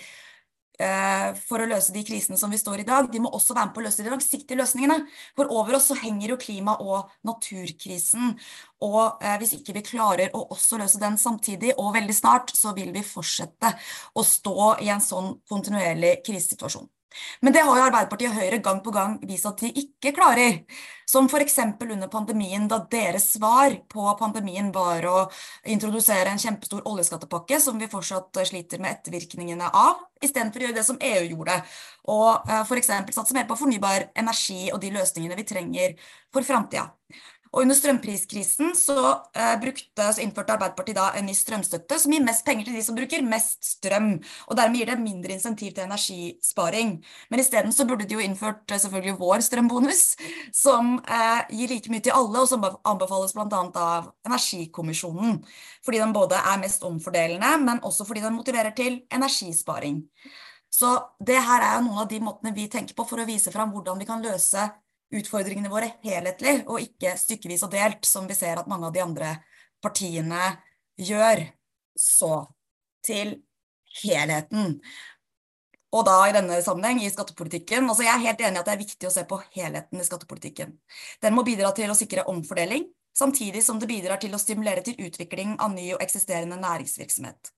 for 1.47 1.62
å 1.62 1.67
løse 1.69 1.93
de 1.93 2.01
krisene 2.07 2.39
som 2.39 2.49
vi 2.49 2.57
står 2.57 2.81
i 2.81 2.86
dag. 2.88 3.10
De 3.12 3.19
må 3.21 3.29
også 3.29 3.53
være 3.53 3.69
med 3.69 3.75
på 3.75 3.81
å 3.81 3.86
løse 3.86 4.03
de 4.05 4.13
langsiktige 4.13 4.57
løsningene. 4.57 5.01
For 5.38 5.51
over 5.53 5.77
oss 5.77 5.89
så 5.91 5.97
henger 5.99 6.34
jo 6.34 6.39
klima- 6.41 6.77
og 6.81 7.12
naturkrisen. 7.27 8.36
Og 8.81 9.21
eh, 9.21 9.38
hvis 9.41 9.53
ikke 9.60 9.75
vi 9.77 9.86
klarer 9.86 10.34
å 10.38 10.45
også 10.55 10.79
løse 10.81 11.01
den 11.01 11.19
samtidig, 11.21 11.75
og 11.77 11.93
veldig 11.97 12.15
snart, 12.17 12.55
så 12.57 12.73
vil 12.77 12.89
vi 12.95 13.05
fortsette 13.05 13.75
å 14.15 14.25
stå 14.25 14.71
i 14.81 14.89
en 14.93 15.03
sånn 15.03 15.36
kontinuerlig 15.49 16.19
krisesituasjon. 16.25 16.89
Men 17.41 17.54
det 17.54 17.63
har 17.65 17.78
jo 17.78 17.86
Arbeiderpartiet 17.86 18.32
og 18.32 18.39
Høyre 18.39 18.60
gang 18.63 18.80
på 18.84 18.93
gang 18.95 19.17
vist 19.28 19.47
at 19.50 19.62
de 19.62 19.71
ikke 19.84 20.13
klarer. 20.15 20.62
Som 21.12 21.28
f.eks. 21.28 21.58
under 21.60 22.08
pandemien, 22.12 22.67
da 22.71 22.80
deres 22.91 23.32
svar 23.34 23.76
på 23.91 24.06
pandemien 24.19 24.69
var 24.71 25.08
å 25.10 25.17
introdusere 25.67 26.32
en 26.32 26.39
kjempestor 26.39 26.86
oljeskattepakke 26.88 27.60
som 27.60 27.80
vi 27.82 27.89
fortsatt 27.91 28.39
sliter 28.47 28.80
med 28.80 28.95
ettervirkningene 28.95 29.67
av, 29.76 30.00
istedenfor 30.24 30.63
å 30.63 30.69
gjøre 30.69 30.80
det 30.80 30.88
som 30.88 31.02
EU 31.02 31.26
gjorde. 31.34 31.60
Og 32.15 32.47
uh, 32.47 32.62
f.eks. 32.63 32.93
satse 33.12 33.36
mer 33.36 33.50
på 33.50 33.60
fornybar 33.60 34.12
energi 34.15 34.69
og 34.71 34.80
de 34.84 34.95
løsningene 34.95 35.39
vi 35.39 35.47
trenger 35.52 36.00
for 36.32 36.47
framtida. 36.47 36.88
Og 37.51 37.65
under 37.65 37.75
strømpriskrisen 37.75 38.71
så, 38.79 38.95
eh, 39.35 39.55
brukte, 39.59 40.13
så, 40.13 40.21
innførte 40.23 40.53
Arbeiderpartiet 40.53 40.95
da 40.95 41.11
en 41.19 41.25
ny 41.25 41.33
strømstøtte 41.35 41.97
som 41.99 42.11
gir 42.11 42.23
mest 42.23 42.45
penger 42.45 42.65
til 42.65 42.77
de 42.77 42.83
som 42.83 42.95
bruker 42.95 43.21
mest 43.27 43.59
strøm. 43.63 44.23
Og 44.47 44.55
dermed 44.55 44.79
gir 44.79 44.85
det 44.85 44.99
mindre 44.99 45.33
insentiv 45.35 45.73
til 45.73 45.83
energisparing. 45.83 47.03
Men 47.29 47.39
isteden 47.39 47.73
så 47.73 47.85
burde 47.85 48.07
de 48.07 48.13
jo 48.15 48.23
innført 48.23 48.71
eh, 48.71 48.79
selvfølgelig 48.79 49.19
vår 49.19 49.43
strømbonus, 49.43 50.15
som 50.53 51.03
eh, 51.07 51.41
gir 51.49 51.67
like 51.67 51.91
mye 51.91 51.99
til 51.99 52.15
alle, 52.15 52.39
og 52.39 52.47
som 52.47 52.63
anbefales 52.63 53.33
bl.a. 53.33 53.63
av 53.75 54.13
Energikommisjonen. 54.25 55.43
Fordi 55.83 55.97
den 55.97 56.13
både 56.13 56.35
er 56.39 56.61
mest 56.61 56.83
omfordelende, 56.83 57.57
men 57.65 57.83
også 57.83 58.05
fordi 58.07 58.21
den 58.21 58.33
motiverer 58.39 58.71
til 58.71 59.01
energisparing. 59.11 60.05
Så 60.71 60.87
det 61.19 61.35
her 61.35 61.61
er 61.61 61.73
jo 61.75 61.89
noen 61.89 62.05
av 62.05 62.07
de 62.07 62.21
måtene 62.23 62.55
vi 62.55 62.69
tenker 62.71 62.95
på 62.95 63.03
for 63.03 63.19
å 63.19 63.27
vise 63.27 63.51
fram 63.51 63.73
hvordan 63.73 63.99
vi 63.99 64.07
kan 64.07 64.23
løse 64.23 64.69
utfordringene 65.12 65.71
våre 65.71 65.93
helhetlig, 66.06 66.62
og 66.67 66.82
ikke 66.84 67.15
stykkevis 67.19 67.65
og 67.67 67.74
delt, 67.74 68.06
som 68.08 68.28
vi 68.30 68.38
ser 68.38 68.62
at 68.62 68.69
mange 68.71 68.88
av 68.89 68.95
de 68.95 69.04
andre 69.04 69.36
partiene 69.84 70.52
gjør. 71.00 71.45
Så 71.97 72.45
til 73.06 73.36
helheten. 74.02 74.78
Og 75.91 76.06
da 76.08 76.15
i 76.30 76.36
denne 76.36 76.62
sammenheng 76.63 77.02
i 77.04 77.12
skattepolitikken. 77.12 77.89
altså 77.89 78.06
Jeg 78.06 78.13
er 78.13 78.26
helt 78.30 78.41
enig 78.41 78.60
i 78.60 78.62
at 78.62 78.69
det 78.69 78.74
er 78.74 78.84
viktig 78.86 79.10
å 79.10 79.13
se 79.13 79.26
på 79.28 79.41
helheten 79.58 80.00
i 80.00 80.08
skattepolitikken. 80.08 80.78
Den 81.21 81.36
må 81.36 81.43
bidra 81.43 81.74
til 81.76 81.91
å 81.91 81.97
sikre 81.97 82.24
omfordeling, 82.32 82.86
samtidig 83.17 83.63
som 83.65 83.80
det 83.80 83.89
bidrar 83.89 84.21
til 84.21 84.34
å 84.36 84.39
stimulere 84.41 84.84
til 84.86 85.00
utvikling 85.00 85.58
av 85.60 85.74
ny 85.74 85.91
og 85.95 86.04
eksisterende 86.04 86.60
næringsvirksomhet. 86.62 87.52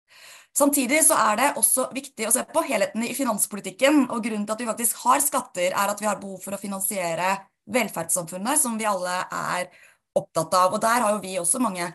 Samtidig 0.53 0.99
så 1.07 1.17
er 1.17 1.39
det 1.39 1.49
også 1.57 1.87
viktig 1.95 2.27
å 2.29 2.33
se 2.33 2.43
på 2.45 2.61
helheten 2.67 3.05
i 3.07 3.15
finanspolitikken, 3.17 4.05
og 4.13 4.21
grunnen 4.25 4.45
til 4.45 4.53
at 4.53 4.61
vi 4.61 4.69
faktisk 4.69 5.01
har 5.07 5.23
skatter, 5.25 5.71
er 5.73 5.93
at 5.93 6.01
vi 6.01 6.09
har 6.09 6.21
behov 6.21 6.43
for 6.45 6.53
å 6.53 6.61
finansiere 6.61 7.35
velferdssamfunnet, 7.73 8.61
som 8.61 8.77
vi 8.77 8.85
alle 8.85 9.23
er 9.23 9.71
opptatt 10.13 10.53
av. 10.59 10.75
Og 10.75 10.83
der 10.83 11.01
har 11.01 11.15
jo 11.15 11.23
vi 11.23 11.39
også 11.41 11.61
mange 11.63 11.89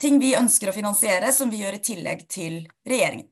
ting 0.00 0.16
vi 0.22 0.32
ønsker 0.38 0.70
å 0.70 0.76
finansiere, 0.76 1.32
som 1.34 1.52
vi 1.52 1.60
gjør 1.60 1.76
i 1.76 1.84
tillegg 1.90 2.24
til 2.30 2.62
regjeringen. 2.88 3.28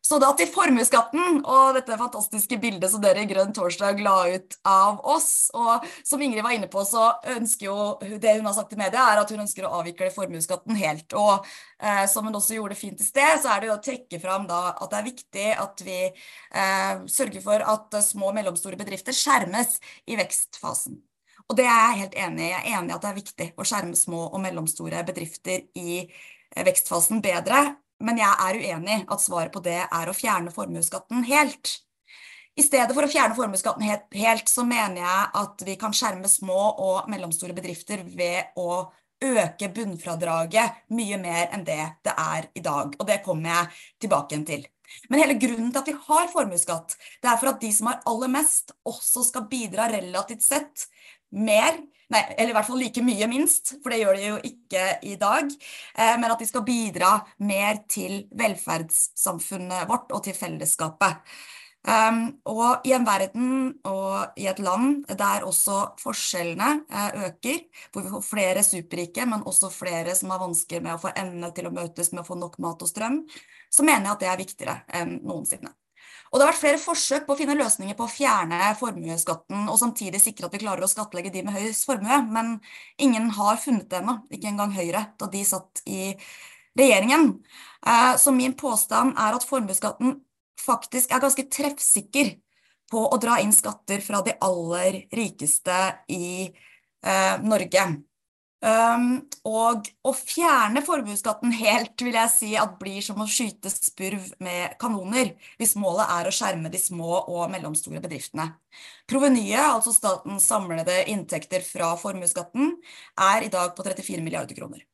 Så 0.00 0.16
da 0.16 0.30
til 0.32 0.48
formuesskatten 0.48 1.42
og 1.44 1.74
dette 1.76 1.96
fantastiske 2.00 2.56
bildet 2.60 2.88
som 2.88 3.02
dere 3.04 3.20
i 3.20 3.28
Grønn 3.28 3.52
torsdag 3.54 3.98
la 4.00 4.14
ut 4.32 4.54
av 4.66 5.02
oss. 5.12 5.50
Og 5.52 5.84
som 6.08 6.22
Ingrid 6.24 6.40
var 6.46 6.54
inne 6.56 6.70
på, 6.72 6.80
så 6.88 7.10
ønsker 7.34 7.66
jo 7.66 7.76
det 8.00 8.38
hun 8.38 8.48
har 8.48 8.56
sagt 8.56 8.72
i 8.72 8.78
media, 8.80 9.04
er 9.12 9.20
at 9.20 9.30
hun 9.30 9.44
ønsker 9.44 9.66
å 9.68 9.74
avvikle 9.82 10.08
formuesskatten 10.14 10.78
helt. 10.80 11.12
Og 11.12 11.44
eh, 11.84 12.06
som 12.08 12.24
hun 12.24 12.38
også 12.38 12.56
gjorde 12.56 12.78
fint 12.80 13.02
i 13.04 13.06
sted, 13.06 13.42
så 13.42 13.52
er 13.52 13.60
det 13.60 13.68
jo 13.68 13.76
å 13.76 13.84
trekke 13.90 14.22
fram 14.22 14.48
da 14.48 14.62
at 14.72 14.88
det 14.88 15.02
er 15.02 15.08
viktig 15.10 15.46
at 15.66 15.84
vi 15.84 15.98
eh, 16.08 17.04
sørger 17.18 17.44
for 17.44 17.68
at 17.74 18.00
små 18.06 18.32
og 18.32 18.40
mellomstore 18.40 18.80
bedrifter 18.80 19.16
skjermes 19.16 19.76
i 20.08 20.16
vekstfasen. 20.20 20.96
Og 21.50 21.58
det 21.60 21.68
er 21.68 21.76
jeg 21.76 22.00
helt 22.00 22.18
enig 22.24 22.46
i. 22.46 22.50
Jeg 22.54 22.64
er 22.64 22.80
enig 22.80 22.94
i 22.94 22.96
at 22.96 23.04
det 23.04 23.12
er 23.12 23.20
viktig 23.20 23.52
å 23.52 23.68
skjerme 23.68 24.00
små 24.00 24.24
og 24.30 24.40
mellomstore 24.48 25.04
bedrifter 25.12 25.68
i 25.76 26.00
eh, 26.00 26.64
vekstfasen 26.64 27.20
bedre 27.20 27.66
men 28.00 28.18
jeg 28.20 28.32
er 28.46 28.58
uenig 28.60 28.98
at 29.06 29.22
svaret 29.22 29.52
på 29.54 29.62
det 29.64 29.78
er 29.84 30.10
å 30.10 30.16
fjerne 30.16 30.52
formuesskatten 30.54 31.24
helt. 31.28 31.76
I 32.58 32.64
stedet 32.64 32.92
for 32.96 33.06
å 33.06 33.10
fjerne 33.10 33.36
formuesskatten 33.36 33.84
helt, 33.86 34.50
så 34.50 34.64
mener 34.68 35.00
jeg 35.00 35.28
at 35.42 35.62
vi 35.64 35.76
kan 35.80 35.94
skjerme 35.96 36.28
små 36.28 36.58
og 36.82 37.10
mellomstore 37.12 37.54
bedrifter 37.56 38.02
ved 38.04 38.56
å 38.58 38.82
øke 39.20 39.68
bunnfradraget 39.76 40.90
mye 40.96 41.18
mer 41.20 41.48
enn 41.54 41.64
det 41.64 41.82
det 42.04 42.16
er 42.16 42.50
i 42.56 42.64
dag. 42.64 42.96
Og 42.98 43.06
det 43.08 43.20
kommer 43.24 43.52
jeg 43.52 43.86
tilbake 44.06 44.34
igjen 44.34 44.46
til. 44.48 44.66
Men 45.08 45.22
hele 45.22 45.38
grunnen 45.38 45.70
til 45.70 45.80
at 45.80 45.88
vi 45.92 45.96
har 46.08 46.30
formuesskatt, 46.32 46.96
det 47.22 47.30
er 47.30 47.38
for 47.38 47.52
at 47.52 47.62
de 47.62 47.70
som 47.74 47.90
har 47.92 48.00
aller 48.10 48.32
mest, 48.32 48.74
også 48.88 49.22
skal 49.28 49.46
bidra 49.52 49.86
relativt 49.92 50.42
sett 50.42 50.88
mer 51.30 51.78
Nei, 52.10 52.24
eller 52.36 52.50
i 52.50 52.56
hvert 52.56 52.66
fall 52.66 52.80
like 52.82 53.02
mye, 53.06 53.28
minst, 53.30 53.76
for 53.82 53.92
det 53.92 54.00
gjør 54.00 54.18
de 54.18 54.26
jo 54.26 54.40
ikke 54.50 54.84
i 55.06 55.14
dag. 55.20 55.52
Eh, 55.94 56.16
men 56.18 56.32
at 56.32 56.42
de 56.42 56.48
skal 56.48 56.66
bidra 56.66 57.12
mer 57.46 57.84
til 57.90 58.24
velferdssamfunnet 58.38 59.86
vårt 59.90 60.10
og 60.16 60.24
til 60.26 60.34
fellesskapet. 60.34 61.22
Um, 61.80 62.18
og 62.44 62.84
i 62.84 62.92
en 62.92 63.06
verden 63.08 63.52
og 63.88 64.34
i 64.36 64.44
et 64.50 64.58
land 64.60 65.06
der 65.16 65.46
også 65.48 65.94
forskjellene 66.02 66.82
uh, 66.92 67.22
øker, 67.24 67.62
hvor 67.88 68.04
vi 68.04 68.12
får 68.12 68.26
flere 68.26 68.64
superrike, 68.66 69.24
men 69.24 69.46
også 69.48 69.70
flere 69.72 70.12
som 70.18 70.34
har 70.34 70.42
vansker 70.42 70.84
med 70.84 70.98
å 70.98 71.00
få 71.00 71.14
endene 71.14 71.48
til 71.56 71.70
å 71.70 71.72
møtes 71.72 72.12
med 72.12 72.20
å 72.20 72.26
få 72.28 72.36
nok 72.36 72.58
mat 72.60 72.84
og 72.84 72.90
strøm, 72.90 73.22
så 73.72 73.86
mener 73.86 74.10
jeg 74.10 74.12
at 74.12 74.20
det 74.26 74.28
er 74.28 74.42
viktigere 74.42 74.76
enn 75.00 75.16
noensinne. 75.24 75.72
Og 76.30 76.38
det 76.38 76.44
har 76.44 76.52
vært 76.52 76.60
flere 76.62 76.78
forsøk 76.78 77.24
på 77.26 77.34
å 77.34 77.38
finne 77.40 77.56
løsninger 77.58 77.96
på 77.98 78.06
å 78.06 78.10
fjerne 78.10 78.70
formuesskatten 78.78 79.64
og 79.66 79.78
samtidig 79.80 80.20
sikre 80.22 80.46
at 80.46 80.54
vi 80.54 80.60
klarer 80.62 80.86
å 80.86 80.90
skattlegge 80.90 81.32
de 81.34 81.42
med 81.42 81.56
høyest 81.56 81.88
formue, 81.88 82.20
men 82.30 82.52
ingen 83.02 83.32
har 83.34 83.58
funnet 83.58 83.88
det 83.90 83.98
ennå, 83.98 84.20
ikke 84.30 84.52
engang 84.52 84.70
Høyre, 84.76 85.08
da 85.18 85.26
de 85.32 85.42
satt 85.48 85.82
i 85.90 86.12
regjeringen. 86.78 87.32
Eh, 87.82 88.14
så 88.22 88.34
min 88.36 88.54
påstand 88.54 89.18
er 89.18 89.34
at 89.34 89.46
formuesskatten 89.48 90.20
faktisk 90.60 91.10
er 91.10 91.24
ganske 91.24 91.48
treffsikker 91.50 92.36
på 92.90 93.02
å 93.10 93.18
dra 93.22 93.40
inn 93.42 93.54
skatter 93.54 94.02
fra 94.04 94.22
de 94.26 94.36
aller 94.46 95.02
rikeste 95.14 95.80
i 96.14 96.46
eh, 96.46 97.34
Norge. 97.42 97.86
Um, 98.60 99.22
og 99.48 99.86
å 100.04 100.10
fjerne 100.12 100.82
formuesskatten 100.84 101.54
helt 101.62 102.02
vil 102.04 102.12
jeg 102.18 102.32
si 102.34 102.48
at 102.60 102.74
blir 102.76 103.00
som 103.00 103.22
å 103.24 103.28
skyte 103.28 103.70
spurv 103.72 104.26
med 104.44 104.74
kanoner, 104.82 105.30
hvis 105.56 105.78
målet 105.80 106.10
er 106.12 106.28
å 106.28 106.34
skjerme 106.34 106.68
de 106.72 106.80
små 106.80 107.22
og 107.22 107.46
mellomstore 107.54 108.02
bedriftene. 108.04 108.50
Provenyet, 109.08 109.64
altså 109.64 109.94
statens 109.96 110.44
samlede 110.50 110.98
inntekter 111.08 111.64
fra 111.64 111.94
formuesskatten, 112.00 112.74
er 113.32 113.46
i 113.46 113.52
dag 113.52 113.72
på 113.76 113.86
34 113.86 114.20
milliarder 114.26 114.58
kroner. 114.58 114.84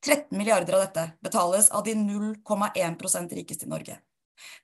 13 0.00 0.32
milliarder 0.38 0.78
av 0.78 0.86
dette 0.86 1.04
betales 1.20 1.68
av 1.76 1.84
de 1.84 1.92
0,1% 1.94 3.34
rikeste 3.36 3.68
i 3.68 3.72
Norge. 3.74 3.98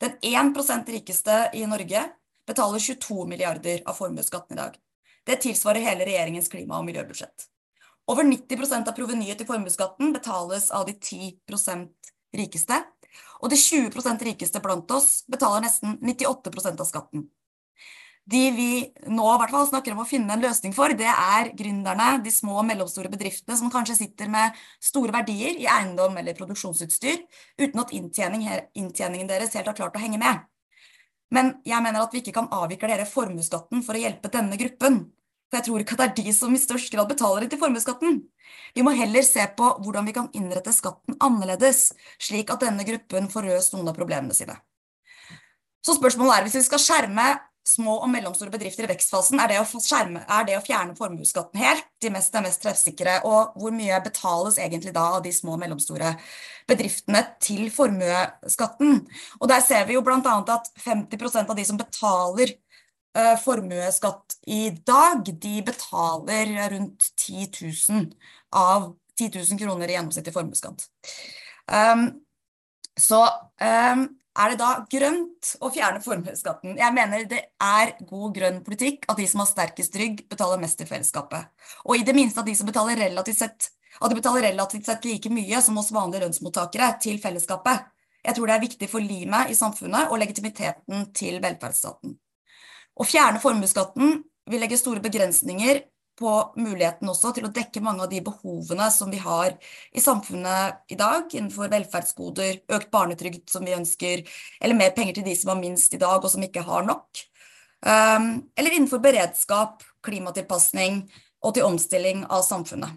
Den 0.01 0.17
1% 0.25 0.89
rikeste 0.95 1.51
i 1.53 1.67
Norge 1.69 2.07
betaler 2.49 2.81
22 2.81 3.27
milliarder 3.29 3.85
av 3.85 4.01
formuesskatten 4.01 4.57
i 4.57 4.61
dag. 4.63 4.81
Det 5.27 5.37
tilsvarer 5.45 5.85
hele 5.85 6.09
regjeringens 6.09 6.49
klima- 6.49 6.81
og 6.81 6.89
miljøbudsjett. 6.89 7.51
Over 8.07 8.27
90% 8.29 8.87
av 8.87 8.95
provenyet 8.95 9.41
til 9.41 9.49
formuesskatten 9.49 10.13
betales 10.15 10.69
av 10.75 10.85
de 10.87 10.95
10% 10.95 12.13
rikeste, 12.39 12.79
og 13.43 13.51
de 13.51 13.59
20% 13.59 14.23
rikeste 14.29 14.63
blant 14.63 14.93
oss 14.95 15.25
betaler 15.31 15.65
nesten 15.67 15.99
98% 16.05 16.85
av 16.85 16.89
skatten. 16.89 17.27
De 18.27 18.41
vi 18.51 18.71
nå 19.15 19.27
i 19.31 19.39
hvert 19.39 19.53
fall 19.55 19.69
snakker 19.69 19.95
om 19.95 20.01
å 20.03 20.09
finne 20.09 20.35
en 20.35 20.43
løsning 20.43 20.73
for, 20.75 20.91
det 20.99 21.07
er 21.07 21.53
gründerne, 21.55 22.17
de 22.25 22.33
små 22.35 22.57
og 22.59 22.67
mellomstore 22.67 23.11
bedriftene 23.13 23.55
som 23.59 23.71
kanskje 23.71 24.01
sitter 24.01 24.31
med 24.31 24.57
store 24.83 25.15
verdier 25.15 25.55
i 25.55 25.69
eiendom 25.71 26.19
eller 26.19 26.35
produksjonsutstyr, 26.35 27.23
uten 27.63 27.83
at 27.85 27.95
inntjening, 27.95 28.49
inntjeningen 28.75 29.31
deres 29.31 29.55
helt 29.55 29.71
har 29.71 29.79
klart 29.79 29.95
å 29.95 30.03
henge 30.03 30.19
med. 30.19 30.43
Men 31.31 31.55
jeg 31.67 31.83
mener 31.83 32.03
at 32.03 32.15
vi 32.15 32.23
ikke 32.23 32.35
kan 32.35 32.51
avvikle 32.55 32.91
hele 32.91 33.07
formuesskatten 33.07 33.87
for 33.87 33.95
å 33.95 34.03
hjelpe 34.03 34.31
denne 34.35 34.59
gruppen. 34.59 35.05
For 35.47 35.61
jeg 35.61 35.69
tror 35.69 35.83
ikke 35.83 35.95
at 35.95 36.01
det 36.03 36.07
er 36.07 36.27
de 36.27 36.35
som 36.35 36.55
i 36.55 36.61
størst 36.61 36.91
grad 36.93 37.09
betaler 37.11 37.45
inn 37.45 37.53
til 37.53 37.61
formuesskatten. 37.61 38.23
Vi 38.75 38.85
må 38.87 38.95
heller 38.99 39.25
se 39.27 39.45
på 39.59 39.69
hvordan 39.83 40.09
vi 40.09 40.15
kan 40.17 40.31
innrette 40.37 40.75
skatten 40.75 41.19
annerledes, 41.23 41.93
slik 42.23 42.51
at 42.51 42.65
denne 42.67 42.87
gruppen 42.87 43.31
får 43.33 43.47
løst 43.51 43.77
noen 43.77 43.93
av 43.93 43.99
problemene 43.99 44.35
sine. 44.37 44.59
Så 45.87 45.95
spørsmålet 45.95 46.35
er, 46.35 46.47
hvis 46.47 46.59
vi 46.59 46.67
skal 46.67 46.83
skjerme 46.83 47.29
små 47.67 47.97
og 48.05 48.11
mellomstore 48.11 48.51
bedrifter 48.51 48.87
i 48.87 48.91
vekstfasen, 48.93 49.41
er 49.43 49.51
det 49.51 49.59
å, 49.59 49.67
skjerme, 49.83 50.23
er 50.23 50.45
det 50.47 50.57
å 50.59 50.63
fjerne 50.65 50.95
formuesskatten 50.99 51.61
helt 51.63 51.87
de 52.03 52.13
mest, 52.15 52.33
de 52.35 52.43
mest 52.45 52.63
treffsikre? 52.63 53.17
Og 53.27 53.57
hvor 53.59 53.75
mye 53.75 53.99
betales 54.05 54.59
egentlig 54.63 54.95
da 54.95 55.07
av 55.17 55.25
de 55.25 55.33
små 55.35 55.57
og 55.57 55.63
mellomstore 55.63 56.15
bedriftene 56.71 57.25
til 57.43 57.67
formuesskatten? 57.75 59.01
Og 59.41 59.51
der 59.51 59.65
ser 59.67 59.87
vi 59.89 59.99
jo 59.99 60.05
bl.a. 60.07 60.21
at 60.21 60.71
50% 60.85 61.51
av 61.51 61.59
de 61.59 61.67
som 61.67 61.81
betaler 61.81 62.55
formuesskatt 63.41 64.37
i 64.53 64.69
dag, 64.87 65.25
de 65.27 65.57
betaler 65.65 66.53
rundt 66.75 67.11
10 67.17 67.49
000 67.89 68.07
av 68.53 68.91
10 69.19 69.31
000 69.39 69.59
kroner 69.61 69.89
i 69.89 69.97
gjennomsnittlig 69.97 70.35
formuesskatt. 70.35 70.87
Um, 71.73 72.09
så 73.01 73.23
um, 73.61 74.05
er 74.37 74.53
det 74.53 74.59
da 74.61 74.71
grønt 74.93 75.55
å 75.65 75.71
fjerne 75.73 76.03
formuesskatten? 76.05 76.77
Jeg 76.77 76.95
mener 76.97 77.25
det 77.29 77.41
er 77.63 77.95
god 78.09 78.35
grønn 78.37 78.61
politikk 78.67 79.07
at 79.09 79.17
de 79.21 79.29
som 79.31 79.41
har 79.43 79.49
sterkest 79.49 79.97
rygg, 79.97 80.27
betaler 80.29 80.61
mest 80.61 80.77
til 80.81 80.89
fellesskapet. 80.91 81.49
Og 81.89 81.97
i 81.97 82.05
det 82.07 82.17
minste 82.17 82.43
at 82.43 82.49
de 82.49 82.57
som 82.59 82.69
betaler 82.69 83.01
relativt 83.01 83.41
sett, 83.41 83.71
at 83.97 84.13
de 84.13 84.19
betaler 84.19 84.51
relativt 84.51 84.89
sett 84.89 85.09
like 85.09 85.33
mye 85.33 85.63
som 85.65 85.81
oss 85.81 85.93
vanlige 85.95 86.27
lønnsmottakere 86.27 86.93
til 87.01 87.21
fellesskapet. 87.23 87.89
Jeg 88.27 88.37
tror 88.37 88.51
det 88.51 88.57
er 88.57 88.65
viktig 88.67 88.91
for 88.91 89.01
limet 89.01 89.53
i 89.53 89.57
samfunnet 89.57 90.13
og 90.13 90.21
legitimiteten 90.21 91.11
til 91.17 91.41
velferdsstaten. 91.41 92.17
Å 92.97 93.05
fjerne 93.05 93.43
formuesskatten 93.43 94.23
vil 94.49 94.63
legge 94.63 94.79
store 94.81 95.03
begrensninger 95.05 95.83
på 96.17 96.33
muligheten 96.57 97.11
også 97.13 97.35
til 97.37 97.45
å 97.45 97.53
dekke 97.53 97.83
mange 97.85 98.07
av 98.07 98.11
de 98.11 98.23
behovene 98.25 98.89
som 98.95 99.11
vi 99.13 99.19
har 99.21 99.53
i 99.93 100.01
samfunnet 100.01 100.93
i 100.93 100.97
dag, 100.97 101.29
innenfor 101.29 101.69
velferdsgoder, 101.73 102.63
økt 102.73 102.91
barnetrygd 102.95 103.53
som 103.53 103.67
vi 103.69 103.77
ønsker, 103.77 104.25
eller 104.61 104.79
mer 104.79 104.95
penger 104.97 105.19
til 105.19 105.27
de 105.29 105.37
som 105.37 105.53
har 105.53 105.61
minst 105.61 105.93
i 105.93 106.01
dag 106.01 106.17
og 106.17 106.33
som 106.33 106.45
ikke 106.47 106.65
har 106.65 106.89
nok. 106.89 107.27
Um, 107.85 108.47
eller 108.57 108.73
innenfor 108.73 109.03
beredskap, 109.05 109.85
klimatilpasning 110.07 111.03
og 111.45 111.53
til 111.55 111.69
omstilling 111.69 112.25
av 112.33 112.47
samfunnet. 112.49 112.97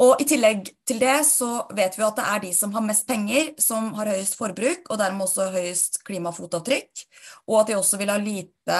Og 0.00 0.22
I 0.22 0.24
tillegg 0.24 0.70
til 0.88 1.00
det 1.02 1.18
så 1.28 1.66
vet 1.76 1.98
vi 1.98 2.04
at 2.06 2.16
det 2.16 2.24
er 2.24 2.42
de 2.46 2.50
som 2.56 2.72
har 2.72 2.84
mest 2.86 3.04
penger, 3.08 3.50
som 3.60 3.90
har 3.98 4.08
høyest 4.14 4.38
forbruk, 4.38 4.86
og 4.88 4.96
dermed 5.00 5.26
også 5.26 5.50
høyest 5.52 6.00
klimafotavtrykk. 6.08 7.02
Og 7.50 7.58
at 7.60 7.68
de 7.68 7.76
også 7.76 8.00
vil, 8.00 8.12
lite, 8.24 8.78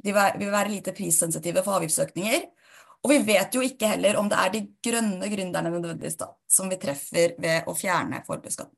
de 0.00 0.14
vil 0.14 0.54
være 0.54 0.72
lite 0.72 0.94
prissensitive 0.96 1.64
for 1.66 1.76
avgiftsøkninger. 1.76 2.46
Og 3.04 3.12
vi 3.12 3.18
vet 3.26 3.52
jo 3.52 3.60
ikke 3.60 3.90
heller 3.92 4.16
om 4.16 4.30
det 4.32 4.38
er 4.40 4.54
de 4.54 4.62
grønne 4.86 5.28
gründerne 5.28 5.74
nødvendigvis 5.74 6.16
da, 6.22 6.30
som 6.48 6.72
vi 6.72 6.80
treffer 6.80 7.36
ved 7.36 7.68
å 7.68 7.76
fjerne 7.76 8.22
formuesskatten. 8.24 8.72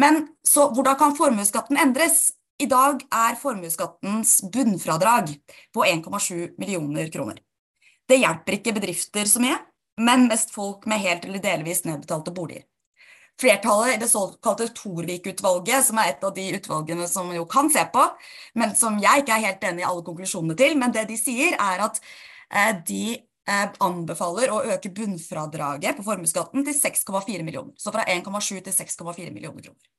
Men 0.00 0.22
så 0.42 0.70
hvordan 0.72 0.96
kan 0.98 1.18
formuesskatten 1.18 1.78
endres? 1.78 2.32
I 2.62 2.70
dag 2.70 3.02
er 3.12 3.36
formuesskattens 3.36 4.38
bunnfradrag 4.54 5.34
på 5.74 5.84
1,7 5.84 6.54
millioner 6.56 7.10
kroner. 7.12 7.40
Det 8.08 8.20
hjelper 8.22 8.56
ikke 8.56 8.74
bedrifter 8.76 9.28
så 9.28 9.42
mye, 9.42 9.58
men 10.00 10.28
mest 10.28 10.54
folk 10.54 10.86
med 10.86 11.02
helt 11.02 11.24
eller 11.24 11.42
delvis 11.42 11.84
nedbetalte 11.84 12.32
boliger. 12.34 12.64
Flertallet 13.40 13.96
i 13.96 13.98
det 13.98 14.08
såkalte 14.08 14.68
Torvik-utvalget, 14.76 15.86
som 15.88 15.98
er 15.98 16.12
et 16.12 16.24
av 16.24 16.34
de 16.36 16.44
utvalgene 16.54 17.06
som 17.10 17.32
jo 17.34 17.42
kan 17.50 17.70
se 17.70 17.82
på, 17.90 18.04
men 18.54 18.76
som 18.78 19.00
jeg 19.02 19.24
ikke 19.24 19.34
er 19.34 19.46
helt 19.48 19.66
enig 19.66 19.82
i 19.82 19.88
alle 19.88 20.04
konklusjonene 20.06 20.54
til, 20.58 20.76
men 20.78 20.94
det 20.94 21.08
de 21.10 21.18
sier 21.18 21.56
er 21.58 21.82
at 21.82 21.98
eh, 22.54 22.70
de 22.86 23.02
eh, 23.18 23.66
anbefaler 23.82 24.54
å 24.54 24.62
øke 24.76 24.92
bunnfradraget 24.94 25.98
på 25.98 26.06
formuesskatten 26.06 26.62
til 26.62 26.78
6,4 26.78 27.42
millioner. 27.42 27.74
Så 27.74 27.90
fra 27.94 28.06
1,7 28.06 28.62
til 28.68 28.70
6,4 28.70 29.34
millioner 29.34 29.66
kroner. 29.66 29.90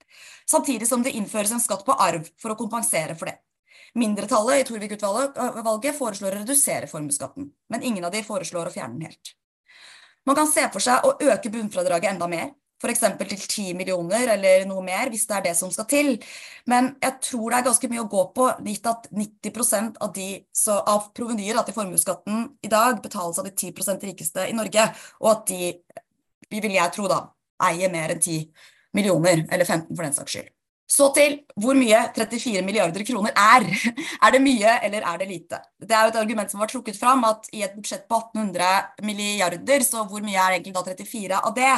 Samtidig 0.48 0.88
som 0.88 1.04
det 1.04 1.18
innføres 1.20 1.52
en 1.52 1.64
skatt 1.64 1.84
på 1.84 2.00
arv 2.00 2.30
for 2.40 2.54
å 2.54 2.60
kompensere 2.60 3.20
for 3.20 3.28
det. 3.28 3.42
Mindretallet 4.00 4.62
i 4.62 4.68
Torvik-utvalget 4.68 5.96
foreslår 5.96 6.34
å 6.34 6.40
redusere 6.44 6.88
formuesskatten, 6.88 7.52
men 7.72 7.84
ingen 7.84 8.08
av 8.08 8.16
de 8.16 8.24
foreslår 8.24 8.70
å 8.70 8.74
fjerne 8.74 8.96
den 8.96 9.10
helt. 9.12 9.36
Man 10.26 10.38
kan 10.38 10.48
se 10.50 10.66
for 10.74 10.84
seg 10.84 11.06
å 11.06 11.16
øke 11.22 11.52
bunnfradraget 11.54 12.16
enda 12.16 12.28
mer, 12.30 12.50
f.eks. 12.82 13.04
til 13.20 13.38
10 13.38 13.74
millioner 13.78 14.32
eller 14.36 14.66
noe 14.70 14.84
mer, 14.86 15.10
hvis 15.14 15.26
det 15.30 15.38
er 15.38 15.46
det 15.48 15.54
som 15.58 15.72
skal 15.74 15.88
til. 15.90 16.12
Men 16.70 16.94
jeg 17.04 17.20
tror 17.28 17.52
det 17.52 17.60
er 17.60 17.68
ganske 17.70 17.90
mye 17.92 18.04
å 18.04 18.10
gå 18.12 18.24
på, 18.36 18.48
gitt 18.68 18.90
at 18.90 19.08
90% 19.14 20.02
av, 20.02 20.20
av 20.96 21.08
provenyer 21.18 21.62
til 21.62 21.78
formuesskatten 21.78 22.44
i 22.66 22.72
dag 22.74 23.02
betales 23.04 23.40
av 23.42 23.48
de 23.48 23.54
10% 23.54 24.10
rikeste 24.10 24.50
i 24.50 24.58
Norge, 24.58 24.90
og 25.22 25.32
at 25.36 25.46
de, 25.54 25.72
vil 26.56 26.78
jeg 26.78 26.96
tro 26.98 27.10
da, 27.12 27.22
eier 27.70 27.94
mer 27.94 28.16
enn 28.16 28.22
10 28.22 28.50
millioner, 28.98 29.46
eller 29.52 29.66
15 29.66 29.94
for 29.94 30.04
den 30.04 30.18
saks 30.18 30.38
skyld. 30.38 30.55
Så 30.86 31.08
til 31.18 31.40
hvor 31.58 31.78
mye 31.78 32.00
34 32.14 32.62
milliarder 32.66 33.06
kroner 33.08 33.34
er. 33.34 33.66
Er 34.22 34.36
det 34.36 34.42
mye, 34.44 34.76
eller 34.86 35.08
er 35.10 35.18
det 35.22 35.30
lite? 35.30 35.62
Det 35.82 35.96
er 35.96 36.06
jo 36.06 36.14
et 36.14 36.20
argument 36.22 36.52
som 36.52 36.62
var 36.62 36.70
trukket 36.70 37.00
fram, 37.00 37.26
at 37.26 37.50
i 37.54 37.64
et 37.66 37.74
budsjett 37.74 38.06
på 38.10 38.20
1800 38.22 39.02
milliarder, 39.06 39.82
så 39.86 40.06
hvor 40.06 40.22
mye 40.26 40.38
er 40.38 40.60
egentlig 40.60 40.76
da 40.76 40.86
34 40.86 41.42
av 41.42 41.58
det? 41.58 41.74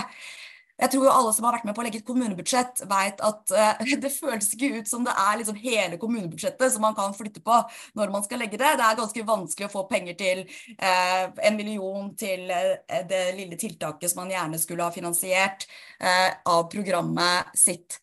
Jeg 0.77 0.91
tror 0.93 1.07
jo 1.07 1.13
alle 1.13 1.31
som 1.33 1.45
har 1.47 1.55
vært 1.55 1.65
med 1.65 1.73
på 1.73 1.81
å 1.81 1.85
legge 1.87 1.99
et 2.03 2.05
kommunebudsjett, 2.05 2.83
vet 2.89 3.21
at 3.25 3.53
uh, 3.55 3.79
det 4.03 4.11
føles 4.13 4.51
ikke 4.53 4.83
ut 4.83 4.89
som 4.89 5.07
det 5.07 5.15
er 5.23 5.39
liksom 5.39 5.57
hele 5.63 5.97
kommunebudsjettet 6.01 6.75
som 6.75 6.85
man 6.85 6.93
kan 6.97 7.15
flytte 7.17 7.41
på 7.41 7.57
når 7.97 8.13
man 8.13 8.25
skal 8.27 8.43
legge 8.43 8.59
det. 8.61 8.75
Det 8.77 8.85
er 8.85 8.99
ganske 8.99 9.25
vanskelig 9.25 9.69
å 9.69 9.73
få 9.73 9.87
penger 9.89 10.19
til 10.19 10.43
uh, 10.45 11.25
en 11.47 11.57
million 11.57 12.11
til 12.19 12.45
uh, 12.53 13.01
det 13.09 13.23
lille 13.39 13.57
tiltaket 13.57 14.13
som 14.13 14.21
man 14.21 14.35
gjerne 14.35 14.61
skulle 14.61 14.85
ha 14.85 14.93
finansiert 14.93 15.65
av 15.97 16.67
programmet 16.69 17.57
sitt. 17.57 17.97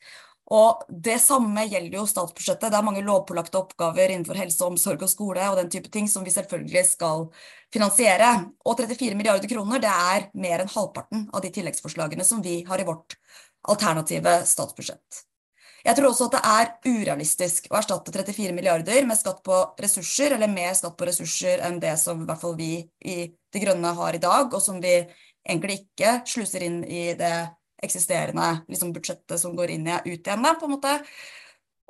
Og 0.52 0.84
Det 0.88 1.16
samme 1.22 1.64
gjelder 1.64 1.96
jo 1.96 2.06
statsbudsjettet. 2.08 2.68
Det 2.68 2.76
er 2.76 2.84
mange 2.84 3.04
lovpålagte 3.04 3.60
oppgaver 3.62 4.12
innenfor 4.12 4.36
helse, 4.36 4.60
omsorg 4.66 5.02
og 5.06 5.08
skole 5.08 5.44
og 5.48 5.56
den 5.56 5.70
type 5.72 5.88
ting 5.92 6.08
som 6.10 6.24
vi 6.24 6.34
selvfølgelig 6.34 6.84
skal 6.90 7.28
finansiere. 7.72 8.30
Og 8.64 8.76
34 8.76 9.16
milliarder 9.16 9.48
kroner 9.48 9.80
det 9.80 9.92
er 9.92 10.28
mer 10.36 10.64
enn 10.64 10.72
halvparten 10.74 11.28
av 11.32 11.44
de 11.44 11.52
tilleggsforslagene 11.54 12.26
som 12.28 12.44
vi 12.44 12.60
har 12.68 12.80
i 12.80 12.88
vårt 12.88 13.16
alternative 13.64 14.42
statsbudsjett. 14.44 15.24
Jeg 15.84 15.96
tror 15.98 16.08
også 16.10 16.30
at 16.30 16.34
det 16.34 16.42
er 16.48 16.94
urealistisk 16.94 17.66
å 17.68 17.76
erstatte 17.76 18.12
34 18.12 18.54
milliarder 18.56 19.04
med 19.04 19.18
skatt 19.20 19.42
på 19.44 19.56
ressurser, 19.80 20.32
eller 20.32 20.48
mer 20.48 20.72
skatt 20.76 20.96
på 20.96 21.08
ressurser 21.08 21.60
enn 21.66 21.76
det 21.80 21.92
som 22.00 22.22
i 22.22 22.28
hvert 22.28 22.40
fall 22.40 22.56
vi 22.56 22.72
i 23.04 23.16
De 23.52 23.60
Grønne 23.60 23.92
har 23.96 24.16
i 24.16 24.22
dag, 24.22 24.48
og 24.48 24.62
som 24.64 24.80
vi 24.80 24.94
egentlig 25.44 25.82
ikke 25.82 26.22
sluser 26.28 26.64
inn 26.64 26.80
i 26.88 27.12
det 27.18 27.34
eksisterende 27.84 28.50
liksom, 28.68 28.92
budsjettet 28.94 29.40
som 29.40 29.56
går 29.56 29.74
inn 29.76 29.88
ut 29.88 30.06
igjen, 30.08 30.50
på 30.60 30.68
en 30.68 30.74
måte. 30.76 30.98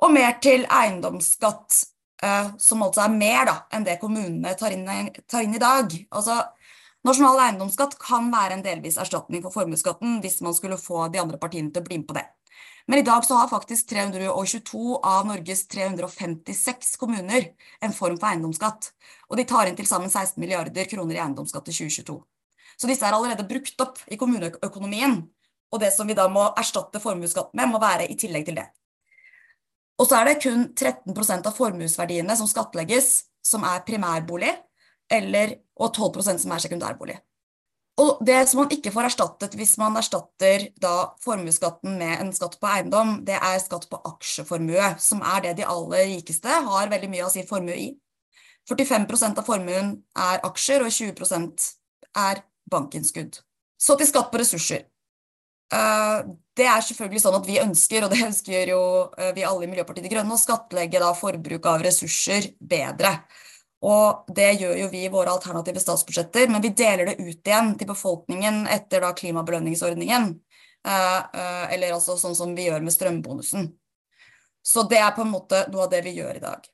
Og 0.03 0.11
mer 0.11 0.37
til 0.43 0.65
eiendomsskatt, 0.67 1.81
eh, 2.23 2.51
som 2.59 2.83
altså 2.83 3.05
er 3.05 3.15
mer 3.15 3.47
da, 3.47 3.57
enn 3.73 3.87
det 3.87 3.99
kommunene 4.01 4.55
tar 4.59 4.75
inn, 4.75 4.87
tar 5.27 5.45
inn 5.45 5.55
i 5.55 5.61
dag. 5.61 5.95
Altså, 6.11 6.41
Nasjonal 7.05 7.37
eiendomsskatt 7.43 7.99
kan 8.01 8.31
være 8.33 8.55
en 8.55 8.63
delvis 8.65 8.95
erstatning 8.97 9.43
for 9.43 9.53
formuesskatten 9.53 10.23
hvis 10.23 10.39
man 10.41 10.55
skulle 10.57 10.79
få 10.81 11.03
de 11.13 11.19
andre 11.21 11.37
partiene 11.37 11.69
til 11.69 11.83
å 11.83 11.85
bli 11.85 11.99
med 12.01 12.07
på 12.09 12.15
det. 12.17 12.25
Men 12.89 13.01
i 13.01 13.05
dag 13.05 13.25
så 13.25 13.37
har 13.37 13.49
faktisk 13.49 13.89
322 13.89 14.99
av 15.05 15.25
Norges 15.29 15.67
356 15.69 16.95
kommuner 17.01 17.51
en 17.81 17.93
form 17.93 18.17
for 18.17 18.29
eiendomsskatt. 18.29 18.91
Og 19.29 19.37
de 19.37 19.45
tar 19.49 19.69
inn 19.69 19.77
til 19.77 19.89
sammen 19.89 20.09
16 20.09 20.41
milliarder 20.41 20.89
kroner 20.89 21.17
i 21.17 21.21
eiendomsskatt 21.21 21.69
i 21.69 21.77
2022. 21.77 22.17
Så 22.77 22.89
disse 22.89 23.05
er 23.07 23.15
allerede 23.15 23.47
brukt 23.49 23.81
opp 23.85 24.01
i 24.09 24.17
kommuneøkonomien. 24.21 25.23
Og 25.75 25.81
det 25.83 25.91
som 25.91 26.07
vi 26.07 26.15
da 26.15 26.29
må 26.31 26.47
erstatte 26.55 27.01
formuesskatten 27.03 27.59
med, 27.59 27.73
må 27.73 27.81
være 27.83 28.07
i 28.07 28.15
tillegg 28.19 28.47
til 28.47 28.59
det. 28.61 28.69
Og 29.99 30.07
så 30.07 30.19
er 30.19 30.29
det 30.29 30.41
kun 30.43 30.69
13% 30.71 31.47
av 31.47 31.55
formuesverdiene 31.55 32.35
som 32.39 32.47
skattlegges, 32.47 33.25
som 33.43 33.63
er 33.67 33.83
primærbolig, 33.87 34.51
eller, 35.11 35.57
og 35.75 35.91
12% 35.91 36.43
som 36.43 36.53
er 36.55 36.63
sekundærbolig. 36.63 37.17
Og 38.01 38.19
det 38.27 38.41
som 38.49 38.59
man 38.59 38.73
ikke 38.75 38.91
får 38.91 39.07
erstattet 39.07 39.53
hvis 39.55 39.77
man 39.79 39.95
erstatter 39.95 40.65
da 40.83 41.13
formuesskatten 41.23 41.93
med 41.99 42.23
en 42.23 42.33
skatt 42.35 42.57
på 42.59 42.67
eiendom, 42.67 43.21
det 43.27 43.37
er 43.37 43.61
skatt 43.63 43.87
på 43.91 44.01
aksjeformue, 44.09 44.89
som 44.99 45.23
er 45.23 45.45
det 45.45 45.53
de 45.61 45.67
aller 45.69 46.09
rikeste 46.11 46.57
har 46.67 46.91
veldig 46.91 47.11
mye 47.13 47.23
av 47.27 47.31
sin 47.31 47.47
formue 47.47 47.77
i. 47.79 47.93
45% 48.67 49.39
av 49.39 49.47
formuen 49.47 49.93
er 50.17 50.43
aksjer, 50.43 50.83
og 50.83 50.91
20% 50.91 51.69
er 52.19 52.43
bankinnskudd. 52.71 53.39
Så 53.79 53.95
til 53.95 54.09
skatt 54.09 54.31
på 54.33 54.41
ressurser. 54.41 54.87
Eh, 55.73 56.19
det 56.55 56.67
er 56.69 56.83
selvfølgelig 56.85 57.23
sånn 57.23 57.37
at 57.39 57.47
vi 57.49 57.57
ønsker, 57.61 58.05
og 58.05 58.13
det 58.13 58.21
ønsker 58.29 58.71
jo 58.73 58.81
eh, 59.17 59.33
vi 59.37 59.45
alle 59.47 59.65
i 59.65 59.71
Miljøpartiet 59.71 60.05
De 60.05 60.13
Grønne, 60.13 60.35
å 60.35 60.41
skattlegge 60.41 61.01
da 61.01 61.11
forbruk 61.17 61.69
av 61.71 61.83
ressurser 61.85 62.51
bedre. 62.59 63.17
Og 63.85 64.29
det 64.33 64.51
gjør 64.61 64.77
jo 64.79 64.89
vi 64.89 65.03
i 65.05 65.13
våre 65.13 65.33
alternative 65.35 65.81
statsbudsjetter, 65.83 66.49
men 66.49 66.63
vi 66.63 66.73
deler 66.77 67.11
det 67.11 67.19
ut 67.19 67.49
igjen 67.49 67.75
til 67.77 67.89
befolkningen 67.91 68.63
etter 68.71 69.03
da 69.03 69.11
klimabelønningsordningen. 69.17 70.31
Eh, 70.85 71.73
eller 71.73 71.97
altså 71.97 72.17
sånn 72.17 72.37
som 72.37 72.53
vi 72.57 72.69
gjør 72.69 72.85
med 72.85 72.93
strømbonusen. 72.93 73.69
Så 74.65 74.85
det 74.89 74.97
er 75.01 75.13
på 75.13 75.21
en 75.21 75.33
måte 75.33 75.67
noe 75.69 75.85
av 75.85 75.91
det 75.93 76.01
vi 76.05 76.15
gjør 76.17 76.39
i 76.39 76.41
dag. 76.41 76.65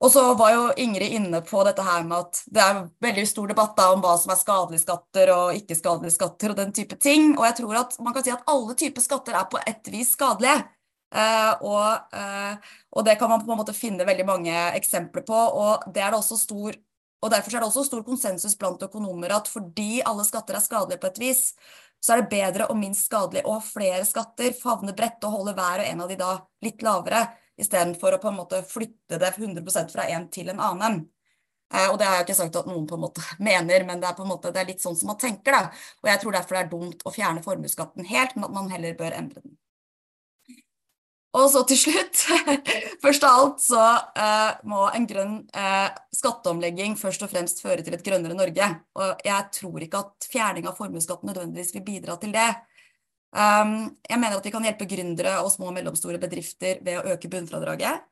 Og 0.00 0.08
så 0.12 0.22
var 0.34 0.52
jo 0.54 0.60
Ingrid 0.80 1.12
inne 1.12 1.42
på 1.44 1.60
dette 1.66 1.84
her 1.84 2.04
med 2.08 2.22
at 2.24 2.38
det 2.48 2.60
er 2.64 2.78
veldig 3.04 3.24
stor 3.28 3.50
debatt 3.50 3.74
da, 3.76 3.90
om 3.92 4.00
hva 4.00 4.14
som 4.16 4.32
er 4.32 4.38
skadelige 4.40 4.84
skatter 4.86 5.32
og 5.34 5.58
ikke 5.58 5.76
skadelige 5.76 6.14
skatter 6.14 6.54
og 6.54 6.60
den 6.62 6.72
type 6.76 6.96
ting. 6.96 7.34
Og 7.36 7.44
jeg 7.44 7.58
tror 7.58 7.80
at 7.82 7.98
man 8.00 8.16
kan 8.16 8.24
si 8.24 8.32
at 8.32 8.46
alle 8.48 8.76
typer 8.80 9.04
skatter 9.04 9.36
er 9.36 9.50
på 9.52 9.60
et 9.60 9.90
vis 9.92 10.14
skadelige. 10.16 10.62
Uh, 11.10 11.52
og, 11.66 12.14
uh, 12.14 12.70
og, 12.94 13.02
det 13.04 13.16
kan 13.18 13.28
man 13.28 13.42
på 13.42 13.50
en 13.50 13.58
måte 13.58 13.74
finne 13.74 14.06
veldig 14.06 14.24
mange 14.28 14.54
eksempler 14.78 15.26
på. 15.26 15.36
Og, 15.36 15.84
det 15.92 16.00
er 16.00 16.14
det 16.14 16.22
også 16.22 16.38
stor, 16.38 16.80
og 17.20 17.34
derfor 17.34 17.52
er 17.52 17.60
det 17.60 17.68
også 17.68 17.84
stor 17.90 18.06
konsensus 18.06 18.56
blant 18.56 18.82
økonomer 18.86 19.36
at 19.36 19.50
fordi 19.52 20.00
alle 20.06 20.24
skatter 20.24 20.56
er 20.56 20.64
skadelige 20.64 21.02
på 21.02 21.10
et 21.10 21.20
vis, 21.20 21.42
så 22.00 22.14
er 22.14 22.22
det 22.22 22.32
bedre 22.32 22.70
og 22.72 22.78
minst 22.80 23.10
skadelig 23.10 23.44
å 23.44 23.58
ha 23.58 23.60
flere 23.60 24.06
skatter, 24.08 24.54
favne 24.56 24.96
bredt 24.96 25.28
og 25.28 25.36
holde 25.36 25.56
hver 25.58 25.82
og 25.82 25.90
en 25.90 26.04
av 26.06 26.08
de 26.08 26.20
da 26.22 26.32
litt 26.64 26.86
lavere 26.86 27.26
istedenfor 27.60 28.16
å 28.16 28.20
på 28.22 28.30
en 28.30 28.38
måte 28.40 28.62
flytte 28.66 29.20
det 29.20 29.32
100% 29.36 29.94
fra 29.94 30.08
en 30.10 30.28
til 30.32 30.52
en 30.52 30.62
annen. 30.70 31.00
Eh, 31.70 31.86
og 31.86 32.00
det 32.00 32.08
har 32.08 32.18
jeg 32.18 32.26
ikke 32.28 32.38
sagt 32.40 32.58
at 32.58 32.68
noen 32.68 32.86
på 32.90 32.98
en 32.98 33.04
måte 33.06 33.24
mener, 33.50 33.86
men 33.86 34.02
det 34.02 34.10
er 34.10 34.18
på 34.18 34.26
en 34.26 34.32
måte, 34.32 34.52
det 34.54 34.64
er 34.64 34.70
litt 34.72 34.84
sånn 34.84 34.98
som 34.98 35.12
man 35.12 35.20
tenker. 35.20 35.54
da. 35.54 35.82
Og 36.02 36.12
jeg 36.12 36.22
tror 36.22 36.38
derfor 36.38 36.58
det 36.58 36.62
er 36.64 36.72
dumt 36.74 37.04
å 37.06 37.14
fjerne 37.14 37.44
formuesskatten 37.46 38.08
helt, 38.10 38.36
men 38.36 38.48
at 38.48 38.56
man 38.56 38.72
heller 38.72 38.96
bør 38.98 39.18
endre 39.22 39.44
den. 39.44 39.58
Og 41.38 41.46
så 41.52 41.60
til 41.62 41.78
slutt, 41.78 42.24
først 43.04 43.22
av 43.22 43.36
alt 43.38 43.60
så 43.62 43.82
uh, 44.18 44.56
må 44.66 44.88
en 44.90 45.04
grønn 45.06 45.36
uh, 45.54 45.86
skatteomlegging 46.16 46.96
først 46.98 47.22
og 47.22 47.30
fremst 47.30 47.62
føre 47.62 47.84
til 47.86 47.94
et 47.94 48.02
grønnere 48.02 48.34
Norge. 48.34 48.66
Og 48.98 49.22
jeg 49.22 49.46
tror 49.54 49.86
ikke 49.86 50.00
at 50.02 50.26
fjerning 50.32 50.66
av 50.66 50.74
formuesskatten 50.80 51.30
nødvendigvis 51.30 51.70
vil 51.76 51.86
bidra 51.86 52.18
til 52.18 52.34
det. 52.34 52.48
Um, 53.30 53.94
jeg 54.08 54.18
mener 54.18 54.40
at 54.40 54.46
vi 54.46 54.50
kan 54.50 54.64
hjelpe 54.66 54.88
gründere 54.90 55.36
og 55.44 55.52
små 55.54 55.68
og 55.70 55.76
mellomstore 55.76 56.18
bedrifter 56.22 56.80
ved 56.82 56.98
å 56.98 57.14
øke 57.14 57.30
bunnfradraget. 57.30 58.02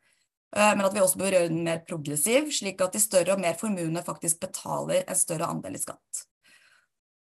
Uh, 0.54 0.72
men 0.78 0.86
at 0.86 0.94
vi 0.94 1.02
også 1.02 1.20
bør 1.20 1.34
gjøre 1.34 1.50
den 1.50 1.64
mer 1.66 1.82
progressiv, 1.88 2.52
slik 2.54 2.80
at 2.84 2.94
de 2.94 3.02
større 3.02 3.34
og 3.34 3.42
mer 3.42 3.58
formuende 3.58 4.04
faktisk 4.06 4.40
betaler 4.46 5.02
en 5.02 5.18
større 5.18 5.50
andel 5.50 5.76
i 5.76 5.82
skatt. 5.82 6.28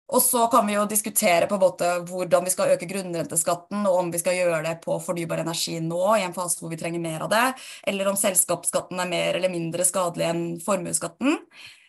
Og 0.07 0.21
så 0.23 0.45
kan 0.47 0.63
vi 0.67 0.77
jo 0.77 0.85
diskutere 0.87 1.49
på 1.49 1.57
en 1.57 1.63
måte 1.65 1.87
hvordan 2.07 2.45
vi 2.47 2.51
skal 2.53 2.69
øke 2.77 2.87
grunnrenteskatten, 2.87 3.81
og 3.89 4.03
om 4.05 4.11
vi 4.13 4.21
skal 4.21 4.37
gjøre 4.37 4.61
det 4.63 4.77
på 4.85 4.95
fornybar 5.03 5.41
energi 5.43 5.81
nå, 5.83 5.99
i 6.15 6.23
en 6.23 6.35
fase 6.37 6.61
hvor 6.61 6.71
vi 6.71 6.79
trenger 6.79 7.03
mer 7.03 7.25
av 7.25 7.33
det, 7.33 7.43
eller 7.91 8.07
om 8.07 8.19
selskapsskatten 8.19 9.01
er 9.03 9.11
mer 9.11 9.39
eller 9.39 9.51
mindre 9.51 9.83
skadelig 9.87 10.29
enn 10.29 10.45
formuesskatten. 10.63 11.41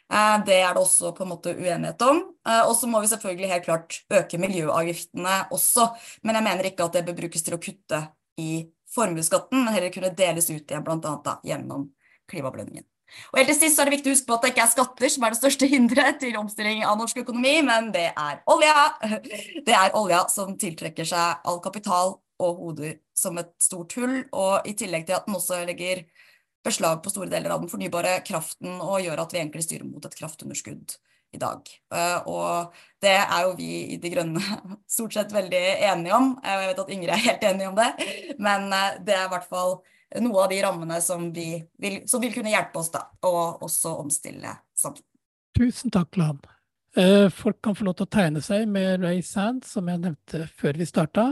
Eh, 0.09 0.37
det 0.47 0.61
er 0.63 0.75
det 0.75 0.83
også 0.83 1.13
på 1.17 1.25
en 1.25 1.33
måte 1.35 1.53
uenighet 1.53 2.03
om. 2.07 2.23
Eh, 2.49 2.63
og 2.65 2.75
så 2.77 2.89
må 2.89 3.01
vi 3.05 3.11
selvfølgelig 3.13 3.53
helt 3.53 3.67
klart 3.67 4.01
øke 4.21 4.41
miljøavgiftene 4.41 5.39
også, 5.55 5.91
men 6.25 6.39
jeg 6.39 6.47
mener 6.49 6.71
ikke 6.71 6.89
at 6.89 6.97
det 6.97 7.05
bør 7.09 7.19
brukes 7.23 7.45
til 7.45 7.57
å 7.59 7.63
kutte 7.63 8.03
i 8.41 8.69
formuesskatten, 8.95 9.65
men 9.65 9.75
heller 9.75 9.93
kunne 9.93 10.15
deles 10.17 10.49
ut 10.49 10.63
igjen 10.63 10.87
bl.a. 10.87 11.35
gjennom 11.45 11.91
klimabelønningen. 12.31 12.87
Og 13.33 13.39
helt 13.41 13.49
til 13.49 13.57
sist 13.57 13.81
er 13.81 13.89
det 13.89 13.97
viktig 13.97 14.11
å 14.11 14.15
huske 14.15 14.29
på 14.29 14.37
at 14.37 14.45
det 14.45 14.51
ikke 14.53 14.65
er 14.67 14.73
skatter 14.73 15.13
som 15.13 15.25
er 15.25 15.33
det 15.33 15.41
største 15.41 15.69
hinderet 15.69 16.19
til 16.21 16.37
omstilling 16.41 16.83
av 16.85 16.99
norsk 17.01 17.23
økonomi, 17.23 17.55
men 17.65 17.89
det 17.95 18.11
er 18.11 18.41
olja. 18.53 18.89
Det 19.69 19.77
er 19.77 19.97
olja 19.97 20.23
som 20.33 20.57
tiltrekker 20.61 21.09
seg 21.09 21.49
all 21.49 21.61
kapital 21.65 22.19
og 22.39 22.61
hoder 22.63 22.99
som 23.17 23.39
et 23.41 23.51
stort 23.61 23.97
hull, 23.99 24.21
og 24.33 24.69
i 24.69 24.75
tillegg 24.79 25.09
til 25.09 25.17
at 25.17 25.27
den 25.27 25.37
også 25.39 25.63
legger 25.69 26.05
beslag 26.69 27.03
på 27.03 27.13
store 27.13 27.33
deler 27.33 27.55
av 27.55 27.65
den 27.65 27.73
fornybare 27.73 28.21
kraften 28.27 28.79
og 28.79 29.03
gjør 29.03 29.25
at 29.25 29.35
vi 29.35 29.43
egentlig 29.43 29.65
styrer 29.67 29.89
mot 29.89 30.05
et 30.07 30.17
kraftunderskudd 30.19 30.99
i 31.33 31.39
dag. 31.41 31.69
Eh, 31.95 32.29
og 32.29 32.75
det 33.03 33.15
er 33.19 33.45
jo 33.45 33.55
vi 33.59 33.69
i 33.95 34.01
De 34.01 34.13
Grønne 34.13 34.43
stort 34.97 35.17
sett 35.17 35.35
veldig 35.35 35.63
enige 35.91 36.17
om. 36.17 36.35
Eh, 36.43 36.55
jeg 36.55 36.73
vet 36.73 36.83
at 36.85 36.93
Ingrid 36.95 37.15
er 37.15 37.25
helt 37.27 37.47
enig 37.51 37.69
om 37.69 37.79
det, 37.79 37.89
men 38.41 38.69
eh, 38.73 38.99
det 39.05 39.17
er 39.17 39.27
i 39.27 39.33
hvert 39.35 39.49
fall 39.49 39.79
noe 40.25 40.45
av 40.45 40.53
de 40.53 40.61
rammene 40.65 41.01
som, 41.05 41.27
vil, 41.37 41.99
som 42.09 42.23
vil 42.25 42.33
kunne 42.33 42.53
hjelpe 42.53 42.81
oss 42.81 42.89
da, 42.95 43.05
å 43.29 43.35
også 43.67 43.99
omstille 44.01 44.55
samfunnet. 44.73 45.05
Tusen 45.59 45.93
takk, 45.93 46.17
Lan. 46.17 46.39
Folk 47.35 47.59
kan 47.63 47.77
få 47.77 47.85
lov 47.87 47.99
til 47.99 48.07
å 48.07 48.11
tegne 48.11 48.41
seg 48.43 48.65
med 48.71 49.05
Ray 49.05 49.21
Sand, 49.23 49.67
som 49.69 49.87
jeg 49.91 50.01
nevnte 50.01 50.47
før 50.59 50.79
vi 50.81 50.87
starta. 50.89 51.27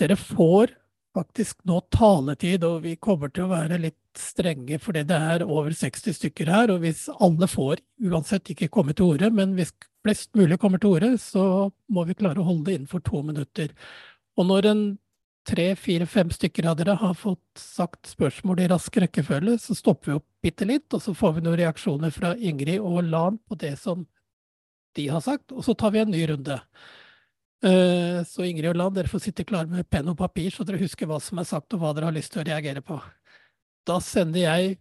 Dere 0.00 0.16
får 0.18 0.72
faktisk 1.14 1.60
nå 1.68 1.82
taletid, 1.92 2.64
og 2.64 2.80
vi 2.86 2.96
kommer 2.96 3.30
til 3.30 3.44
å 3.44 3.52
være 3.52 3.78
litt 3.82 3.98
strenge 4.18 4.78
fordi 4.82 5.04
det 5.08 5.18
er 5.18 5.44
over 5.46 5.72
60 5.76 6.18
stykker 6.18 6.50
her. 6.52 6.72
Og 6.74 6.82
hvis 6.84 7.06
alle 7.12 7.48
får, 7.50 7.82
uansett 8.04 8.52
ikke 8.52 8.70
komme 8.72 8.96
til 8.96 9.14
orde, 9.14 9.30
men 9.34 9.54
hvis 9.58 9.74
flest 10.02 10.32
mulig 10.38 10.58
kommer 10.60 10.82
til 10.82 10.96
orde, 10.96 11.14
så 11.22 11.70
må 11.92 12.04
vi 12.08 12.18
klare 12.18 12.42
å 12.42 12.48
holde 12.48 12.68
det 12.68 12.78
innenfor 12.78 13.04
to 13.06 13.22
minutter. 13.26 13.74
Og 14.38 14.48
når 14.48 14.70
en 14.70 14.84
tre, 15.48 15.72
fire, 15.78 16.06
fem 16.06 16.30
stykker 16.30 16.66
av 16.70 16.78
dere 16.78 16.96
har 17.00 17.14
fått 17.18 17.58
sagt 17.58 18.10
spørsmål 18.10 18.62
i 18.62 18.70
rask 18.70 18.96
rekkefølge, 19.02 19.58
så 19.58 19.76
stopper 19.78 20.12
vi 20.12 20.18
opp 20.20 20.26
bitte 20.42 20.66
litt, 20.68 20.88
og 20.94 21.02
så 21.02 21.14
får 21.18 21.36
vi 21.36 21.44
noen 21.46 21.58
reaksjoner 21.60 22.14
fra 22.14 22.34
Ingrid 22.38 22.82
og 22.82 23.02
Lan 23.10 23.38
på 23.48 23.58
det 23.58 23.74
som 23.80 24.06
de 24.96 25.06
har 25.08 25.22
sagt, 25.24 25.54
og 25.54 25.64
så 25.66 25.74
tar 25.78 25.94
vi 25.94 26.02
en 26.02 26.12
ny 26.12 26.22
runde. 26.30 26.58
Eh, 27.64 28.20
så 28.28 28.46
Ingrid 28.46 28.72
og 28.72 28.78
Lan, 28.78 28.94
dere 28.94 29.10
får 29.10 29.26
sitte 29.26 29.46
klare 29.48 29.70
med 29.70 29.88
penn 29.90 30.10
og 30.12 30.18
papir, 30.18 30.50
så 30.54 30.66
dere 30.68 30.82
husker 30.82 31.10
hva 31.10 31.18
som 31.22 31.40
er 31.40 31.48
sagt 31.48 31.74
og 31.74 31.82
hva 31.82 31.92
dere 31.96 32.10
har 32.10 32.16
lyst 32.16 32.34
til 32.34 32.42
å 32.42 32.48
reagere 32.48 32.84
på. 32.84 32.98
Da 33.88 33.98
sender 33.98 34.44
jeg 34.44 34.76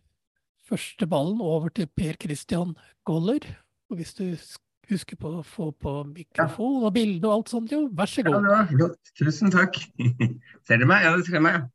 første 0.70 1.08
ballen 1.10 1.42
over 1.42 1.72
til 1.74 1.90
Per 1.98 2.18
Christian 2.22 2.76
Goller. 3.06 3.46
Og 3.90 3.98
hvis 3.98 4.14
du 4.14 4.26
husker 4.92 5.18
på 5.20 5.32
å 5.40 5.46
få 5.46 5.72
på 5.74 5.94
mikrofon 6.10 6.84
og 6.86 6.94
bilde 6.96 7.28
og 7.28 7.40
alt 7.40 7.54
sånt, 7.54 7.74
jo, 7.74 7.88
vær 7.98 8.12
så 8.12 8.24
god. 8.28 8.46
Ja, 8.46 8.90
Tusen 9.18 9.54
takk. 9.54 9.80
Ser 10.68 10.82
du 10.82 10.88
meg? 10.90 11.08
Ja, 11.08 11.16
det 11.18 11.26
ser 11.28 11.44
meg. 11.44 11.66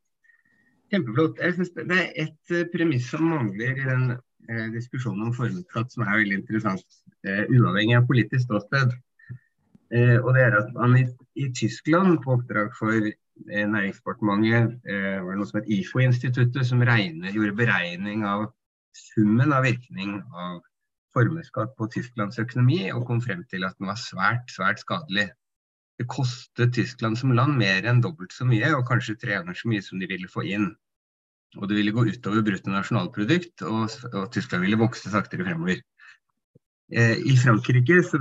Kjempeflott. 0.92 1.42
Jeg 1.42 1.56
synes 1.56 1.74
Det 1.74 1.98
er 1.98 2.08
et 2.26 2.54
eh, 2.54 2.68
premiss 2.70 3.10
som 3.10 3.26
mangler 3.26 3.74
i 3.74 3.88
den 3.88 4.04
eh, 4.14 4.68
diskusjonen 4.76 5.26
om 5.26 5.34
formuesskatt 5.34 5.90
som 5.92 6.06
er 6.06 6.20
veldig 6.22 6.40
interessant, 6.44 7.00
eh, 7.26 7.42
uavhengig 7.50 7.98
av 7.98 8.06
politisk 8.06 8.46
ståsted. 8.46 8.94
Og 9.86 10.32
det 10.34 10.40
er 10.42 10.54
at 10.58 10.72
man 10.74 10.96
i, 10.98 11.04
i 11.38 11.44
Tyskland, 11.54 12.16
på 12.24 12.32
oppdrag 12.34 12.72
for 12.74 13.06
Næringsdepartementet, 13.44 14.78
eh, 14.88 15.18
var 15.22 15.34
det 15.34 15.40
noe 15.40 15.48
som 15.48 15.60
het 15.60 15.68
IFO-instituttet, 15.70 16.66
som 16.66 16.82
regner, 16.82 17.34
gjorde 17.34 17.56
beregning 17.58 18.24
av 18.24 18.46
summen 18.96 19.52
av 19.52 19.66
virkning 19.66 20.16
av 20.32 20.62
formuesskatt 21.16 21.74
på 21.76 21.88
Tysklands 21.92 22.40
økonomi, 22.40 22.86
og 22.92 23.06
kom 23.08 23.20
frem 23.24 23.44
til 23.50 23.64
at 23.68 23.76
den 23.78 23.90
var 23.90 24.00
svært, 24.00 24.48
svært 24.52 24.80
skadelig. 24.82 25.28
Det 25.96 26.08
kostet 26.12 26.74
Tyskland 26.76 27.16
som 27.20 27.32
land 27.36 27.56
mer 27.56 27.86
enn 27.88 28.02
dobbelt 28.04 28.34
så 28.36 28.44
mye, 28.48 28.72
og 28.76 28.84
kanskje 28.88 29.16
tre 29.20 29.38
ganger 29.38 29.56
så 29.56 29.70
mye 29.72 29.84
som 29.84 30.00
de 30.00 30.08
ville 30.10 30.28
få 30.32 30.44
inn. 30.44 30.70
Og 31.56 31.68
det 31.70 31.78
ville 31.78 31.94
gå 31.94 32.04
utover 32.08 32.44
bruttonasjonalprodukt, 32.44 33.64
og, 33.64 33.94
og 34.12 34.26
Tyskland 34.34 34.66
ville 34.66 34.80
vokse 34.80 35.12
saktere 35.12 35.46
fremover. 35.46 35.80
Eh, 36.92 37.16
I 37.18 37.34
Frankrike 37.34 38.02
så, 38.06 38.18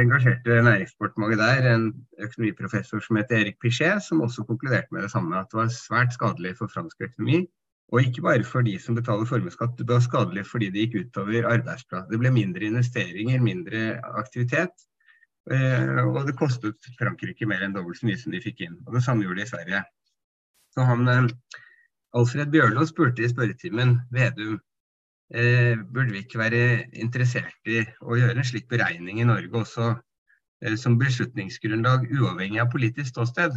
engasjerte 0.00 0.62
Næringsdepartementet 0.64 1.38
der 1.38 1.74
en 1.74 1.90
økonomiprofessor 2.24 3.02
som 3.04 3.16
heter 3.20 3.36
Erik 3.42 3.58
Pichet, 3.60 4.02
som 4.02 4.22
også 4.24 4.46
konkluderte 4.48 4.88
med 4.92 5.02
det 5.02 5.10
samme, 5.10 5.36
at 5.36 5.50
det 5.52 5.58
var 5.58 5.68
svært 5.68 6.14
skadelig 6.16 6.56
for 6.56 6.72
fransk 6.72 6.96
økonomi. 7.04 7.44
Og 7.92 8.02
ikke 8.02 8.22
bare 8.22 8.44
for 8.44 8.64
de 8.64 8.78
som 8.80 8.96
betaler 8.96 9.28
formuesskatt, 9.28 9.76
det 9.78 9.88
var 9.88 10.00
skadelig 10.00 10.46
fordi 10.46 10.70
det 10.72 10.86
gikk 10.86 10.96
utover 11.04 11.48
arbeidsplasser. 11.52 12.08
Det 12.10 12.20
ble 12.20 12.32
mindre 12.32 12.64
investeringer, 12.68 13.40
mindre 13.44 14.00
aktivitet. 14.20 14.88
Eh, 15.52 16.00
og 16.04 16.26
det 16.28 16.36
kostet 16.36 16.88
Frankrike 16.98 17.48
mer 17.48 17.64
enn 17.64 17.76
dobbelt 17.76 18.00
så 18.00 18.08
mye 18.08 18.20
som 18.20 18.32
de 18.32 18.40
fikk 18.44 18.64
inn. 18.64 18.76
Og 18.86 18.96
det 18.96 19.04
samme 19.04 19.24
gjorde 19.24 19.40
de 19.40 19.48
i 19.48 19.52
Sverige. 19.52 19.82
Så 20.76 20.84
han, 20.84 21.08
eh, 21.08 21.28
Alfred 22.16 22.52
Bjørlo 22.52 22.84
spurte 22.88 23.24
i 23.24 23.28
spørretimen 23.28 23.98
Vedum 24.12 24.60
burde 25.28 26.12
vi 26.14 26.22
ikke 26.24 26.40
være 26.40 26.60
interessert 26.96 27.68
i 27.68 27.82
å 28.00 28.16
gjøre 28.16 28.40
en 28.40 28.48
slik 28.48 28.68
beregning 28.70 29.20
i 29.20 29.26
Norge 29.28 29.60
også 29.60 29.90
eh, 29.92 30.76
som 30.80 30.96
beslutningsgrunnlag 31.00 32.06
uavhengig 32.08 32.62
av 32.62 32.70
politisk 32.72 33.12
ståsted. 33.12 33.56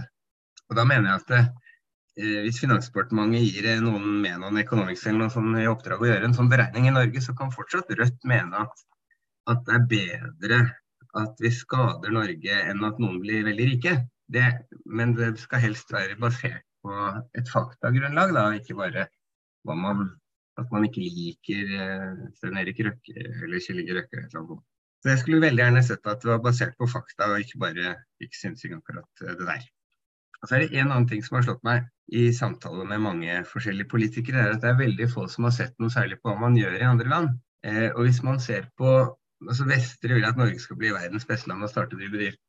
Og 0.67 0.75
da 0.75 0.83
mener 0.87 1.13
jeg 1.13 1.21
at 1.21 1.31
eh, 1.37 2.41
hvis 2.43 2.59
Finansdepartementet 2.63 3.47
gir 3.47 3.83
noen 3.83 4.19
med 4.23 4.41
noen 4.43 4.59
Economics 4.59 5.05
eller 5.07 5.25
noe 5.25 5.33
sånt 5.33 5.59
i 5.61 5.69
oppdrag 5.71 6.03
å 6.03 6.11
gjøre 6.11 6.27
en 6.27 6.35
sånn 6.35 6.51
beregning 6.51 6.89
i 6.89 6.95
Norge, 6.95 7.23
så 7.23 7.35
kan 7.37 7.53
fortsatt 7.55 7.91
Rødt 7.95 8.27
mene 8.27 8.65
at, 8.65 8.85
at 9.51 9.63
det 9.67 9.77
er 9.77 9.87
bedre 9.95 10.61
at 11.19 11.39
vi 11.43 11.51
skader 11.55 12.13
Norge 12.15 12.59
enn 12.71 12.83
at 12.87 12.99
noen 13.03 13.19
blir 13.23 13.47
veldig 13.47 13.67
rike. 13.73 13.95
Det, 14.31 14.45
men 14.87 15.15
det 15.17 15.33
skal 15.41 15.63
helst 15.65 15.91
være 15.91 16.15
basert 16.19 16.63
på 16.81 16.93
et 17.37 17.49
faktagrunnlag, 17.51 18.31
da, 18.35 18.45
ikke 18.55 18.77
bare 18.79 19.09
hva 19.67 19.75
man, 19.77 20.07
at 20.59 20.71
man 20.73 20.85
ikke 20.87 21.03
liker 21.03 21.75
eh, 21.77 22.23
Stein 22.37 22.59
Erik 22.59 22.81
Røkke 22.85 23.15
eller 23.17 23.63
Kjell 23.63 23.81
Inge 23.83 23.97
Røkke. 23.99 24.25
Så 25.01 25.09
jeg 25.09 25.21
skulle 25.21 25.43
veldig 25.43 25.63
gjerne 25.63 25.83
sett 25.85 26.09
at 26.09 26.23
det 26.23 26.29
var 26.29 26.41
basert 26.43 26.75
på 26.77 26.89
fakta, 26.89 27.31
og 27.31 27.43
ikke 27.43 27.61
bare 27.61 27.95
ikke 28.21 28.37
synsing 28.37 28.75
akkurat 28.77 29.23
eh, 29.23 29.37
det 29.39 29.47
der. 29.47 29.69
Og 30.41 30.49
så 30.49 30.57
er 30.57 30.63
det 30.65 30.81
en 30.81 30.89
annen 30.89 31.07
ting 31.09 31.21
som 31.23 31.37
har 31.37 31.45
slått 31.45 31.63
meg 31.65 31.87
i 32.17 32.27
samtaler 32.35 32.87
med 32.89 33.03
mange 33.03 33.39
forskjellige 33.47 33.89
politikere, 33.91 34.41
er 34.41 34.55
at 34.55 34.63
det 34.63 34.71
er 34.71 34.79
veldig 34.81 35.07
få 35.13 35.27
som 35.31 35.45
har 35.47 35.55
sett 35.55 35.75
noe 35.79 35.93
særlig 35.93 36.17
på 36.19 36.31
hva 36.31 36.41
man 36.41 36.57
gjør 36.57 36.79
i 36.79 36.87
andre 36.89 37.11
land. 37.11 37.35
Eh, 37.65 37.89
og 37.93 38.07
hvis 38.07 38.23
man 38.25 38.41
ser 38.41 38.67
på 38.77 38.93
altså 39.41 39.65
Vestre 39.69 40.17
vil 40.17 40.25
at 40.27 40.37
Norge 40.37 40.59
skal 40.61 40.77
bli 40.77 40.91
verdens 40.93 41.25
beste 41.29 41.49
land 41.49 41.65
å 41.65 41.69
starte 41.69 41.97
ny 41.97 42.09
bedrift. 42.13 42.41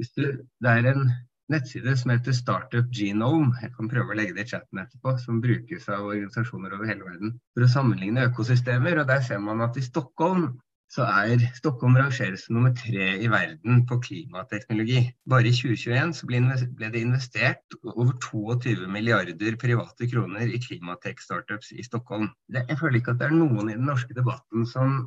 det 0.00 0.70
er 0.70 0.86
en 0.94 1.10
nettside 1.50 1.96
som 1.98 2.12
heter 2.14 2.36
Startup 2.36 2.88
Genome, 2.94 3.52
jeg 3.62 3.74
kan 3.76 3.90
prøve 3.90 4.14
å 4.14 4.18
legge 4.18 4.36
det 4.36 4.46
i 4.46 4.52
chatten 4.54 4.82
etterpå, 4.82 5.16
som 5.22 5.42
brukes 5.44 5.88
av 5.90 6.08
organisasjoner 6.08 6.74
over 6.76 6.90
hele 6.90 7.06
verden 7.06 7.36
for 7.54 7.66
å 7.66 7.70
sammenligne 7.74 8.26
økosystemer. 8.30 9.02
og 9.02 9.08
Der 9.10 9.22
ser 9.26 9.42
man 9.42 9.62
at 9.66 9.78
i 9.78 9.84
Stockholm 9.84 10.52
så 10.90 11.04
er 11.06 11.42
Stockholm 11.54 11.94
rangeres 11.98 12.48
som 12.48 12.56
nummer 12.56 12.72
tre 12.74 13.12
i 13.22 13.28
verden 13.30 13.84
på 13.86 14.00
klimateknologi. 14.02 15.04
Bare 15.30 15.46
i 15.46 15.54
2021 15.54 16.16
så 16.18 16.26
ble 16.26 16.90
det 16.90 17.02
investert 17.04 17.78
over 17.92 18.16
22 18.24 18.88
milliarder 18.90 19.58
private 19.60 20.10
kroner 20.10 20.50
i 20.50 20.58
klimatek-startups 20.58 21.70
i 21.78 21.86
Stockholm. 21.86 22.32
jeg 22.50 22.78
føler 22.80 22.98
ikke 22.98 23.14
at 23.14 23.22
det 23.22 23.30
er 23.30 23.38
noen 23.38 23.70
i 23.70 23.78
den 23.78 23.86
norske 23.86 24.16
debatten 24.18 24.66
som 24.66 24.98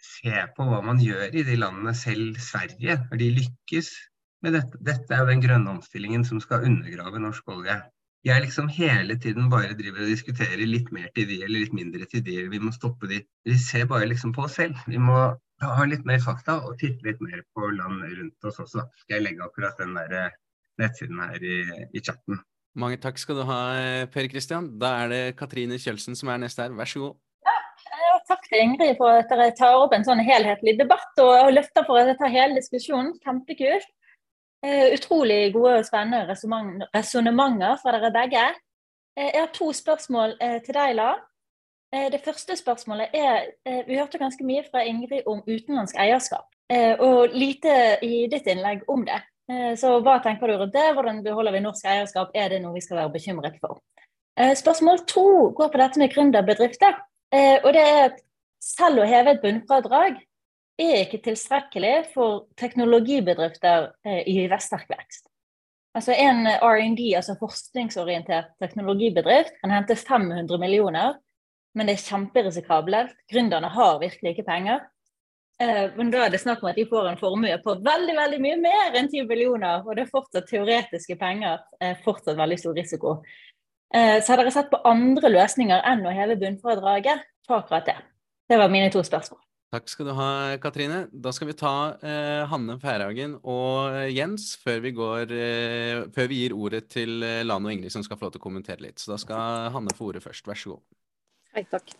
ser 0.00 0.48
på 0.56 0.64
hva 0.64 0.80
man 0.84 1.00
gjør 1.02 1.34
i 1.34 1.44
de 1.44 1.56
landene, 1.60 1.92
selv 1.96 2.40
Sverige, 2.40 2.96
når 3.10 3.20
de 3.20 3.32
lykkes 3.36 3.92
med 4.46 4.56
dette. 4.56 4.80
Dette 4.86 5.14
er 5.14 5.22
jo 5.22 5.30
den 5.30 5.42
grønne 5.44 5.76
omstillingen 5.76 6.24
som 6.26 6.40
skal 6.42 6.66
undergrave 6.68 7.20
norsk 7.22 7.48
olje. 7.52 7.76
Jeg 8.26 8.42
liksom 8.42 8.68
hele 8.74 9.14
tiden 9.22 9.50
bare 9.52 9.76
driver 9.78 10.02
og 10.02 10.10
diskuterer 10.10 10.64
litt 10.66 10.88
mer 10.94 11.12
til 11.14 11.28
de 11.28 11.42
eller 11.44 11.62
litt 11.62 11.74
mindre 11.76 12.08
til 12.10 12.24
de. 12.26 12.40
Vi 12.50 12.62
må 12.62 12.72
stoppe 12.74 13.10
de. 13.10 13.20
Vi 13.46 13.58
ser 13.60 13.86
bare 13.90 14.08
liksom 14.10 14.32
på 14.34 14.46
oss 14.48 14.56
selv. 14.58 14.80
Vi 14.90 14.98
må 14.98 15.20
ha 15.62 15.86
litt 15.86 16.02
mer 16.08 16.18
fakta 16.24 16.58
og 16.66 16.74
titte 16.80 17.06
litt 17.06 17.22
mer 17.22 17.44
på 17.54 17.70
land 17.76 18.02
rundt 18.02 18.50
oss 18.50 18.58
også. 18.64 18.88
Skal 19.04 19.18
jeg 19.18 19.28
legge 19.28 19.46
akkurat 19.46 19.78
den 19.78 19.94
der 19.98 20.16
eh, 20.24 20.34
nettsiden 20.82 21.22
her 21.22 21.38
i, 21.38 21.60
i 21.94 22.02
chatten. 22.02 22.42
Mange 22.76 22.98
takk 23.00 23.16
skal 23.16 23.38
du 23.38 23.46
ha, 23.48 23.60
Per 24.12 24.26
Kristian. 24.28 24.74
Da 24.80 24.90
er 25.04 25.12
det 25.12 25.22
Katrine 25.38 25.78
Kjølsen 25.80 26.18
som 26.18 26.28
er 26.32 26.42
neste 26.42 26.66
her. 26.66 26.74
Vær 26.76 26.90
så 26.90 27.06
god 27.06 27.14
takk 28.26 28.46
til 28.50 28.62
Ingrid 28.62 28.96
for 28.98 29.20
at 29.20 29.30
dere 29.30 29.52
tar 29.58 29.76
opp 29.78 29.94
en 29.94 30.04
sånn 30.06 30.22
helhetlig 30.24 30.76
debatt 30.80 31.22
og 31.22 31.52
løfter 31.54 31.86
for 31.86 32.02
å 32.02 32.16
ta 32.18 32.30
hele 32.30 32.58
diskusjonen. 32.58 33.14
Kjempekult. 33.24 33.86
Uh, 34.64 34.88
utrolig 34.96 35.52
gode 35.52 35.74
og 35.78 35.84
spennende 35.84 36.24
resonnementer 36.94 37.76
fra 37.82 37.92
dere 37.92 38.12
begge. 38.14 38.44
Uh, 39.18 39.28
jeg 39.28 39.40
har 39.42 39.50
to 39.54 39.68
spørsmål 39.76 40.32
uh, 40.40 40.58
til 40.64 40.78
deg, 40.78 40.94
La. 40.96 41.14
Det 41.96 42.18
første 42.24 42.56
spørsmålet 42.58 43.14
er 43.14 43.44
Vi 43.86 43.96
hørte 43.96 44.18
ganske 44.18 44.44
mye 44.44 44.64
fra 44.66 44.82
Ingrid 44.84 45.22
om 45.30 45.38
utenlandsk 45.46 45.94
eierskap, 46.02 46.48
og 46.98 47.30
lite 47.32 47.76
i 48.02 48.26
ditt 48.28 48.48
innlegg 48.50 48.82
om 48.90 49.04
det. 49.06 49.20
Så 49.78 49.92
hva 50.02 50.16
tenker 50.20 50.50
du 50.50 50.56
rundt 50.58 50.74
det? 50.74 50.90
Hvordan 50.92 51.22
beholder 51.24 51.54
vi 51.54 51.62
norsk 51.62 51.86
eierskap? 51.86 52.34
Er 52.34 52.50
det 52.52 52.58
noe 52.64 52.74
vi 52.74 52.82
skal 52.84 52.98
være 52.98 53.14
bekymret 53.14 53.56
for? 53.62 53.78
Spørsmål 54.36 55.04
to 55.06 55.26
går 55.56 55.70
på 55.72 55.80
dette 55.80 56.02
med 56.02 56.12
gründerbedrifter. 56.12 56.98
Og 57.62 57.70
det 57.78 57.86
er 57.86 58.02
at 58.10 58.20
selv 58.60 59.06
å 59.06 59.08
heve 59.08 59.36
et 59.36 59.42
bunnfradrag 59.46 60.18
er 60.78 61.04
ikke 61.04 61.22
tilstrekkelig 61.24 61.94
for 62.12 62.46
teknologibedrifter 62.60 63.90
eh, 64.06 64.22
i 64.28 64.44
veststerk 64.50 64.88
vekst. 64.92 65.28
Altså 65.96 66.12
En 66.12 66.44
R&D, 66.46 67.14
altså 67.16 67.38
forskningsorientert 67.40 68.52
teknologibedrift, 68.60 69.54
kan 69.62 69.72
hente 69.72 69.96
500 69.96 70.60
millioner, 70.60 71.14
men 71.76 71.88
det 71.88 71.96
er 71.96 72.04
kjemperisikabelt. 72.04 73.14
Gründerne 73.32 73.70
har 73.72 74.02
virkelig 74.02 74.34
ikke 74.34 74.44
penger. 74.50 74.84
Eh, 75.62 75.88
men 75.96 76.12
da 76.12 76.26
er 76.26 76.34
det 76.34 76.42
snakk 76.42 76.60
om 76.60 76.68
at 76.68 76.76
de 76.76 76.84
får 76.90 77.08
en 77.08 77.20
formue 77.20 77.56
på 77.64 77.78
veldig 77.88 78.18
veldig 78.18 78.42
mye 78.44 78.60
mer 78.60 79.00
enn 79.00 79.08
10 79.08 79.24
millioner, 79.30 79.80
og 79.80 79.96
det 79.96 80.04
er 80.04 80.12
fortsatt 80.12 80.50
teoretiske 80.50 81.16
penger, 81.20 81.64
eh, 81.80 81.96
fortsatt 82.04 82.36
veldig 82.36 82.60
stor 82.60 82.76
risiko. 82.76 83.18
Så 83.96 84.32
har 84.32 84.40
dere 84.42 84.50
sett 84.50 84.66
på 84.68 84.80
andre 84.84 85.30
løsninger 85.30 85.84
enn 85.88 86.02
å 86.04 86.12
heve 86.12 86.34
bunnfradraget 86.40 87.22
på 87.46 87.54
akkurat 87.54 87.86
det? 87.86 87.94
Det 88.50 88.58
var 88.58 88.68
mine 88.68 88.90
to 88.90 89.00
spørsmål. 89.06 89.45
Takk 89.74 89.88
skal 89.90 90.06
du 90.06 90.12
ha, 90.14 90.28
Katrine. 90.62 91.00
Da 91.10 91.32
skal 91.34 91.48
vi 91.50 91.56
ta 91.58 91.72
eh, 91.98 92.44
Hanne 92.46 92.76
Færhagen 92.78 93.34
og 93.42 93.96
Jens 94.14 94.52
før 94.62 94.78
vi, 94.84 94.92
går, 94.94 95.32
eh, 95.34 96.04
før 96.14 96.28
vi 96.30 96.38
gir 96.44 96.54
ordet 96.54 96.84
til 96.92 97.24
eh, 97.26 97.42
og 97.50 97.72
Ingrid, 97.72 97.90
som 97.90 98.04
skal 98.06 98.20
få 98.20 98.28
lov 98.28 98.36
til 98.36 98.42
å 98.44 98.46
kommentere 98.46 98.84
litt. 98.86 99.02
Så 99.02 99.10
da 99.10 99.18
skal 99.18 99.72
Hanne 99.74 99.96
få 99.96 100.12
ordet 100.12 100.22
først. 100.22 100.46
Vær 100.46 100.60
så 100.60 100.76
god. 100.76 100.84
Hei, 101.56 101.64
takk. 101.72 101.90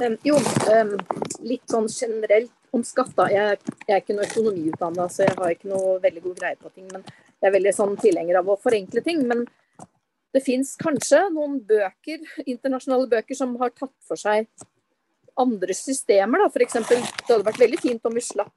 Um, 0.00 0.18
jo, 0.24 0.40
um, 0.72 0.92
litt 1.46 1.70
sånn 1.70 1.86
generelt 1.92 2.52
om 2.74 2.82
skatt. 2.82 3.14
da. 3.14 3.28
Jeg, 3.30 3.62
jeg 3.84 3.94
er 3.94 4.02
ikke 4.02 4.18
noe 4.18 4.26
økonomiutdanna, 4.26 5.08
så 5.12 5.28
jeg 5.28 5.38
har 5.38 5.54
ikke 5.54 5.70
noe 5.70 5.98
veldig 6.02 6.26
god 6.26 6.38
greie 6.42 6.58
på 6.58 6.74
ting. 6.74 6.90
Men 6.90 7.06
jeg 7.06 7.50
er 7.50 7.56
veldig 7.60 7.76
sånn 7.78 7.98
tilhenger 8.00 8.40
av 8.40 8.50
å 8.50 8.58
forenkle 8.58 9.04
ting. 9.06 9.22
Men 9.30 9.46
det 10.34 10.42
fins 10.42 10.74
kanskje 10.80 11.28
noen 11.30 11.60
bøker, 11.68 12.24
internasjonale 12.42 13.06
bøker 13.12 13.38
som 13.38 13.54
har 13.60 13.70
tatt 13.76 13.94
for 14.08 14.18
seg 14.18 14.48
andre 15.40 15.74
systemer. 15.76 16.44
For 16.54 16.64
eksempel, 16.64 17.00
det 17.02 17.30
hadde 17.30 17.46
vært 17.46 17.62
veldig 17.62 17.80
fint 17.82 18.06
om 18.08 18.14
vi 18.14 18.22
slapp 18.24 18.54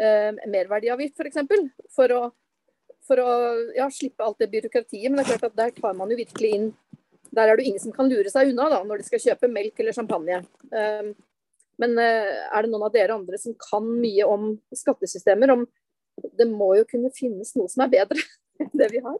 eh, 0.00 0.34
merverdiavgift, 0.50 1.18
f.eks. 1.18 1.40
For, 1.48 1.70
for 1.96 2.14
å, 2.16 2.20
for 3.08 3.22
å 3.22 3.30
ja, 3.76 3.88
slippe 3.92 4.26
alt 4.26 4.42
det 4.42 4.50
byråkratiet. 4.52 5.08
Men 5.10 5.20
det 5.20 5.26
er 5.26 5.32
klart 5.34 5.50
at 5.50 5.58
der 5.58 5.74
tar 5.76 5.98
man 5.98 6.12
jo 6.12 6.20
virkelig 6.20 6.54
inn 6.58 6.70
der 7.34 7.50
er 7.50 7.58
det 7.58 7.66
ingen 7.68 7.82
som 7.82 7.92
kan 7.92 8.08
lure 8.08 8.30
seg 8.32 8.52
unna 8.52 8.68
da, 8.72 8.78
når 8.86 9.00
de 9.00 9.08
skal 9.08 9.20
kjøpe 9.20 9.50
melk 9.52 9.80
eller 9.82 9.96
champagne. 9.96 10.40
Eh, 10.72 11.10
men 11.82 12.00
eh, 12.02 12.30
er 12.48 12.64
det 12.64 12.72
noen 12.72 12.86
av 12.88 12.94
dere 12.94 13.16
andre 13.18 13.40
som 13.40 13.56
kan 13.60 13.84
mye 13.84 14.26
om 14.26 14.50
skattesystemer? 14.74 15.52
Om 15.54 15.66
det 16.38 16.48
må 16.50 16.72
jo 16.78 16.86
kunne 16.88 17.12
finnes 17.14 17.54
noe 17.58 17.70
som 17.70 17.84
er 17.84 17.92
bedre 17.98 18.22
enn 18.62 18.72
det 18.80 18.90
vi 18.94 19.02
har? 19.04 19.18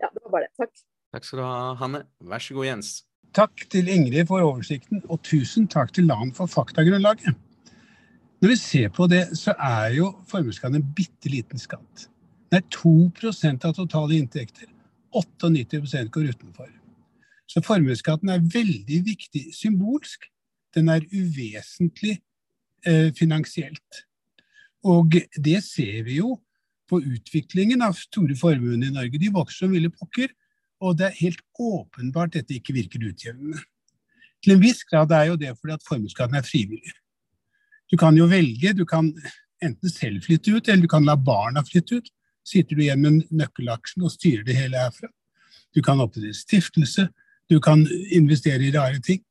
Ja, 0.00 0.10
det 0.10 0.24
var 0.24 0.32
bare 0.32 0.48
det. 0.48 0.54
Takk. 0.58 0.86
Takk 1.14 1.28
skal 1.28 1.40
du 1.40 1.46
ha, 1.46 1.58
Hanne. 1.80 2.02
Vær 2.20 2.42
så 2.42 2.56
god, 2.56 2.68
Jens. 2.68 2.96
Takk 3.36 3.66
til 3.68 3.88
Ingrid 3.92 4.30
for 4.30 4.40
oversikten, 4.40 5.02
og 5.12 5.20
tusen 5.26 5.66
takk 5.68 5.90
til 5.92 6.06
LAN 6.08 6.30
for 6.32 6.48
faktagrunnlaget. 6.48 7.34
Når 8.40 8.48
vi 8.48 8.56
ser 8.56 8.88
på 8.88 9.06
det, 9.12 9.26
så 9.36 9.52
er 9.60 9.92
jo 9.98 10.06
formuesskatten 10.28 10.78
en 10.80 10.94
bitte 10.96 11.28
liten 11.28 11.60
skatt. 11.60 12.06
Det 12.48 12.62
er 12.62 12.68
2 12.72 13.10
av 13.64 13.74
totale 13.76 14.16
inntekter. 14.16 14.70
98 15.12 16.08
går 16.12 16.30
utenfor. 16.32 16.70
Så 17.46 17.60
formuesskatten 17.60 18.28
er 18.28 18.40
veldig 18.40 19.02
viktig 19.04 19.44
symbolsk. 19.54 20.24
Den 20.74 20.88
er 20.88 21.04
uvesentlig 21.12 22.18
eh, 22.86 23.12
finansielt. 23.12 24.04
Og 24.84 25.12
det 25.36 25.60
ser 25.64 26.02
vi 26.08 26.22
jo 26.22 26.38
på 26.88 27.00
utviklingen 27.02 27.82
av 27.82 27.98
store 28.00 28.36
formuene 28.36 28.86
i 28.86 28.96
Norge. 28.96 29.18
De 29.18 29.32
vokser 29.32 29.66
som 29.66 29.72
ville 29.72 29.90
pokker, 29.90 30.32
og 30.80 30.98
det 30.98 31.06
er 31.08 31.20
helt 31.20 31.42
åpenbart 31.58 32.34
dette 32.36 32.56
ikke 32.56 32.74
virker 32.76 33.08
utjevnende. 33.08 33.62
Til 34.44 34.54
en 34.54 34.62
viss 34.62 34.84
grad 34.84 35.12
er 35.12 35.30
jo 35.30 35.36
det 35.40 35.54
fordi 35.56 35.74
at 35.74 35.86
formuesskatten 35.88 36.36
er 36.36 36.46
frivillig. 36.46 36.94
Du 37.90 37.96
kan 37.96 38.16
jo 38.18 38.26
velge. 38.30 38.74
Du 38.76 38.84
kan 38.84 39.12
enten 39.62 39.90
selv 39.90 40.22
flytte 40.26 40.52
ut, 40.52 40.68
eller 40.68 40.82
du 40.82 40.90
kan 40.90 41.06
la 41.06 41.16
barna 41.16 41.62
flytte 41.64 42.00
ut. 42.00 42.10
Sitter 42.46 42.76
du 42.76 42.82
igjen 42.84 43.02
med 43.02 43.22
nøkkelaksjen 43.34 44.04
og 44.06 44.12
styrer 44.14 44.44
det 44.46 44.56
hele 44.58 44.78
herfra. 44.78 45.08
Du 45.74 45.82
kan 45.82 46.00
opprette 46.00 46.34
stiftelse. 46.34 47.08
Du 47.50 47.58
kan 47.60 47.86
investere 48.12 48.62
i 48.66 48.74
rare 48.74 49.00
ting. 49.00 49.22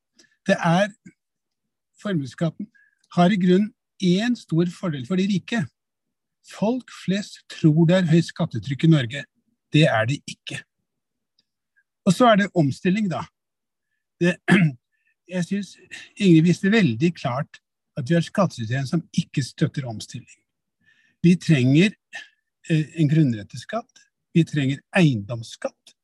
Det 0.48 0.58
er 0.60 0.90
Formuesskatten 2.02 2.68
har 3.16 3.32
i 3.32 3.40
grunnen 3.40 3.72
én 4.04 4.36
stor 4.38 4.68
fordel 4.70 5.06
for 5.08 5.18
de 5.18 5.26
rike. 5.30 5.64
Folk 6.46 6.92
flest 7.06 7.40
tror 7.50 7.88
det 7.90 7.96
er 7.98 8.10
høyt 8.12 8.28
skattetrykk 8.28 8.84
i 8.86 8.92
Norge. 8.92 9.24
Det 9.74 9.86
er 9.88 10.06
det 10.12 10.20
ikke. 10.30 10.60
Og 12.06 12.14
så 12.14 12.30
er 12.32 12.42
det 12.42 12.52
omstilling, 12.56 13.10
da. 13.12 13.24
Det, 14.22 14.36
jeg 15.36 15.46
syns 15.48 15.76
Ingrid 16.16 16.46
viste 16.46 16.72
veldig 16.72 17.12
klart 17.18 17.62
at 17.98 18.08
vi 18.08 18.16
har 18.16 18.24
et 18.24 18.30
skattesystem 18.30 18.86
som 18.88 19.04
ikke 19.18 19.44
støtter 19.44 19.88
omstilling. 19.90 20.42
Vi 21.24 21.36
trenger 21.42 21.96
eh, 22.70 22.86
en 23.02 23.10
grunnretteskatt. 23.10 24.06
Vi 24.36 24.44
trenger 24.44 24.84
eiendomsskatt 24.96 25.96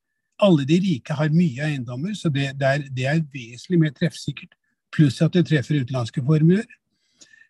alle 0.42 0.66
de 0.66 0.80
rike 0.82 1.16
har 1.16 1.34
mye 1.34 1.66
eiendommer, 1.66 2.14
så 2.18 2.30
det, 2.30 2.52
det, 2.60 2.68
er, 2.68 2.86
det 2.90 3.08
er, 3.08 3.24
vesentlig 3.34 3.80
mer 3.82 3.94
treffsikkert. 3.98 4.56
Pluss 4.92 5.22
at 5.24 5.36
det 5.36 5.46
treffer 5.48 5.80
utenlandske 5.80 6.24
formuer. 6.26 6.66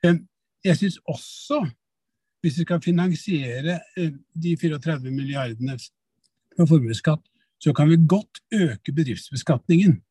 Jeg 0.04 0.78
syns 0.78 1.00
også, 1.10 1.64
hvis 2.42 2.60
vi 2.60 2.66
skal 2.68 2.82
finansiere 2.84 3.80
eh, 3.98 4.12
de 4.44 4.56
34 4.60 5.10
milliardene 5.14 5.78
på 6.58 6.68
formuesskatt, 6.70 7.24
så 7.62 7.74
kan 7.74 7.90
vi 7.90 7.98
godt 8.08 8.42
øke 8.54 8.94
bedriftsbeskatningen. 8.94 10.02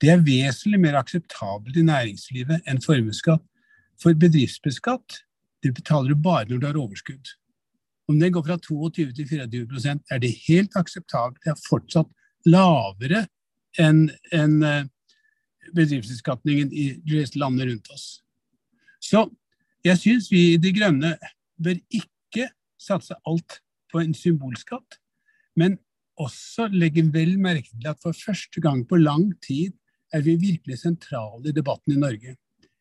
Det 0.00 0.10
er 0.10 0.22
vesentlig 0.22 0.80
mer 0.80 0.98
akseptabelt 1.00 1.76
i 1.76 1.82
næringslivet 1.82 2.68
enn 2.68 2.82
formuesskatt. 2.84 3.42
For 3.98 4.14
bedriftsbeskatt 4.14 5.22
det 5.62 5.74
betaler 5.74 6.14
du 6.14 6.22
bare 6.22 6.46
når 6.48 6.58
du 6.58 6.66
har 6.66 6.78
overskudd. 6.78 7.32
Om 8.08 8.20
den 8.20 8.32
går 8.32 8.44
fra 8.46 8.56
22 8.56 9.12
til 9.12 9.24
24% 9.24 10.04
er 10.10 10.18
det 10.18 10.36
helt 10.46 10.76
akseptabelt. 10.76 11.40
Det 11.44 11.50
er 11.50 11.64
fortsatt 11.68 12.12
lavere 12.46 13.26
enn 13.78 14.06
en 14.32 14.62
eh, 14.62 14.86
bedriftsbeskatningen 15.74 16.70
i 16.72 16.86
de 17.02 17.16
fleste 17.16 17.40
landene 17.40 17.72
rundt 17.72 17.90
oss. 17.92 18.06
Så 19.00 19.26
jeg 19.84 19.98
syns 19.98 20.30
vi 20.32 20.54
i 20.54 20.62
De 20.62 20.72
Grønne 20.72 21.16
bør 21.62 21.76
ikke 21.90 22.48
satse 22.80 23.14
alt 23.26 23.60
på 23.92 24.00
en 24.00 24.14
symbolskatt, 24.14 24.98
men 25.56 25.78
også 26.18 26.68
legge 26.74 27.04
vel 27.14 27.36
merke 27.40 27.70
til 27.72 27.88
at 27.90 28.00
for 28.02 28.16
første 28.16 28.62
gang 28.64 28.84
på 28.88 28.98
lang 29.00 29.30
tid 29.44 29.74
er 30.14 30.24
vi 30.24 30.36
virkelig 30.40 30.80
sentrale 30.82 31.50
i 31.50 31.54
debatten 31.54 31.94
i 31.94 32.00
Norge. 32.00 32.36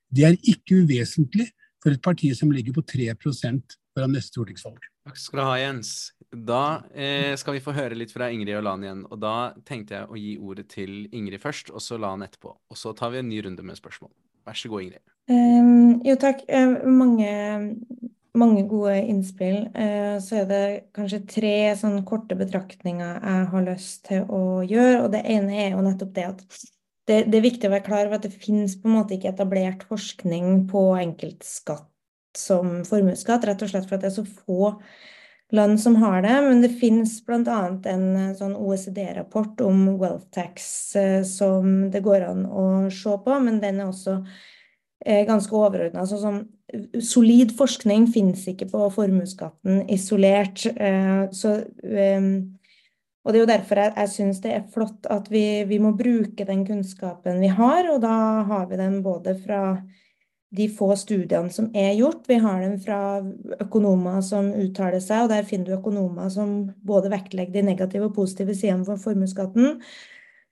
Det 0.09 0.23
er 0.23 0.37
ikke 0.39 0.83
uvesentlig 0.83 1.49
for 1.83 1.93
et 1.93 2.03
parti 2.03 2.31
som 2.35 2.51
ligger 2.51 2.75
på 2.77 2.83
3% 2.87 3.77
foran 3.97 4.13
neste 4.13 4.35
stortingsvalg. 4.35 4.79
Takk 5.07 5.19
skal 5.19 5.39
du 5.39 5.43
ha, 5.45 5.57
Jens. 5.61 5.91
Da 6.27 6.83
eh, 6.91 7.33
skal 7.39 7.55
vi 7.55 7.63
få 7.63 7.73
høre 7.75 7.95
litt 7.95 8.11
fra 8.11 8.27
Ingrid 8.33 8.57
og 8.59 8.65
Lan 8.67 8.83
igjen. 8.83 9.03
Og 9.07 9.19
da 9.23 9.35
tenkte 9.67 9.95
jeg 9.95 10.09
å 10.11 10.19
gi 10.19 10.33
ordet 10.43 10.67
til 10.73 11.05
Ingrid 11.15 11.41
først, 11.43 11.71
og 11.71 11.83
så 11.83 11.99
Lan 12.01 12.25
etterpå. 12.25 12.51
Og 12.51 12.79
så 12.79 12.91
tar 12.97 13.13
vi 13.13 13.21
en 13.21 13.29
ny 13.29 13.39
runde 13.45 13.63
med 13.63 13.79
spørsmål. 13.79 14.11
Vær 14.47 14.59
så 14.59 14.71
god, 14.71 14.85
Ingrid. 14.85 15.03
Um, 15.31 16.03
jo, 16.07 16.15
takk. 16.19 16.43
Uh, 16.47 16.83
mange, 16.87 17.31
mange, 18.39 18.63
gode 18.69 18.95
innspill. 19.01 19.67
Uh, 19.75 20.17
så 20.23 20.41
er 20.41 20.47
det 20.49 20.63
kanskje 20.97 21.23
tre 21.29 21.57
sånn 21.79 21.99
korte 22.07 22.37
betraktninger 22.39 23.19
jeg 23.19 23.51
har 23.51 23.67
lyst 23.67 24.07
til 24.09 24.25
å 24.29 24.63
gjøre. 24.67 25.03
Og 25.03 25.11
det 25.15 25.25
ene 25.25 25.61
er 25.65 25.75
jo 25.75 25.83
nettopp 25.85 26.15
det 26.15 26.25
at 26.31 26.47
det, 27.07 27.19
det 27.31 27.37
er 27.39 27.45
viktig 27.45 27.69
å 27.69 27.73
være 27.73 27.85
klar 27.85 28.07
over 28.07 28.17
at 28.17 28.25
det 28.27 28.35
finnes 28.35 28.75
på 28.79 28.89
en 28.89 28.97
måte 28.97 29.15
ikke 29.15 29.31
etablert 29.31 29.85
forskning 29.87 30.65
på 30.71 30.89
enkeltskatt 30.99 31.87
som 32.37 32.81
formuesskatt, 32.85 33.45
rett 33.47 33.63
og 33.63 33.71
slett 33.71 33.87
for 33.87 33.97
at 33.97 34.03
det 34.03 34.11
er 34.11 34.17
så 34.19 34.25
få 34.27 34.73
land 35.55 35.79
som 35.81 35.95
har 35.95 36.21
det. 36.21 36.35
Men 36.49 36.61
det 36.61 36.73
finnes 36.79 37.15
bl.a. 37.25 37.61
en 37.93 38.05
eh, 38.15 38.35
sånn 38.37 38.55
OECD-rapport 38.57 39.63
om 39.65 39.85
wealth 40.01 40.29
tax 40.35 40.67
eh, 40.99 41.21
som 41.27 41.87
det 41.91 42.03
går 42.05 42.27
an 42.27 42.45
å 42.45 42.67
se 42.93 43.15
på, 43.23 43.39
men 43.43 43.61
den 43.63 43.81
er 43.81 43.91
også 43.91 44.19
eh, 45.05 45.23
ganske 45.27 45.55
overordna. 45.55 46.05
Sånn, 46.07 46.43
solid 46.99 47.53
forskning 47.57 48.09
finnes 48.11 48.43
ikke 48.51 48.67
på 48.71 48.87
formuesskatten 48.95 49.85
isolert. 49.93 50.65
Så, 51.31 51.53
og 53.23 53.33
Det 53.33 53.39
er 53.39 53.39
jo 53.39 53.49
derfor 53.49 53.81
jeg, 53.81 53.93
jeg 53.95 54.11
syns 54.11 54.41
det 54.43 54.51
er 54.55 54.67
flott 54.73 55.07
at 55.11 55.29
vi, 55.31 55.63
vi 55.69 55.79
må 55.83 55.93
bruke 55.95 56.47
den 56.47 56.65
kunnskapen 56.67 57.39
vi 57.43 57.51
har, 57.51 57.87
og 57.93 58.01
da 58.03 58.17
har 58.49 58.67
vi 58.67 58.81
den 58.81 58.99
både 59.05 59.37
fra 59.45 59.61
de 60.55 60.67
få 60.71 60.93
studiene 60.95 61.51
som 61.51 61.67
er 61.75 61.93
gjort. 61.97 62.23
Vi 62.27 62.37
har 62.39 62.61
dem 62.63 62.77
fra 62.79 62.99
økonomer 63.59 64.21
som 64.23 64.51
uttaler 64.55 65.01
seg, 65.03 65.25
og 65.25 65.31
der 65.33 65.47
finner 65.47 65.71
du 65.71 65.79
økonomer 65.79 66.29
som 66.31 66.69
både 66.87 67.11
vektlegger 67.11 67.57
de 67.57 67.65
negative 67.67 68.07
og 68.07 68.15
positive 68.15 68.55
sidene 68.55 68.87
for 68.87 69.01
formuesskatten. 69.01 69.81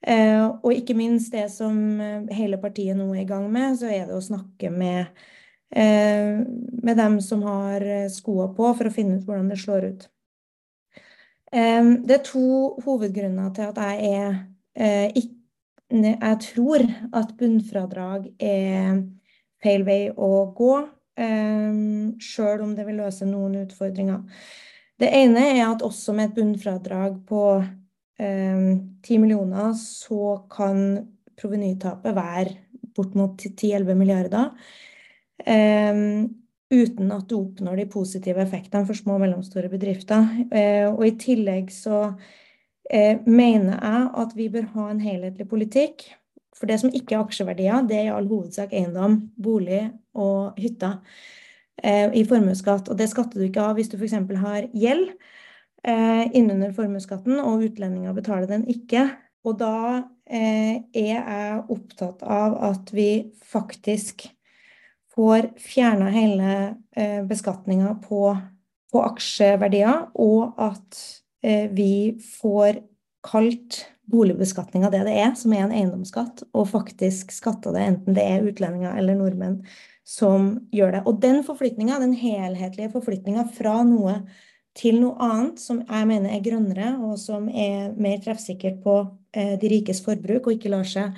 Eh, 0.06 0.44
og 0.44 0.68
ikke 0.74 0.94
minst 0.98 1.32
det 1.32 1.48
som 1.54 1.78
eh, 2.00 2.28
hele 2.36 2.60
partiet 2.60 2.98
nå 2.98 3.08
er 3.14 3.22
i 3.24 3.28
gang 3.28 3.48
med, 3.52 3.78
så 3.80 3.88
er 3.88 4.04
det 4.06 4.18
å 4.18 4.22
snakke 4.22 4.70
med, 4.70 5.08
eh, 5.08 5.32
med 5.76 6.96
dem 6.96 7.20
som 7.20 7.42
har 7.42 7.80
eh, 7.80 8.08
skoa 8.10 8.48
på, 8.54 8.70
for 8.78 8.88
å 8.88 8.92
finne 8.94 9.18
ut 9.18 9.26
hvordan 9.26 9.50
det 9.50 9.58
slår 9.60 9.88
ut. 9.90 10.04
Eh, 11.52 11.88
det 12.06 12.18
er 12.18 12.26
to 12.26 12.76
hovedgrunner 12.84 13.50
til 13.56 13.72
at 13.72 13.80
jeg 13.82 14.12
er 14.12 14.38
eh, 14.74 15.24
Jeg 15.86 16.38
tror 16.42 16.82
at 17.14 17.34
bunnfradrag 17.38 18.24
er 18.42 19.04
feil 19.62 19.84
vei 19.86 20.08
å 20.10 20.50
gå, 20.50 20.72
sjøl 21.16 22.64
om 22.64 22.72
det 22.74 22.84
vil 22.88 22.98
løse 22.98 23.24
noen 23.24 23.54
utfordringer. 23.62 24.24
Det 24.98 25.12
ene 25.14 25.44
er 25.52 25.62
at 25.68 25.84
også 25.86 26.12
med 26.12 26.26
et 26.26 26.34
bunnfradrag 26.40 27.20
på 27.28 27.44
ti 28.18 29.14
10 29.14 29.22
millioner, 29.22 29.70
så 29.78 30.42
kan 30.50 31.06
provenytapet 31.38 32.18
være 32.18 32.56
bort 32.98 33.14
mot 33.14 33.38
10-11 33.38 33.94
milliarder. 33.94 34.50
Um, 35.44 36.34
uten 36.72 37.10
at 37.14 37.28
du 37.30 37.36
oppnår 37.36 37.82
de 37.82 37.88
positive 37.90 38.40
effektene 38.42 38.86
for 38.88 38.98
små 38.98 39.18
og 39.18 39.24
mellomstore 39.26 39.70
bedrifter. 39.72 40.24
Uh, 40.50 40.94
og 40.94 41.02
i 41.06 41.16
tillegg 41.20 41.72
så 41.74 42.04
uh, 42.10 43.14
mener 43.26 43.74
jeg 43.76 44.06
at 44.24 44.38
vi 44.38 44.48
bør 44.54 44.70
ha 44.74 44.88
en 44.90 45.02
helhetlig 45.04 45.48
politikk 45.50 46.08
for 46.56 46.70
det 46.70 46.78
som 46.80 46.92
ikke 46.94 47.16
er 47.16 47.24
aksjeverdier, 47.24 47.84
det 47.88 47.98
er 47.98 48.08
i 48.08 48.14
all 48.14 48.28
hovedsak 48.30 48.72
eiendom, 48.72 49.18
bolig 49.42 49.82
og 50.16 50.56
hytter 50.60 50.98
eh, 51.82 52.08
i 52.16 52.24
formuesskatt. 52.28 52.88
Og 52.88 52.98
det 52.98 53.10
skatter 53.12 53.40
du 53.40 53.48
ikke 53.48 53.64
av 53.64 53.76
hvis 53.76 53.90
du 53.92 53.98
f.eks. 53.98 54.16
har 54.40 54.68
gjeld 54.72 55.10
eh, 55.84 56.24
innunder 56.32 56.72
formuesskatten, 56.76 57.38
og 57.42 57.66
utlendinger 57.68 58.16
betaler 58.16 58.48
den 58.50 58.64
ikke. 58.72 59.08
Og 59.46 59.58
da 59.60 59.76
eh, 60.24 60.80
er 60.96 61.12
jeg 61.12 61.60
opptatt 61.76 62.24
av 62.24 62.56
at 62.72 62.94
vi 62.96 63.10
faktisk 63.44 64.28
får 65.16 65.50
fjerna 65.60 66.10
hele 66.12 66.52
eh, 66.96 67.22
beskatninga 67.24 67.94
på, 68.04 68.36
på, 68.92 69.02
aksjeverdier, 69.02 70.10
og 70.14 70.56
at 70.60 71.02
eh, 71.42 71.70
vi 71.72 72.16
får 72.40 72.82
kalt 73.26 73.82
boligbeskatninga 74.06 74.90
det 74.92 75.02
det 75.08 75.16
er, 75.18 75.32
som 75.38 75.54
er 75.56 75.64
en 75.64 75.74
eiendomsskatt, 75.74 76.44
og 76.54 76.68
faktisk 76.70 77.32
skatta 77.34 77.72
det 77.74 77.86
enten 77.88 78.16
det 78.16 78.26
er 78.26 78.46
utlendinger 78.46 78.98
eller 78.98 79.18
nordmenn 79.18 79.62
som 80.06 80.52
gjør 80.70 80.92
det. 80.94 81.00
Og 81.10 81.18
den 81.22 81.40
forflytninga, 81.46 81.98
den 81.98 82.14
helhetlige 82.14 82.92
forflytninga 82.92 83.48
fra 83.56 83.80
noe 83.88 84.20
til 84.76 85.00
noe 85.00 85.16
annet 85.24 85.58
som 85.58 85.80
jeg 85.80 86.06
mener 86.06 86.36
er 86.36 86.44
grønnere, 86.44 86.92
og 87.00 87.16
som 87.18 87.48
er 87.48 87.90
mer 87.98 88.20
treffsikkert 88.22 88.78
på 88.84 89.00
eh, 89.32 89.56
de 89.58 89.72
rikes 89.72 90.02
forbruk, 90.04 90.46
og 90.46 90.58
ikke 90.58 90.70
lar 90.72 90.86
seg 90.86 91.16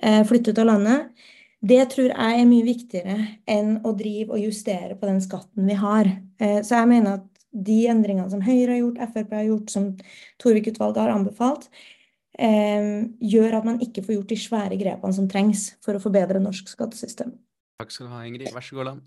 eh, 0.00 0.22
flytte 0.28 0.54
ut 0.54 0.62
av 0.62 0.70
landet, 0.70 1.24
det 1.62 1.82
tror 1.92 2.10
jeg 2.10 2.40
er 2.40 2.48
mye 2.48 2.66
viktigere 2.66 3.16
enn 3.50 3.76
å 3.86 3.92
drive 3.94 4.34
og 4.34 4.42
justere 4.42 4.96
på 4.98 5.06
den 5.06 5.20
skatten 5.22 5.68
vi 5.68 5.76
har. 5.78 6.08
Eh, 6.42 6.58
så 6.66 6.80
jeg 6.80 6.90
mener 6.90 7.20
at 7.20 7.42
de 7.52 7.78
endringene 7.92 8.30
som 8.32 8.42
Høyre 8.42 8.74
har 8.74 8.80
gjort, 8.80 9.02
Frp 9.12 9.34
har 9.36 9.46
gjort, 9.46 9.70
som 9.70 9.88
Torvik-utvalget 10.42 11.02
har 11.04 11.12
anbefalt, 11.14 11.68
eh, 12.34 13.06
gjør 13.22 13.58
at 13.60 13.68
man 13.68 13.78
ikke 13.84 14.02
får 14.02 14.16
gjort 14.16 14.34
de 14.34 14.40
svære 14.42 14.78
grepene 14.80 15.14
som 15.14 15.28
trengs 15.30 15.68
for 15.84 15.94
å 15.94 16.02
forbedre 16.02 16.42
norsk 16.42 16.72
skattesystem. 16.72 17.36
Takk 17.78 17.94
skal 17.94 18.08
du 18.08 18.14
ha, 18.16 18.22
Ingrid. 18.26 18.50
Vær 18.50 18.66
så 18.66 18.80
god, 18.80 18.88
Lan. 18.90 19.02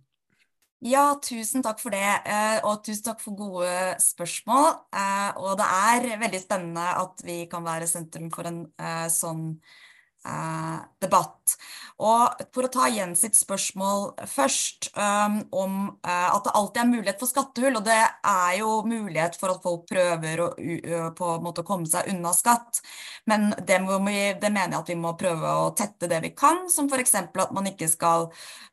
Ja, 0.86 1.03
tusen 1.20 1.64
takk 1.66 1.80
for 1.82 1.91
det, 1.91 2.08
eh, 2.30 2.60
og 2.64 2.86
tusen 2.86 3.03
takk 3.10 3.20
for 3.20 3.36
gode 3.36 3.97
spørsmål. 3.99 4.70
Og 5.41 5.58
det 5.60 5.68
er 5.68 6.08
veldig 6.22 6.41
spennende 6.43 6.88
at 7.01 7.24
vi 7.26 7.41
kan 7.51 7.66
være 7.66 7.89
sentrum 7.89 8.30
for 8.32 8.47
en 8.47 8.62
sånn 9.12 9.58
debatt. 11.01 11.55
Og 12.03 12.41
for 12.51 12.67
å 12.67 12.71
ta 12.71 12.89
Jens 12.91 13.21
sitt 13.23 13.38
spørsmål 13.38 14.09
først, 14.28 14.89
um, 14.99 15.38
om 15.55 15.76
uh, 16.03 16.30
at 16.34 16.43
det 16.43 16.55
alltid 16.59 16.82
er 16.82 16.89
mulighet 16.89 17.21
for 17.21 17.32
skattehull, 17.32 17.78
og 17.80 17.86
det 17.88 17.99
er 18.01 18.57
jo 18.59 18.71
mulighet 18.88 19.38
for 19.39 19.53
at 19.53 19.63
folk 19.63 19.86
prøver 19.91 20.41
å, 20.43 20.49
på 21.15 21.30
en 21.38 21.45
måte 21.45 21.63
komme 21.67 21.88
seg 21.88 22.09
unna 22.11 22.34
skatt, 22.36 22.82
men 23.32 23.53
det, 23.61 23.80
vi, 23.86 24.17
det, 24.41 24.51
mener 24.51 24.76
jeg 24.76 24.82
at 24.82 24.91
vi 24.91 24.99
må 25.05 25.13
prøve 25.19 25.53
å 25.61 25.69
tette 25.78 26.11
det 26.11 26.19
vi 26.26 26.34
kan, 26.36 26.65
som 26.73 26.91
f.eks. 26.91 27.15
at 27.21 27.55
man 27.55 27.71
ikke 27.71 27.88
skal 27.91 28.28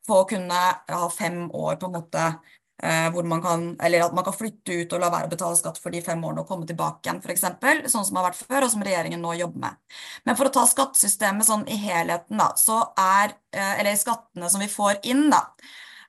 få 0.09 0.25
kunne 0.33 0.65
ha 0.91 1.13
fem 1.15 1.45
år 1.47 1.79
på 1.79 1.93
en 1.93 1.97
måte 2.01 2.27
Eh, 2.27 2.62
man 2.83 3.43
kan, 3.43 3.77
eller 3.81 4.07
at 4.07 4.15
man 4.15 4.25
kan 4.27 4.35
flytte 4.35 4.75
ut 4.83 4.93
og 4.93 5.03
la 5.03 5.11
være 5.13 5.29
å 5.29 5.33
betale 5.33 5.59
skatt 5.59 5.79
for 5.79 5.95
de 5.95 6.01
fem 6.03 6.25
årene 6.25 6.43
og 6.43 6.49
komme 6.49 6.67
tilbake 6.67 7.07
igjen, 7.07 7.21
f.eks. 7.23 7.45
Sånn 7.93 8.07
som 8.09 8.19
har 8.19 8.31
vært 8.31 8.41
før, 8.41 8.67
og 8.67 8.73
som 8.73 8.83
regjeringen 8.83 9.23
nå 9.23 9.37
jobber 9.39 9.69
med. 9.69 9.79
Men 10.27 10.39
for 10.39 10.51
å 10.51 10.55
ta 10.55 10.67
skattesystemet 10.67 11.47
sånn 11.47 11.65
i 11.71 11.79
helheten, 11.79 12.41
da, 12.43 12.51
så 12.59 12.81
er 12.99 13.37
eh, 13.55 13.81
Eller 13.81 13.97
skattene 14.01 14.51
som 14.51 14.63
vi 14.63 14.71
får 14.73 14.99
inn, 15.07 15.29
da. 15.31 15.45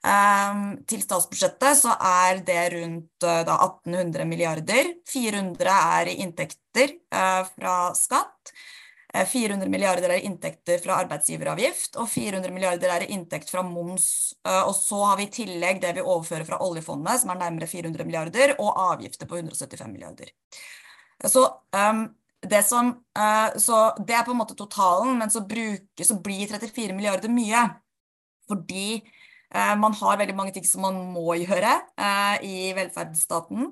Eh, 0.03 0.61
til 0.89 1.03
statsbudsjettet 1.05 1.79
så 1.83 1.93
er 2.09 2.41
det 2.47 2.61
rundt 2.73 3.23
da 3.23 3.59
1800 3.69 4.25
milliarder. 4.29 4.95
400 5.13 5.81
er 5.99 6.13
i 6.13 6.19
inntekter 6.25 6.97
fra 7.53 7.77
skatt. 7.97 8.55
400 9.13 9.67
eh, 9.67 9.69
milliarder 9.69 10.15
er 10.15 10.25
inntekter 10.25 10.79
fra 10.81 10.97
arbeidsgiveravgift, 11.03 11.99
og 12.01 12.09
400 12.09 12.53
milliarder 12.53 12.95
er 12.95 13.05
inntekt 13.13 13.51
fra 13.53 13.61
moms. 13.65 14.07
Eh, 14.45 14.61
og 14.63 14.73
så 14.77 15.03
har 15.05 15.19
vi 15.19 15.27
i 15.27 15.33
tillegg 15.33 15.81
det 15.83 15.93
vi 15.99 16.05
overfører 16.05 16.47
fra 16.47 16.59
oljefondet, 16.65 17.21
som 17.21 17.33
er 17.33 17.41
nærmere 17.43 17.69
400 17.69 18.07
milliarder, 18.09 18.55
og 18.57 18.73
avgifter 18.89 19.29
på 19.29 19.39
175 19.41 19.91
milliarder. 19.93 20.33
Så, 21.29 21.45
um, 21.77 22.07
det, 22.41 22.63
som, 22.67 22.89
uh, 23.15 23.53
så 23.61 23.83
det 24.03 24.17
er 24.17 24.25
på 24.27 24.33
en 24.33 24.41
måte 24.41 24.57
totalen, 24.59 25.13
men 25.21 25.31
så, 25.31 25.45
bruker, 25.47 26.03
så 26.03 26.17
blir 26.19 26.49
34 26.51 26.97
milliarder 26.97 27.31
mye. 27.31 27.67
Fordi 28.49 28.99
Eh, 28.99 29.22
man 29.53 29.93
har 29.93 30.17
veldig 30.17 30.35
mange 30.35 30.53
ting 30.55 30.65
som 30.65 30.81
man 30.85 30.95
må 31.13 31.35
gjøre 31.37 31.73
eh, 31.93 32.45
i 32.47 32.55
velferdsstaten. 32.73 33.67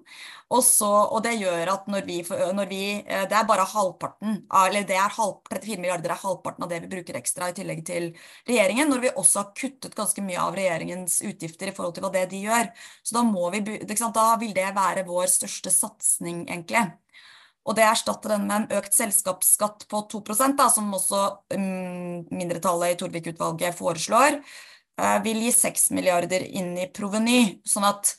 Også, 0.53 0.85
og 0.85 1.23
det 1.25 1.37
gjør 1.39 1.71
at 1.73 1.87
når 1.89 2.05
vi, 2.05 2.19
når 2.53 2.69
vi, 2.69 2.81
eh, 3.01 3.25
Det 3.29 3.37
er 3.37 3.47
bare 3.49 3.65
halvparten, 3.65 4.43
eller 4.61 4.85
det 4.87 4.97
er 4.97 5.15
halv, 5.17 5.41
34 5.49 5.79
milliarder 5.81 6.13
er 6.13 6.21
halvparten 6.21 6.65
av 6.65 6.69
det 6.69 6.81
vi 6.83 6.91
bruker 6.91 7.17
ekstra 7.17 7.49
i 7.49 7.57
tillegg 7.57 7.85
til 7.87 8.11
regjeringen, 8.49 8.89
når 8.89 9.05
vi 9.05 9.13
også 9.15 9.41
har 9.41 9.53
kuttet 9.57 9.97
ganske 9.97 10.21
mye 10.21 10.39
av 10.41 10.55
regjeringens 10.55 11.21
utgifter 11.25 11.71
i 11.71 11.75
forhold 11.75 11.95
til 11.97 12.05
hva 12.05 12.13
det 12.13 12.27
de 12.33 12.43
gjør. 12.45 12.69
Så 13.01 13.17
da, 13.17 13.23
må 13.25 13.49
vi, 13.55 13.63
da 13.63 14.27
vil 14.41 14.53
det 14.53 14.73
være 14.75 15.07
vår 15.07 15.31
største 15.33 15.73
satsing, 15.73 16.45
egentlig. 16.49 16.91
Og 17.61 17.77
det 17.77 17.85
erstatter 17.85 18.33
den 18.33 18.47
med 18.49 18.63
en 18.63 18.79
økt 18.79 18.95
selskapsskatt 18.97 19.85
på 19.89 20.01
2 20.09 20.21
da, 20.57 20.67
som 20.73 20.93
også 20.97 21.21
um, 21.53 22.25
mindretallet 22.33 22.95
i 22.95 22.97
Torvik-utvalget 22.97 23.77
foreslår. 23.77 24.39
Vil 25.23 25.39
gi 25.41 25.51
6 25.55 25.89
milliarder 25.97 26.43
inn 26.45 26.75
i 26.77 26.89
proveny. 26.93 27.61
Sånn 27.65 27.87
at 27.87 28.13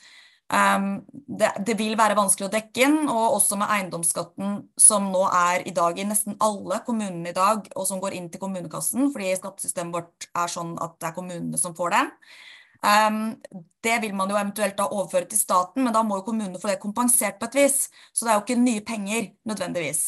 um, 0.50 0.86
det, 1.10 1.52
det, 1.66 1.76
vil 1.78 1.94
være 1.98 2.16
vanskelig 2.18 2.48
å 2.48 2.52
dekke 2.52 2.86
inn. 2.86 2.96
Og 3.06 3.38
også 3.38 3.58
med 3.60 3.70
eiendomsskatten 3.70 4.56
som 4.80 5.10
nå 5.12 5.24
er 5.28 5.66
i 5.68 5.74
dag 5.76 5.98
i 5.98 6.06
nesten 6.08 6.38
alle 6.42 6.80
kommunene 6.86 7.30
i 7.30 7.36
dag, 7.36 7.68
og 7.76 7.86
som 7.88 8.02
går 8.02 8.18
inn 8.18 8.30
til 8.32 8.42
kommunekassen, 8.42 9.12
fordi 9.14 9.34
skattesystemet 9.38 9.94
vårt 9.98 10.30
er 10.32 10.50
sånn 10.50 10.74
at 10.82 10.98
det 10.98 11.10
er 11.10 11.18
kommunene 11.18 11.60
som 11.60 11.76
får 11.78 11.94
den. 11.96 12.10
Um, 12.82 13.36
det 13.84 14.00
vil 14.02 14.14
man 14.18 14.30
jo 14.30 14.34
eventuelt 14.34 14.74
da 14.78 14.88
overføre 14.90 15.28
til 15.30 15.38
staten, 15.38 15.84
men 15.84 15.94
da 15.94 16.02
må 16.02 16.18
jo 16.18 16.26
kommunene 16.26 16.58
få 16.58 16.72
det 16.72 16.80
kompensert 16.82 17.38
på 17.38 17.46
et 17.50 17.60
vis. 17.62 17.84
Så 18.10 18.26
det 18.26 18.32
er 18.32 18.40
jo 18.40 18.46
ikke 18.46 18.58
nye 18.58 18.82
penger 18.86 19.28
nødvendigvis. 19.46 20.02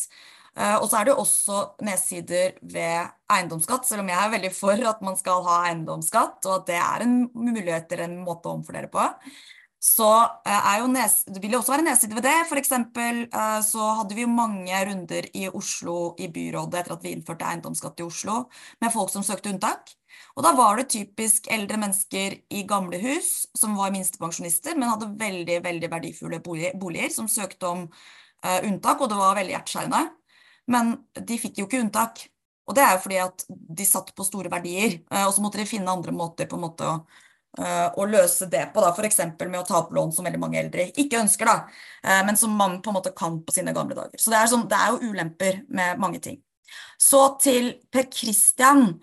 Eh, 0.54 0.76
og 0.78 0.86
så 0.86 1.00
er 1.00 1.06
det 1.06 1.14
jo 1.14 1.22
også 1.24 1.56
nedsider 1.82 2.54
ved 2.62 3.08
eiendomsskatt, 3.34 3.88
selv 3.88 4.04
om 4.04 4.12
jeg 4.12 4.20
er 4.20 4.30
veldig 4.36 4.52
for 4.54 4.86
at 4.90 5.02
man 5.02 5.18
skal 5.18 5.42
ha 5.48 5.56
eiendomsskatt, 5.70 6.38
og 6.46 6.60
at 6.60 6.70
det 6.70 6.78
er 6.78 7.04
en 7.06 7.16
mulighet 7.34 7.88
til 7.90 8.04
en 8.04 8.20
måte 8.22 8.50
å 8.50 8.60
omfordele 8.60 8.90
på. 8.92 9.08
Så 9.84 10.06
eh, 10.48 10.86
nes, 10.94 11.18
det 11.26 11.42
vil 11.42 11.56
jo 11.56 11.60
også 11.60 11.74
være 11.74 11.88
nedsider 11.88 12.16
ved 12.20 12.24
det. 12.28 12.36
Eksempel 12.62 13.24
eh, 13.26 13.58
så 13.66 13.90
hadde 13.98 14.16
vi 14.16 14.22
jo 14.24 14.30
mange 14.30 14.84
runder 14.88 15.28
i 15.34 15.50
Oslo 15.50 16.14
i 16.22 16.30
byrådet 16.32 16.84
etter 16.84 16.94
at 16.94 17.04
vi 17.04 17.16
innførte 17.18 17.50
eiendomsskatt 17.50 18.00
i 18.00 18.06
Oslo, 18.06 18.44
med 18.80 18.94
folk 18.94 19.10
som 19.12 19.26
søkte 19.26 19.50
unntak. 19.50 19.90
Og 20.38 20.46
da 20.46 20.54
var 20.54 20.78
det 20.78 20.88
typisk 20.94 21.50
eldre 21.52 21.82
mennesker 21.82 22.38
i 22.54 22.62
gamle 22.70 23.02
hus 23.02 23.48
som 23.58 23.74
var 23.74 23.90
minstepensjonister, 23.94 24.78
men 24.78 24.92
hadde 24.94 25.16
veldig 25.18 25.58
veldig 25.66 25.90
verdifulle 25.90 26.38
boliger, 26.46 27.10
som 27.10 27.26
søkte 27.30 27.66
om 27.66 27.88
unntak, 28.44 29.00
og 29.00 29.10
det 29.10 29.18
var 29.18 29.38
veldig 29.38 29.54
hjerteskjærende. 29.56 30.02
Men 30.70 30.94
de 31.14 31.38
fikk 31.40 31.60
jo 31.60 31.68
ikke 31.68 31.82
unntak. 31.82 32.24
Og 32.64 32.76
det 32.76 32.84
er 32.84 32.94
jo 32.96 33.02
fordi 33.04 33.20
at 33.20 33.44
de 33.48 33.86
satt 33.86 34.10
på 34.16 34.24
store 34.24 34.50
verdier, 34.52 34.98
eh, 35.10 35.26
og 35.26 35.34
så 35.36 35.44
måtte 35.44 35.60
de 35.60 35.68
finne 35.68 35.92
andre 35.92 36.14
måter 36.16 36.48
på 36.48 36.56
en 36.56 36.64
måte 36.64 36.86
å, 36.88 36.94
eh, 37.58 37.88
å 38.00 38.06
løse 38.08 38.48
det 38.50 38.62
på, 38.72 38.80
da, 38.80 38.92
f.eks. 38.94 39.20
med 39.42 39.58
å 39.60 39.66
ta 39.68 39.82
opp 39.82 39.92
lån 39.92 40.14
som 40.16 40.24
veldig 40.24 40.40
mange 40.40 40.62
eldre 40.62 40.88
ikke 41.02 41.20
ønsker, 41.20 41.50
da, 41.50 41.84
eh, 42.02 42.22
men 42.24 42.40
som 42.40 42.56
man 42.56 42.80
på 42.80 42.90
en 42.90 42.98
måte 42.98 43.12
kan 43.16 43.42
på 43.44 43.52
sine 43.52 43.76
gamle 43.76 43.98
dager. 43.98 44.16
Så 44.16 44.32
det 44.32 44.40
er, 44.40 44.50
sånn, 44.52 44.66
det 44.70 44.80
er 44.80 44.94
jo 44.94 45.12
ulemper 45.12 45.60
med 45.68 46.00
mange 46.00 46.22
ting. 46.24 46.40
Så 46.98 47.20
til 47.42 47.74
Per 47.92 48.08
Christian. 48.10 48.94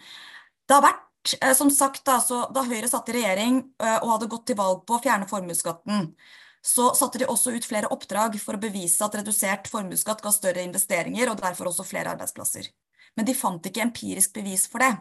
Det 0.66 0.78
har 0.78 0.88
vært, 0.88 1.36
som 1.56 1.70
sagt, 1.70 2.02
da, 2.08 2.18
da 2.50 2.64
Høyre 2.66 2.90
satt 2.90 3.10
i 3.12 3.14
regjering 3.20 3.60
og 3.84 4.08
hadde 4.10 4.30
gått 4.32 4.48
til 4.50 4.58
valg 4.58 4.82
på 4.88 4.96
å 4.96 5.02
fjerne 5.04 5.28
formuesskatten, 5.30 6.08
så 6.62 6.92
satte 6.98 7.22
de 7.22 7.28
også 7.30 7.56
ut 7.56 7.66
flere 7.66 7.90
oppdrag 7.94 8.38
for 8.42 8.58
å 8.58 8.62
bevise 8.62 9.02
at 9.06 9.16
redusert 9.18 9.70
formuesskatt 9.72 10.22
ga 10.22 10.34
større 10.34 10.66
investeringer 10.66 11.32
og 11.32 11.42
derfor 11.42 11.72
også 11.72 11.88
flere 11.88 12.14
arbeidsplasser. 12.14 12.70
Men 13.18 13.28
de 13.28 13.36
fant 13.36 13.66
ikke 13.66 13.84
empirisk 13.84 14.36
bevis 14.38 14.68
for 14.72 14.84
det. 14.86 14.92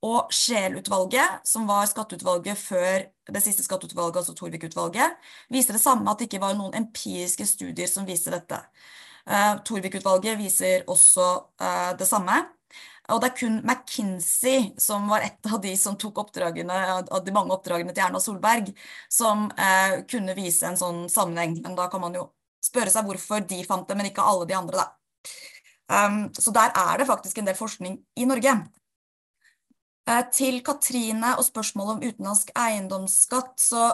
Og 0.00 0.32
Scheel-utvalget, 0.32 1.44
som 1.44 1.66
var 1.68 1.84
skatteutvalget 1.90 2.56
før 2.56 3.04
det 3.28 3.42
siste 3.44 3.66
skatteutvalget, 3.66 4.22
altså 4.22 4.34
Torvik-utvalget, 4.38 5.18
viser 5.52 5.76
det 5.76 5.82
samme, 5.82 6.08
at 6.08 6.18
det 6.18 6.30
ikke 6.30 6.40
var 6.40 6.56
noen 6.56 6.72
empiriske 6.78 7.44
studier 7.46 7.90
som 7.90 8.08
viste 8.08 8.32
dette. 8.32 8.62
Uh, 9.28 9.60
Torvik-utvalget 9.68 10.40
viser 10.40 10.88
også 10.88 11.26
uh, 11.60 11.92
det 12.00 12.08
samme. 12.08 12.38
Og 13.10 13.20
det 13.22 13.30
er 13.30 13.38
kun 13.40 13.58
McKinsey, 13.62 14.70
som 14.80 15.08
var 15.10 15.24
et 15.26 15.50
av 15.50 15.60
de 15.62 15.72
som 15.78 15.96
tok 16.00 16.22
oppdragene, 16.24 16.76
av 17.02 17.22
de 17.24 17.34
mange 17.34 17.54
oppdragene 17.56 17.94
til 17.94 18.04
Erna 18.06 18.20
Solberg, 18.22 18.72
som 19.12 19.48
eh, 19.56 20.00
kunne 20.10 20.36
vise 20.38 20.68
en 20.68 20.78
sånn 20.80 21.04
sammenheng. 21.12 21.58
Men 21.64 21.76
da 21.78 21.88
kan 21.92 22.02
man 22.04 22.16
jo 22.16 22.28
spørre 22.64 22.92
seg 22.92 23.08
hvorfor 23.08 23.44
de 23.48 23.62
fant 23.66 23.88
det, 23.88 23.96
men 23.98 24.10
ikke 24.10 24.24
alle 24.26 24.48
de 24.48 24.56
andre, 24.58 24.84
da. 24.84 24.90
Um, 25.90 26.28
så 26.38 26.52
der 26.54 26.70
er 26.78 27.00
det 27.00 27.08
faktisk 27.08 27.40
en 27.40 27.48
del 27.48 27.58
forskning 27.58 27.96
i 28.20 28.26
Norge. 28.30 28.52
Eh, 30.10 30.22
til 30.32 30.60
Katrine 30.64 31.34
og 31.38 31.46
spørsmålet 31.46 31.96
om 31.96 32.04
utenlandsk 32.04 32.52
eiendomsskatt, 32.58 33.56
så 33.60 33.90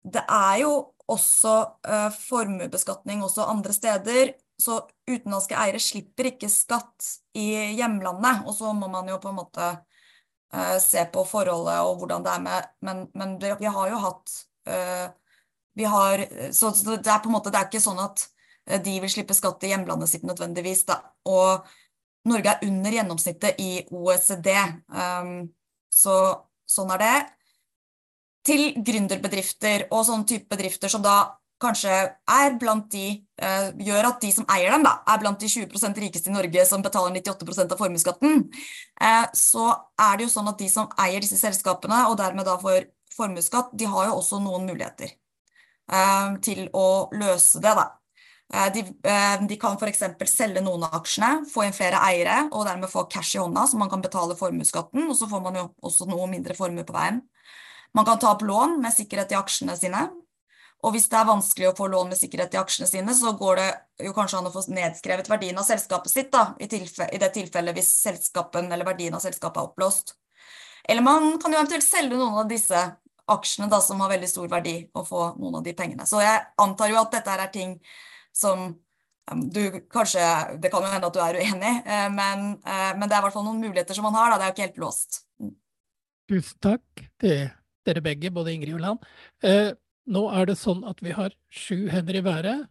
det 0.00 0.22
er 0.24 0.62
jo 0.62 0.72
også 1.10 1.54
eh, 1.86 2.08
formuebeskatning 2.28 3.24
også 3.24 3.46
andre 3.50 3.74
steder. 3.76 4.32
Så 4.60 4.76
utenlandske 5.08 5.56
eiere 5.56 5.80
slipper 5.82 6.30
ikke 6.32 6.50
skatt 6.52 7.06
i 7.38 7.48
hjemlandet. 7.78 8.44
Og 8.46 8.54
så 8.56 8.74
må 8.76 8.90
man 8.92 9.08
jo 9.08 9.16
på 9.22 9.30
en 9.30 9.38
måte 9.38 9.70
uh, 10.54 10.76
se 10.82 11.06
på 11.12 11.24
forholdet 11.28 11.80
og 11.86 12.02
hvordan 12.02 12.26
det 12.26 12.34
er 12.34 12.44
med 12.44 12.68
Men, 12.84 13.06
men 13.14 13.38
vi 13.40 13.72
har 13.72 13.94
jo 13.94 14.02
hatt 14.04 14.36
uh, 14.68 15.08
vi 15.78 15.86
har, 15.86 16.24
så, 16.52 16.72
det 16.74 17.08
er 17.08 17.22
på 17.22 17.30
en 17.30 17.36
måte, 17.36 17.50
det 17.52 17.60
er 17.60 17.68
ikke 17.70 17.82
sånn 17.82 18.00
at 18.02 18.24
uh, 18.68 18.78
de 18.82 18.98
vil 19.00 19.12
slippe 19.12 19.36
skatt 19.36 19.64
i 19.64 19.72
hjemlandet 19.72 20.12
sitt 20.12 20.26
nødvendigvis. 20.28 20.84
Da. 20.90 21.00
Og 21.30 21.66
Norge 22.28 22.52
er 22.52 22.64
under 22.66 22.96
gjennomsnittet 22.98 23.60
i 23.62 23.70
OECD. 23.96 24.50
Um, 24.92 25.50
så 25.88 26.16
sånn 26.68 26.92
er 26.96 27.02
det. 27.02 27.18
Til 28.50 28.66
gründerbedrifter 28.84 29.88
og 29.90 30.04
sånn 30.08 30.26
type 30.28 30.48
bedrifter 30.52 30.92
som 30.92 31.04
da 31.04 31.16
kanskje 31.60 31.92
er 31.92 32.56
blant 32.60 32.88
de, 32.92 33.20
uh, 33.42 33.68
gjør 33.84 34.08
at 34.10 34.24
de 34.24 34.30
som 34.34 34.46
eier 34.52 34.72
dem, 34.72 34.84
da, 34.86 34.96
er 35.12 35.20
blant 35.22 35.40
de 35.40 35.50
20% 35.50 36.00
rikeste 36.04 36.30
i 36.30 36.34
Norge 36.34 36.64
som 36.68 36.84
betaler 36.84 37.14
98 37.20 37.66
av 37.66 37.78
formuesskatten, 37.80 38.46
uh, 39.02 39.26
så 39.36 39.66
er 40.00 40.18
det 40.18 40.26
jo 40.26 40.34
sånn 40.34 40.50
at 40.50 40.60
de 40.60 40.70
som 40.72 40.90
eier 41.00 41.22
disse 41.22 41.38
selskapene, 41.40 42.06
og 42.08 42.18
dermed 42.20 42.48
da 42.48 42.56
får 42.60 42.88
formuesskatt, 43.16 43.74
de 43.76 43.88
har 43.90 44.08
jo 44.08 44.18
også 44.20 44.40
noen 44.42 44.68
muligheter 44.70 45.12
uh, 45.92 46.36
til 46.44 46.68
å 46.76 47.08
løse 47.16 47.62
det, 47.62 47.74
da. 47.76 47.88
De, 48.74 48.80
de, 49.46 49.56
kan 49.62 49.76
f.eks. 49.78 50.00
selge 50.26 50.58
noen 50.58 50.82
av 50.82 50.96
aksjene, 50.96 51.44
få 51.46 51.68
inn 51.68 51.74
flere 51.76 52.00
eiere 52.02 52.48
og 52.48 52.64
dermed 52.66 52.90
få 52.90 53.04
cash 53.06 53.36
i 53.36 53.38
hånda, 53.38 53.62
så 53.70 53.78
man 53.78 53.86
kan 53.92 54.02
betale 54.02 54.34
formuesskatten. 54.34 55.04
Og 55.06 55.14
så 55.14 55.28
får 55.30 55.44
man 55.44 55.58
jo 55.60 55.62
også 55.86 56.08
noe 56.10 56.26
mindre 56.26 56.56
formue 56.58 56.82
på 56.82 56.96
veien. 56.96 57.20
Man 57.94 58.08
kan 58.08 58.18
ta 58.18 58.32
opp 58.32 58.42
lån 58.42 58.80
med 58.82 58.90
sikkerhet 58.96 59.30
i 59.30 59.38
aksjene 59.38 59.78
sine, 59.78 60.02
og 60.80 60.94
hvis 60.94 61.10
det 61.12 61.18
er 61.18 61.28
vanskelig 61.28 61.68
å 61.68 61.74
få 61.76 61.90
lån 61.92 62.12
med 62.12 62.18
sikkerhet 62.18 62.54
i 62.56 62.60
aksjene 62.60 62.88
sine, 62.88 63.14
så 63.16 63.34
går 63.36 63.60
det 63.60 63.68
jo 64.06 64.14
kanskje 64.16 64.38
an 64.38 64.48
å 64.48 64.52
få 64.54 64.62
nedskrevet 64.72 65.28
verdien 65.28 65.58
av 65.60 65.66
selskapet 65.68 66.12
sitt, 66.12 66.30
da, 66.32 66.54
i, 66.56 66.64
i 66.66 67.20
det 67.20 67.30
tilfellet 67.34 67.76
hvis 67.76 67.90
selskapen 68.00 68.70
eller 68.72 68.88
verdien 68.88 69.16
av 69.16 69.20
selskapet 69.24 69.60
er 69.60 69.68
oppblåst. 69.68 70.14
Eller 70.88 71.04
man 71.04 71.34
kan 71.40 71.52
jo 71.52 71.60
eventuelt 71.60 71.84
selge 71.84 72.16
noen 72.16 72.40
av 72.40 72.48
disse 72.48 72.84
aksjene 73.30 73.68
da, 73.70 73.80
som 73.84 74.00
har 74.00 74.12
veldig 74.14 74.30
stor 74.30 74.48
verdi, 74.50 74.78
og 74.96 75.08
få 75.08 75.26
noen 75.36 75.60
av 75.60 75.66
de 75.66 75.74
pengene. 75.76 76.06
Så 76.08 76.22
jeg 76.24 76.40
antar 76.64 76.90
jo 76.90 77.00
at 77.02 77.12
dette 77.18 77.36
er 77.36 77.52
ting 77.52 77.76
som 78.32 78.72
du 79.30 79.86
kanskje, 79.92 80.58
Det 80.58 80.72
kan 80.72 80.82
jo 80.82 80.88
hende 80.90 81.06
at 81.06 81.14
du 81.14 81.20
er 81.22 81.36
uenig, 81.38 81.74
eh, 81.86 82.08
men, 82.10 82.56
eh, 82.66 82.96
men 82.96 83.06
det 83.06 83.14
er 83.14 83.20
i 83.20 83.26
hvert 83.28 83.36
fall 83.36 83.46
noen 83.46 83.60
muligheter 83.62 83.94
som 83.94 84.08
man 84.08 84.16
har. 84.18 84.32
Da. 84.32 84.38
Det 84.38 84.42
er 84.42 84.50
jo 84.50 84.56
ikke 84.56 84.66
helt 84.66 84.82
låst. 84.82 85.20
Tusen 86.30 86.58
takk 86.58 87.04
til 87.20 87.50
dere 87.86 88.02
begge, 88.02 88.32
både 88.34 88.56
Ingrid 88.56 88.74
og 88.74 88.82
Lan. 88.82 88.98
Nå 90.10 90.24
er 90.34 90.48
det 90.50 90.58
sånn 90.58 90.82
at 90.90 91.02
vi 91.04 91.12
har 91.14 91.34
sju 91.54 91.86
hender 91.92 92.18
i 92.18 92.24
været, 92.26 92.64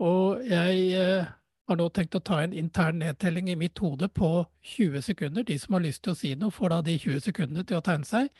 og 0.00 0.44
jeg 0.48 0.84
eh, 0.96 1.26
har 1.68 1.78
nå 1.80 1.88
tenkt 1.92 2.16
å 2.16 2.22
ta 2.24 2.40
en 2.42 2.54
intern 2.56 3.02
nedtelling 3.02 3.50
i 3.52 3.58
mitt 3.58 3.78
hode 3.82 4.08
på 4.08 4.46
20 4.76 5.04
sekunder. 5.04 5.44
De 5.44 5.58
som 5.60 5.76
har 5.76 5.84
lyst 5.84 6.04
til 6.06 6.14
å 6.14 6.18
si 6.18 6.32
noe, 6.38 6.54
får 6.54 6.72
da 6.72 6.80
de 6.86 6.96
20 7.02 7.26
sekundene 7.26 7.66
til 7.68 7.80
å 7.80 7.84
tegne 7.84 8.08
seg. 8.08 8.30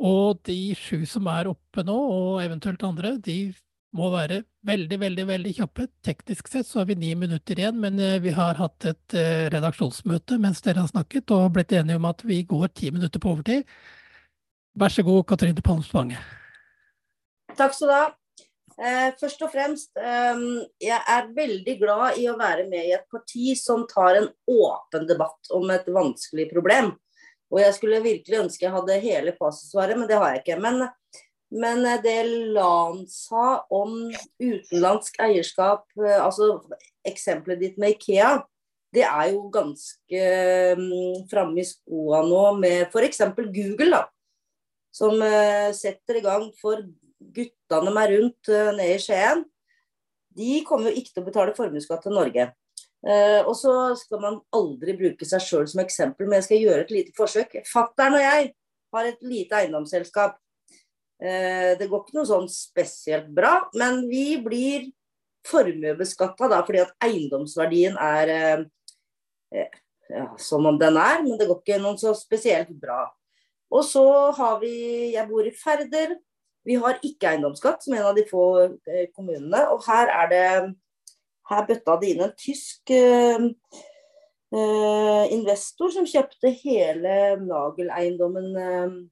Og 0.00 0.38
de 0.46 0.58
sju 0.78 1.02
som 1.08 1.26
er 1.32 1.50
oppe 1.50 1.84
nå, 1.86 1.96
og 1.96 2.44
eventuelt 2.44 2.84
andre, 2.86 3.16
de 3.18 3.52
må 3.96 4.10
være 4.12 4.44
veldig, 4.66 4.98
veldig 5.02 5.26
veldig 5.32 5.54
kjappe. 5.58 5.86
Teknisk 6.06 6.50
sett 6.52 6.68
så 6.68 6.80
har 6.80 6.90
vi 6.92 6.98
ni 7.00 7.14
minutter 7.18 7.58
igjen, 7.58 7.80
men 7.82 7.98
eh, 7.98 8.20
vi 8.22 8.34
har 8.36 8.60
hatt 8.60 8.86
et 8.86 9.16
eh, 9.18 9.48
redaksjonsmøte 9.52 10.38
mens 10.42 10.62
dere 10.62 10.84
har 10.84 10.92
snakket, 10.92 11.32
og 11.34 11.56
blitt 11.56 11.74
enige 11.74 11.98
om 11.98 12.06
at 12.10 12.22
vi 12.28 12.42
går 12.46 12.70
ti 12.70 12.92
minutter 12.94 13.22
på 13.22 13.34
overtid. 13.34 13.66
Vær 14.78 14.94
så 14.94 15.02
god, 15.02 15.24
Katrine 15.26 15.64
Palm 15.64 15.82
Spange. 15.82 16.20
Takk 17.60 17.76
skal 17.76 17.90
du 17.90 17.92
ha. 17.92 18.06
Eh, 18.80 19.10
først 19.20 19.42
og 19.44 19.50
fremst, 19.52 19.90
eh, 20.00 20.44
jeg 20.80 21.00
er 21.14 21.32
veldig 21.36 21.74
glad 21.82 22.16
i 22.16 22.24
å 22.30 22.38
være 22.40 22.64
med 22.70 22.86
i 22.88 22.94
et 22.96 23.04
parti 23.12 23.52
som 23.58 23.82
tar 23.90 24.16
en 24.16 24.28
åpen 24.48 25.04
debatt 25.08 25.50
om 25.52 25.68
et 25.74 25.84
vanskelig 25.84 26.46
problem. 26.52 26.94
Og 27.52 27.60
jeg 27.60 27.74
skulle 27.76 28.00
virkelig 28.00 28.38
ønske 28.44 28.64
jeg 28.64 28.72
hadde 28.72 29.02
hele 29.02 29.34
fasitsvaret, 29.36 29.98
men 29.98 30.08
det 30.08 30.16
har 30.16 30.32
jeg 30.32 30.40
ikke. 30.40 30.56
Men, 30.64 30.86
men 31.52 31.84
det 32.00 32.16
Lan 32.56 33.02
sa 33.10 33.66
om 33.68 33.98
utenlandsk 34.40 35.20
eierskap, 35.20 35.84
eh, 36.00 36.16
altså 36.16 36.62
eksempelet 37.04 37.60
ditt 37.60 37.76
med 37.82 37.98
Ikea, 37.98 38.38
det 38.94 39.04
er 39.04 39.34
jo 39.34 39.44
ganske 39.54 40.22
um, 40.74 41.20
framme 41.30 41.60
i 41.60 41.66
skoa 41.68 42.24
nå 42.26 42.40
med 42.58 42.88
f.eks. 42.88 43.20
Google, 43.52 43.92
da. 43.92 44.00
Som 44.90 45.20
uh, 45.22 45.70
setter 45.76 46.18
i 46.18 46.24
gang 46.24 46.48
for 46.58 46.80
guttene 47.20 47.94
meg 47.94 48.14
rundt 48.14 48.50
uh, 48.52 48.70
nede 48.76 48.96
i 48.96 49.02
Skien, 49.02 49.44
de 50.36 50.60
kommer 50.66 50.90
jo 50.90 51.00
ikke 51.00 51.14
til 51.14 51.22
å 51.24 51.28
betale 51.28 51.56
formuesskatt 51.56 52.04
til 52.06 52.16
Norge. 52.16 52.50
Uh, 53.00 53.40
og 53.48 53.54
så 53.56 53.72
skal 53.96 54.20
man 54.22 54.38
aldri 54.54 54.94
bruke 54.98 55.26
seg 55.28 55.42
sjøl 55.44 55.66
som 55.70 55.82
eksempel, 55.82 56.28
men 56.28 56.40
jeg 56.40 56.48
skal 56.48 56.64
gjøre 56.66 56.84
et 56.84 56.94
lite 56.94 57.16
forsøk. 57.16 57.58
Fattern 57.68 58.18
og 58.18 58.24
jeg 58.24 58.52
har 58.94 59.08
et 59.08 59.22
lite 59.24 59.60
eiendomsselskap. 59.60 60.38
Uh, 61.20 61.76
det 61.80 61.88
går 61.88 62.04
ikke 62.04 62.18
noe 62.18 62.28
sånn 62.28 62.48
spesielt 62.52 63.30
bra, 63.36 63.56
men 63.76 64.04
vi 64.10 64.34
blir 64.44 64.90
formuebeskatta 65.48 66.50
da 66.52 66.60
fordi 66.66 66.82
at 66.82 66.92
eiendomsverdien 67.06 67.96
er 68.04 68.34
uh, 68.36 68.66
ja, 70.10 70.26
som 70.38 70.66
om 70.68 70.78
den 70.78 70.98
er, 71.00 71.22
men 71.24 71.38
det 71.40 71.48
går 71.48 71.62
ikke 71.62 71.80
noe 71.82 71.98
så 72.00 72.12
spesielt 72.18 72.72
bra. 72.82 73.04
Og 73.70 73.84
så 73.86 74.04
har 74.34 74.58
vi 74.60 74.74
Jeg 75.14 75.28
bor 75.30 75.46
i 75.46 75.54
Færder. 75.54 76.16
Vi 76.66 76.76
har 76.80 76.98
ikke 77.06 77.30
eiendomsskatt, 77.32 77.84
som 77.84 77.94
en 77.96 78.08
av 78.10 78.16
de 78.18 78.26
få 78.28 78.44
eh, 78.86 79.06
kommunene. 79.14 79.66
Og 79.72 79.84
her 79.88 80.12
er 80.22 80.32
det 80.34 80.48
Her 81.50 81.64
bøtta 81.66 81.96
det 81.98 82.10
inn 82.12 82.20
en 82.22 82.34
tysk 82.38 82.92
eh, 82.94 83.46
eh, 84.54 85.24
investor 85.34 85.90
som 85.90 86.06
kjøpte 86.06 86.52
hele 86.60 87.14
Nagel-eiendommen. 87.42 89.08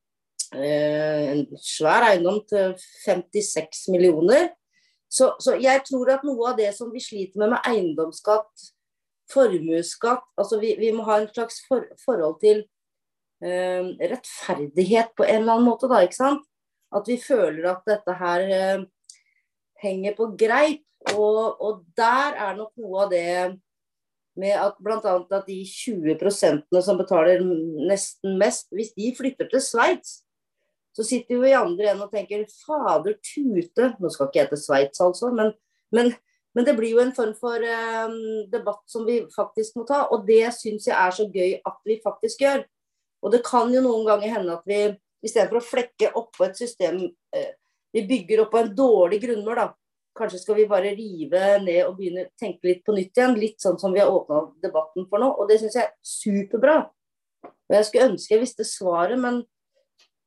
Eh, 0.54 1.32
en 1.32 1.42
svær 1.60 2.06
eiendom 2.06 2.38
til 2.48 2.72
56 3.04 3.88
millioner. 3.92 4.48
Så, 5.10 5.32
så, 5.40 5.56
jeg 5.60 5.82
tror 5.88 6.12
at 6.12 6.24
noe 6.24 6.52
av 6.52 6.58
det 6.60 6.70
som 6.76 6.92
vi 6.92 7.00
sliter 7.00 7.40
med 7.42 7.54
med 7.54 7.68
eiendomsskatt, 7.68 8.68
formuesskatt 9.32 10.24
altså 10.40 10.56
vi, 10.60 10.74
vi, 10.80 10.88
må 10.92 11.04
ha 11.04 11.18
en 11.20 11.28
slags 11.28 11.60
for, 11.68 11.84
forhold 12.00 12.38
til 12.40 12.62
eh, 13.44 13.90
rettferdighet 14.12 15.12
på 15.16 15.26
en 15.26 15.42
eller 15.42 15.58
annen 15.58 15.68
måte, 15.68 15.90
da, 15.90 16.00
ikke 16.04 16.20
sant. 16.20 16.47
At 16.94 17.08
vi 17.08 17.18
føler 17.20 17.66
at 17.70 17.88
dette 17.88 18.14
her 18.16 18.44
eh, 18.48 18.84
henger 19.82 20.16
på 20.18 20.32
greip. 20.38 20.84
Og, 21.14 21.60
og, 21.62 21.82
der 21.96 22.34
er 22.34 22.56
nok 22.58 22.72
noe 22.80 23.04
av 23.04 23.10
det 23.12 23.58
med 24.38 24.54
at 24.54 24.78
bl.a. 24.82 24.98
at 24.98 25.46
de 25.46 25.58
20% 25.66 26.80
som 26.84 26.98
betaler 26.98 27.42
nesten 27.42 28.38
mest, 28.38 28.68
hvis 28.74 28.90
de 28.96 29.12
flytter 29.18 29.48
til 29.50 29.62
Sveits, 29.62 30.20
så 30.94 31.06
sitter 31.06 31.38
vi 31.38 31.52
i 31.52 31.58
andre 31.58 31.92
enden 31.92 32.06
og 32.06 32.14
tenker 32.14 32.42
fader 32.64 33.14
tute 33.22 33.92
Nå 34.02 34.10
skal 34.10 34.26
ikke 34.28 34.40
jeg 34.40 34.50
til 34.50 34.62
Sveits, 34.62 35.02
altså, 35.02 35.30
men, 35.34 35.52
men, 35.94 36.10
men, 36.54 36.66
det 36.66 36.74
blir 36.78 36.96
jo 36.96 37.02
en 37.02 37.14
form 37.14 37.34
for 37.38 37.62
eh, 37.62 38.16
debatt 38.50 38.82
som 38.90 39.06
vi 39.06 39.20
faktisk 39.34 39.78
må 39.78 39.86
ta. 39.86 40.04
Og 40.10 40.26
det 40.26 40.48
syns 40.58 40.90
jeg 40.90 40.98
er 40.98 41.14
så 41.14 41.28
gøy 41.30 41.60
at 41.62 41.78
vi 41.86 42.00
faktisk 42.02 42.42
gjør. 42.42 42.64
Og 43.22 43.34
det 43.34 43.44
kan 43.46 43.70
jo 43.74 43.82
noen 43.84 44.06
ganger 44.06 44.34
hende 44.38 44.58
at 44.58 44.66
vi 44.66 44.82
Istedenfor 45.24 45.60
å 45.60 45.66
flekke 45.66 46.12
oppå 46.18 46.46
et 46.46 46.58
system 46.60 47.00
eh, 47.34 47.52
vi 47.92 48.04
bygger 48.06 48.44
opp 48.44 48.50
på 48.52 48.62
en 48.62 48.74
dårlig 48.76 49.20
grunnmur, 49.22 49.56
da. 49.56 49.68
Kanskje 50.18 50.40
skal 50.42 50.58
vi 50.58 50.66
bare 50.68 50.94
rive 50.96 51.42
ned 51.62 51.84
og 51.86 51.94
begynne 51.98 52.26
å 52.26 52.32
tenke 52.38 52.66
litt 52.68 52.82
på 52.86 52.94
nytt 52.96 53.16
igjen. 53.16 53.36
Litt 53.38 53.62
sånn 53.62 53.78
som 53.80 53.94
vi 53.94 54.02
har 54.02 54.10
åpna 54.10 54.48
debatten 54.62 55.06
for 55.10 55.22
nå. 55.22 55.28
Og 55.38 55.48
det 55.48 55.60
syns 55.60 55.78
jeg 55.78 55.86
er 55.86 55.94
superbra. 56.04 56.80
Og 57.46 57.76
jeg 57.76 57.86
skulle 57.86 58.10
ønske 58.12 58.34
jeg 58.34 58.42
visste 58.42 58.66
svaret, 58.66 59.20
men, 59.20 59.40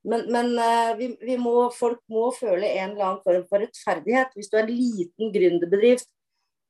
men, 0.07 0.25
men 0.31 0.53
uh, 0.55 0.93
vi, 0.97 1.11
vi 1.19 1.35
må, 1.41 1.67
folk 1.75 1.99
må 2.13 2.29
føle 2.37 2.69
en 2.69 2.93
eller 2.93 3.07
annen 3.09 3.23
form 3.25 3.45
for 3.49 3.63
rettferdighet. 3.63 4.31
Hvis 4.37 4.49
du 4.51 4.57
er 4.57 4.63
en 4.63 4.73
liten 4.73 5.33
gründerbedrift, 5.35 6.07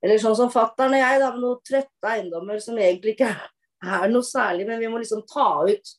eller 0.01 0.21
sånn 0.21 0.37
som 0.39 0.49
fatter'n 0.51 0.97
og 0.97 1.03
jeg, 1.03 1.21
da, 1.21 1.29
med 1.35 1.43
noen 1.45 1.61
trøtte 1.67 2.09
eiendommer 2.15 2.63
som 2.63 2.79
egentlig 2.81 3.13
ikke 3.19 3.29
er 3.85 4.09
noe 4.09 4.25
særlig, 4.25 4.65
men 4.65 4.81
vi 4.81 4.89
må 4.89 5.01
liksom 5.01 5.21
ta 5.29 5.51
ut 5.69 5.93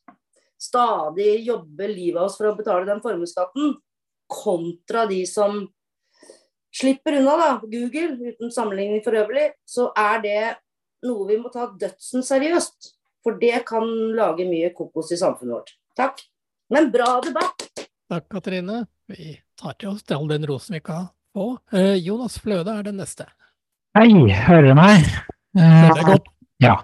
stadig 0.63 1.43
jobbe 1.47 1.89
livet 1.91 2.21
av 2.21 2.29
oss 2.29 2.39
for 2.39 2.51
å 2.51 2.57
betale 2.59 2.87
den 2.89 3.03
formuesskatten, 3.05 3.77
kontra 4.33 5.05
de 5.11 5.25
som 5.29 5.65
slipper 6.73 7.19
unna, 7.19 7.37
da, 7.37 7.51
Google, 7.63 8.33
uten 8.33 8.53
sammenligning 8.55 9.03
for 9.05 9.19
øvrig, 9.19 9.51
så 9.69 9.91
er 9.99 10.23
det 10.25 10.43
noe 11.07 11.27
vi 11.29 11.39
må 11.41 11.51
ta 11.53 11.69
dødsen 11.69 12.25
seriøst. 12.25 12.95
For 13.23 13.39
det 13.39 13.61
kan 13.69 13.87
lage 14.17 14.47
mye 14.49 14.73
kokos 14.75 15.13
i 15.15 15.19
samfunnet 15.21 15.55
vårt. 15.55 15.75
Takk. 15.99 16.25
Men 16.73 16.89
bra 16.95 17.21
debatt. 17.23 17.69
Takk, 18.11 18.27
Katrine. 18.33 18.87
Vi 19.07 19.37
tar 19.61 19.77
til 19.79 19.93
oss 19.93 20.07
all 20.15 20.27
den 20.31 20.47
rosen 20.49 20.79
vi 20.79 20.83
kan 20.83 21.11
få. 21.37 21.53
Eh, 21.75 21.95
Jonas 22.03 22.41
Fløde 22.43 22.75
er 22.75 22.89
den 22.89 22.99
neste. 22.99 23.29
Hei, 23.99 24.09
hører 24.09 24.71
du 24.71 24.75
meg? 24.79 25.07
Uh, 25.53 25.93
det 25.93 26.01
er 26.01 26.07
godt. 26.09 26.31
Ja. 26.65 26.79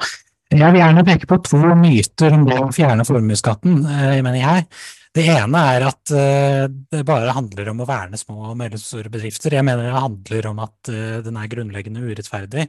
Jeg 0.48 0.72
vil 0.72 0.80
gjerne 0.80 1.02
peke 1.04 1.26
på 1.28 1.36
to 1.44 1.58
myter 1.76 2.32
om 2.32 2.46
det 2.48 2.56
å 2.56 2.70
fjerne 2.72 3.04
formuesskatten, 3.04 3.82
eh, 3.84 4.20
mener 4.24 4.40
jeg. 4.40 4.64
Det 5.12 5.24
ene 5.28 5.60
er 5.74 5.82
at 5.90 6.12
eh, 6.16 6.64
det 6.88 7.02
bare 7.08 7.34
handler 7.36 7.68
om 7.68 7.82
å 7.84 7.88
verne 7.88 8.16
små 8.16 8.46
og 8.48 8.54
mellomstore 8.56 9.12
bedrifter. 9.12 9.58
Jeg 9.58 9.66
mener 9.68 9.84
det 9.84 10.00
handler 10.00 10.48
om 10.48 10.62
at 10.64 10.88
eh, 10.88 11.18
den 11.26 11.36
er 11.36 11.50
grunnleggende 11.52 12.00
urettferdig. 12.00 12.64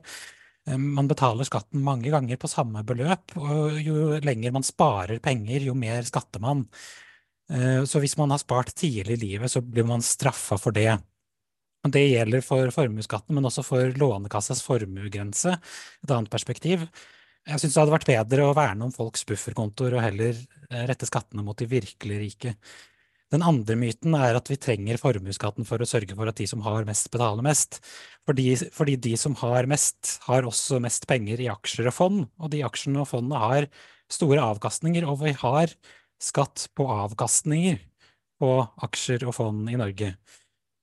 Man 0.69 1.07
betaler 1.07 1.47
skatten 1.47 1.79
mange 1.81 2.11
ganger 2.11 2.37
på 2.37 2.49
samme 2.51 2.83
beløp, 2.85 3.31
og 3.39 3.79
jo 3.81 4.19
lenger 4.21 4.51
man 4.53 4.67
sparer 4.67 5.21
penger, 5.23 5.63
jo 5.65 5.73
mer 5.73 6.03
skatter 6.05 6.43
man. 6.43 6.65
Så 7.89 7.97
hvis 8.03 8.13
man 8.19 8.29
har 8.29 8.37
spart 8.37 8.75
tidlig 8.77 9.15
i 9.15 9.21
livet, 9.23 9.49
så 9.49 9.63
blir 9.65 9.87
man 9.89 10.03
straffa 10.05 10.59
for 10.61 10.75
det. 10.75 10.91
Det 11.89 12.03
gjelder 12.03 12.45
for 12.45 12.69
formuesskatten, 12.75 13.33
men 13.33 13.49
også 13.49 13.63
for 13.65 13.97
Lånekassas 13.97 14.61
formuegrense, 14.61 15.55
et 16.03 16.13
annet 16.13 16.29
perspektiv. 16.29 16.85
Jeg 17.49 17.61
syns 17.63 17.73
det 17.73 17.81
hadde 17.81 17.95
vært 17.95 18.09
bedre 18.09 18.45
å 18.45 18.53
verne 18.57 18.85
om 18.85 18.93
folks 18.93 19.25
bufferkontoer 19.25 19.95
og 19.97 20.03
heller 20.05 20.35
eh, 20.37 20.85
rette 20.89 21.07
skattene 21.09 21.41
mot 21.45 21.57
de 21.57 21.65
virkelig 21.69 22.19
rike. 22.21 22.53
Den 23.33 23.43
andre 23.45 23.75
myten 23.77 24.15
er 24.17 24.37
at 24.37 24.49
vi 24.49 24.57
trenger 24.61 24.97
formuesskatten 25.01 25.65
for 25.65 25.81
å 25.81 25.87
sørge 25.89 26.17
for 26.17 26.29
at 26.29 26.37
de 26.37 26.47
som 26.49 26.61
har 26.65 26.85
mest, 26.87 27.09
betaler 27.13 27.45
mest. 27.45 27.79
Fordi, 28.25 28.47
fordi, 28.73 28.97
de 29.01 29.13
som 29.21 29.37
har 29.41 29.69
mest, 29.69 30.15
har 30.25 30.45
også 30.49 30.79
mest 30.81 31.05
penger 31.09 31.41
i 31.41 31.49
aksjer 31.49 31.89
og 31.89 31.95
fond, 31.95 32.23
og 32.41 32.53
de 32.53 32.63
aksjene 32.65 33.01
og 33.03 33.09
fondene 33.09 33.41
har 33.41 33.69
store 34.09 34.45
avkastninger, 34.55 35.05
og 35.05 35.21
vi 35.21 35.33
har 35.37 35.73
skatt 36.21 36.67
på 36.77 36.85
avkastninger 36.89 37.77
på 38.41 38.51
aksjer 38.85 39.27
og 39.29 39.35
fond 39.37 39.69
i 39.69 39.77
Norge. 39.77 40.13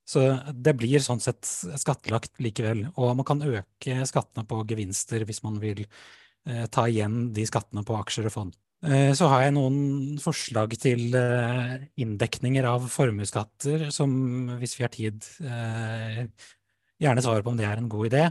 Så 0.07 0.23
det 0.55 0.77
blir 0.79 1.03
sånn 1.03 1.19
sett 1.19 1.43
skattelagt 1.43 2.39
likevel, 2.43 2.85
og 2.95 3.11
man 3.19 3.27
kan 3.27 3.43
øke 3.43 4.07
skattene 4.07 4.47
på 4.47 4.63
gevinster 4.69 5.27
hvis 5.27 5.43
man 5.43 5.59
vil 5.59 5.83
ta 6.71 6.85
igjen 6.87 7.33
de 7.35 7.43
skattene 7.49 7.83
på 7.83 7.97
aksjer 7.99 8.29
og 8.29 8.33
fond. 8.33 8.55
Eh, 8.85 9.09
så 9.17 9.25
har 9.31 9.47
jeg 9.47 9.55
noen 9.55 10.19
forslag 10.21 10.75
til 10.77 11.15
eh, 11.17 11.87
inndekninger 11.97 12.67
av 12.69 12.85
formuesskatter 12.93 13.87
som, 13.93 14.11
hvis 14.61 14.77
vi 14.77 14.85
har 14.85 14.91
tid, 14.93 15.25
eh, 15.41 16.27
gjerne 17.01 17.23
svarer 17.25 17.45
på 17.45 17.55
om 17.55 17.57
det 17.57 17.65
er 17.65 17.81
en 17.81 17.89
god 17.89 18.11
idé. 18.11 18.21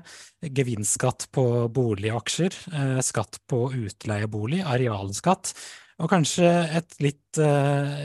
Gevinstskatt 0.46 1.26
på 1.34 1.44
boligaksjer, 1.74 2.54
skatt 3.02 3.38
på 3.50 3.60
utleiebolig, 3.74 4.62
arealskatt. 4.66 5.52
Og 6.02 6.10
kanskje 6.12 6.48
et 6.76 6.96
litt 7.00 7.38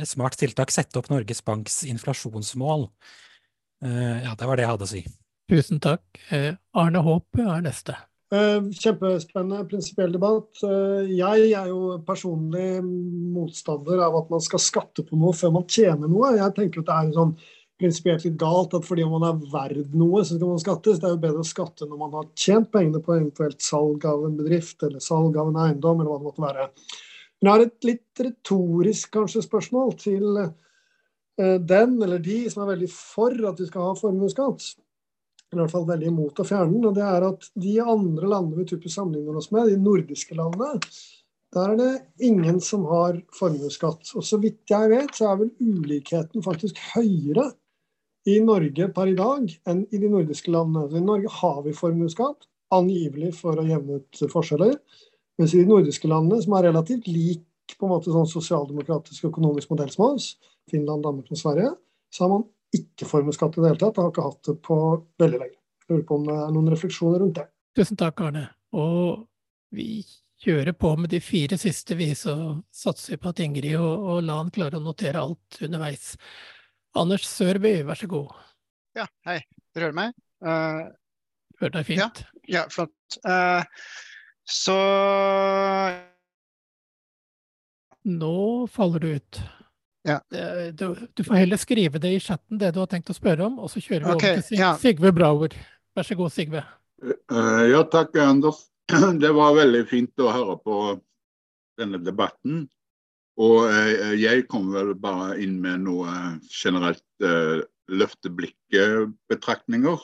smart 0.07 0.37
tiltak, 0.39 0.71
sette 0.71 1.01
opp 1.01 1.09
Norges 1.11 1.41
Banks 1.43 1.81
inflasjonsmål. 1.89 2.85
Ja, 3.81 4.35
det 4.37 4.47
var 4.47 4.55
det 4.61 4.67
jeg 4.67 4.71
hadde 4.75 4.85
å 4.85 4.91
si. 4.93 5.01
Tusen 5.49 5.81
takk. 5.83 6.05
Arne 6.77 7.01
Håp 7.09 7.41
er 7.41 7.65
neste. 7.65 7.97
Eh, 8.31 8.67
kjempespennende 8.79 9.65
prinsipiell 9.67 10.13
debatt. 10.15 10.61
Eh, 10.63 11.09
jeg 11.17 11.49
er 11.51 11.65
jo 11.67 11.97
personlig 12.07 12.79
motstander 12.79 13.99
av 14.05 14.15
at 14.21 14.29
man 14.31 14.43
skal 14.43 14.61
skatte 14.63 15.03
på 15.03 15.17
noe 15.19 15.35
før 15.35 15.51
man 15.57 15.65
tjener 15.67 16.07
noe. 16.07 16.29
Jeg 16.37 16.55
tenker 16.55 16.79
at 16.79 16.87
det 16.87 16.95
er 16.95 17.09
sånn 17.17 17.33
prinsipielt 17.81 18.23
litt 18.23 18.37
galt 18.39 18.75
at 18.77 18.85
fordi 18.87 19.03
man 19.09 19.25
er 19.27 19.41
verd 19.51 19.97
noe, 19.99 20.21
så 20.23 20.37
skal 20.37 20.53
man 20.53 20.61
skattes. 20.63 21.01
Det 21.01 21.09
er 21.09 21.17
jo 21.17 21.23
bedre 21.25 21.43
å 21.43 21.49
skatte 21.49 21.87
når 21.89 21.99
man 21.99 22.15
har 22.15 22.29
tjent 22.39 22.69
pengene 22.71 23.01
på 23.03 23.17
eventuelt 23.17 23.65
salg 23.65 24.07
av 24.07 24.23
en 24.23 24.37
bedrift 24.39 24.85
eller 24.87 25.03
salg 25.03 25.35
av 25.35 25.51
en 25.51 25.59
eiendom, 25.65 25.99
eller 25.99 26.13
hva 26.13 26.21
det 26.21 26.29
måtte 26.29 26.45
være. 26.45 26.69
Men 27.41 27.49
jeg 27.49 27.51
har 27.51 27.65
et 27.65 27.89
litt 27.89 28.23
retorisk 28.29 29.11
kanskje 29.17 29.43
spørsmål 29.43 29.91
til 29.99 30.39
eh, 30.45 31.59
den 31.59 31.99
eller 31.99 32.23
de 32.23 32.45
som 32.53 32.63
er 32.63 32.77
veldig 32.77 32.91
for 32.95 33.35
at 33.51 33.59
vi 33.59 33.67
skal 33.67 33.89
ha 33.89 33.99
formuesskatt 33.99 34.69
i 35.59 35.59
hvert 35.59 35.73
fall 35.73 35.87
veldig 35.87 36.07
imot 36.11 36.39
å 36.39 36.47
fjerne 36.47 36.71
den. 36.73 36.85
og 36.87 36.95
det 36.95 37.07
er 37.07 37.25
at 37.27 37.47
De 37.59 37.73
andre 37.83 38.29
landene 38.33 38.61
vi 38.61 38.69
typisk 38.69 38.95
sammenligner 38.95 39.39
oss 39.39 39.51
med, 39.51 39.67
de 39.67 39.79
nordiske 39.81 40.37
landene, 40.37 40.79
der 41.51 41.73
er 41.73 41.79
det 41.79 42.27
ingen 42.29 42.61
som 42.63 42.85
har 42.87 43.17
formuesskatt. 43.35 44.13
Og 44.15 44.23
så 44.23 44.39
vidt 44.39 44.71
jeg 44.71 44.91
vet, 44.93 45.11
så 45.15 45.31
er 45.31 45.41
vel 45.41 45.51
ulikheten 45.59 46.45
faktisk 46.45 46.79
høyere 46.93 47.49
i 48.31 48.37
Norge 48.45 48.87
per 48.95 49.11
i 49.11 49.17
dag 49.17 49.51
enn 49.67 49.83
i 49.91 49.99
de 49.99 50.09
nordiske 50.11 50.53
landene. 50.53 50.87
Så 50.87 51.01
I 51.01 51.05
Norge 51.09 51.33
har 51.41 51.61
vi 51.65 51.75
formuesskatt, 51.75 52.47
angivelig 52.71 53.33
for 53.41 53.59
å 53.59 53.67
jevne 53.67 53.99
ut 53.99 54.21
forskjeller. 54.31 54.77
Mens 55.41 55.55
i 55.55 55.63
de 55.63 55.67
nordiske 55.67 56.07
landene, 56.07 56.39
som 56.43 56.55
er 56.55 56.69
relativt 56.69 57.09
lik 57.11 57.75
på 57.75 57.87
en 57.87 57.91
måte 57.91 58.13
sånn 58.13 58.29
sosialdemokratisk 58.29 59.27
økonomisk 59.27 59.71
modell 59.73 59.91
som 59.91 60.07
oss, 60.07 60.35
Finland, 60.71 61.03
Danmark 61.03 61.31
og 61.31 61.39
Sverige, 61.39 61.73
så 62.13 62.25
har 62.25 62.33
man 62.35 62.47
ikke 62.75 63.07
formuesskatt 63.07 63.57
i 63.57 63.63
det 63.63 63.73
hele 63.73 63.81
tatt. 63.81 63.97
Jeg 63.97 64.05
har 64.05 64.13
ikke 64.13 64.27
hatt 64.29 64.47
det 64.47 64.57
på 64.65 64.77
veldig 65.21 65.41
lenge. 65.43 65.59
Jeg 65.81 65.93
lurer 65.93 66.07
på 66.07 66.17
om 66.17 66.27
det 66.27 66.37
er 66.39 66.55
noen 66.55 66.71
refleksjoner 66.71 67.23
rundt 67.23 67.39
det. 67.41 67.47
Tusen 67.77 67.99
takk, 67.99 68.23
Arne. 68.27 68.45
Og 68.77 69.25
vi 69.75 70.03
kjører 70.41 70.73
på 70.73 70.93
med 70.97 71.11
de 71.13 71.19
fire 71.23 71.57
siste, 71.59 71.95
vi, 71.99 72.09
så 72.17 72.33
satser 72.73 73.15
vi 73.15 73.21
på 73.21 73.31
at 73.31 73.41
Ingrid 73.43 73.77
og, 73.77 74.07
og 74.13 74.23
Lan 74.25 74.49
klarer 74.53 74.79
å 74.79 74.83
notere 74.83 75.21
alt 75.21 75.59
underveis. 75.61 76.15
Anders 76.97 77.27
Sørby, 77.29 77.77
vær 77.87 77.99
så 77.99 78.09
god. 78.11 78.31
Ja, 78.97 79.05
hei. 79.27 79.39
Dere 79.71 79.87
hører 79.87 79.99
meg? 79.99 80.15
Uh, 80.43 80.89
hører 81.61 81.75
deg 81.77 81.87
fint. 81.87 82.01
Ja, 82.01 82.09
ja 82.57 82.63
flott. 82.73 83.19
Uh, 83.23 83.63
så 84.49 84.77
Nå 88.01 88.35
faller 88.73 89.03
du 89.03 89.11
ut. 89.19 89.41
Ja. 90.07 90.17
Du, 90.73 90.95
du, 91.13 91.23
får 91.23 91.43
heller 91.43 91.59
skrive 91.61 91.99
det 92.01 92.15
i 92.15 92.19
chatten, 92.19 92.57
det 92.57 92.71
du 92.73 92.79
har 92.81 92.89
tenkt 92.89 93.11
å 93.13 93.15
spørre 93.15 93.45
om, 93.45 93.59
og 93.61 93.69
så 93.69 93.83
kjører 93.83 94.07
vi 94.07 94.15
okay, 94.15 94.31
over 94.33 94.47
til 94.47 94.63
ja. 94.63 94.71
Sigve 94.81 95.11
Brauer. 95.13 95.53
Vær 95.95 96.07
så 96.07 96.15
god, 96.17 96.31
Sigve. 96.33 96.63
Uh, 97.01 97.65
ja, 97.69 97.83
takk, 97.89 98.15
Anders. 98.21 98.67
Det 99.21 99.31
var 99.35 99.55
veldig 99.57 99.87
fint 99.89 100.19
å 100.21 100.31
høre 100.33 100.57
på 100.61 100.75
denne 101.79 101.99
debatten. 102.03 102.69
Og 103.41 103.69
uh, 103.69 104.13
jeg 104.19 104.47
kom 104.51 104.71
vel 104.73 104.95
bare 104.99 105.39
inn 105.41 105.61
med 105.63 105.79
noe 105.87 106.09
generelt 106.49 107.05
uh, 107.25 107.59
løfteblikk-betraktninger. 107.91 109.99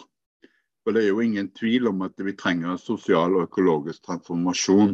For 0.84 0.92
det 0.96 1.02
er 1.04 1.10
jo 1.12 1.24
ingen 1.24 1.50
tvil 1.52 1.88
om 1.92 2.02
at 2.06 2.16
vi 2.24 2.40
trenger 2.40 2.78
sosial 2.80 3.36
og 3.36 3.44
økologisk 3.50 4.00
transformasjon. 4.08 4.94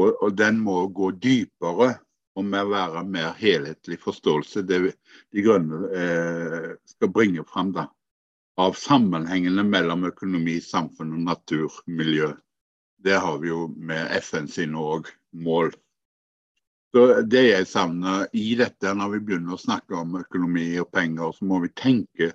Og, 0.00 0.08
og 0.18 0.30
den 0.38 0.56
må 0.64 0.76
gå 0.94 1.10
dypere 1.14 1.88
og 2.40 2.48
med 2.48 2.66
å 2.66 2.72
være 2.72 3.04
mer 3.06 3.32
helhetlig 3.38 4.00
forståelse 4.02 4.64
det 4.68 4.80
De 4.90 5.44
grønne 5.44 5.80
eh, 5.94 6.70
skal 6.88 7.12
bringe 7.14 7.44
fram 7.48 7.72
da, 7.76 7.86
av 8.60 8.76
sammenhengene 8.78 9.64
mellom 9.64 10.08
økonomi, 10.08 10.58
samfunn 10.64 11.14
og 11.16 11.26
natur, 11.28 11.76
miljø. 11.86 12.32
Det 13.00 13.16
har 13.22 13.38
vi 13.40 13.52
jo 13.52 13.68
med 13.76 14.10
FN 14.20 14.48
sine 14.50 14.76
òg 14.76 15.08
mål. 15.32 15.72
Så 16.92 17.22
Det 17.22 17.44
jeg 17.46 17.68
savner 17.70 18.26
i 18.34 18.54
dette, 18.58 18.92
når 18.94 19.14
vi 19.14 19.22
begynner 19.28 19.54
å 19.54 19.62
snakke 19.62 19.94
om 19.96 20.18
økonomi 20.20 20.66
og 20.82 20.90
penger, 20.92 21.32
så 21.36 21.46
må 21.46 21.60
vi 21.62 21.70
tenke, 21.78 22.32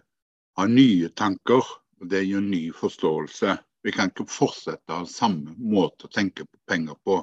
ha 0.56 0.68
nye 0.72 1.12
tanker. 1.12 1.64
og 2.02 2.10
Det 2.10 2.24
gir 2.24 2.42
ny 2.42 2.72
forståelse. 2.72 3.58
Vi 3.84 3.92
kan 3.92 4.10
ikke 4.10 4.26
fortsette 4.32 4.94
å 4.94 5.04
ha 5.04 5.10
samme 5.10 5.54
måte 5.60 6.08
å 6.08 6.14
tenke 6.14 6.48
på 6.48 6.58
penger 6.72 6.96
på 7.04 7.20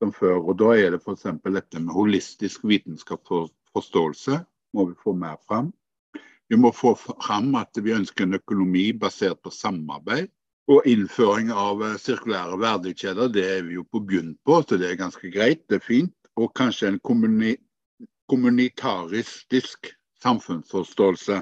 som 0.00 0.12
før. 0.12 0.40
og 0.48 0.58
Da 0.58 0.72
er 0.76 0.94
det 0.94 1.02
f.eks. 1.04 1.28
dette 1.44 1.80
med 1.80 1.94
holistisk 1.94 2.64
vitenskapsforståelse 2.64 4.40
må 4.74 4.86
vi 4.88 4.96
få 5.04 5.14
mer 5.14 5.36
fram. 5.46 5.72
Vi 6.48 6.58
må 6.58 6.72
få 6.74 6.94
fram 6.98 7.54
at 7.54 7.78
vi 7.78 7.94
ønsker 7.94 8.26
en 8.26 8.38
økonomi 8.40 8.90
basert 8.92 9.42
på 9.42 9.52
samarbeid. 9.54 10.30
Og 10.70 10.86
innføring 10.86 11.50
av 11.50 11.82
eh, 11.82 11.96
sirkulære 11.98 12.58
verdikjeder, 12.62 13.30
det 13.34 13.44
er 13.56 13.62
vi 13.66 13.74
jo 13.74 13.84
på 13.90 14.02
bunn 14.06 14.36
på, 14.46 14.60
så 14.62 14.78
det 14.78 14.90
er 14.90 15.00
ganske 15.00 15.30
greit. 15.34 15.64
Det 15.68 15.80
er 15.80 15.86
fint. 15.86 16.14
Og 16.38 16.52
kanskje 16.54 16.92
en 16.92 17.00
kommuni 17.02 17.56
kommunitaristisk 18.30 19.88
samfunnsforståelse. 20.22 21.40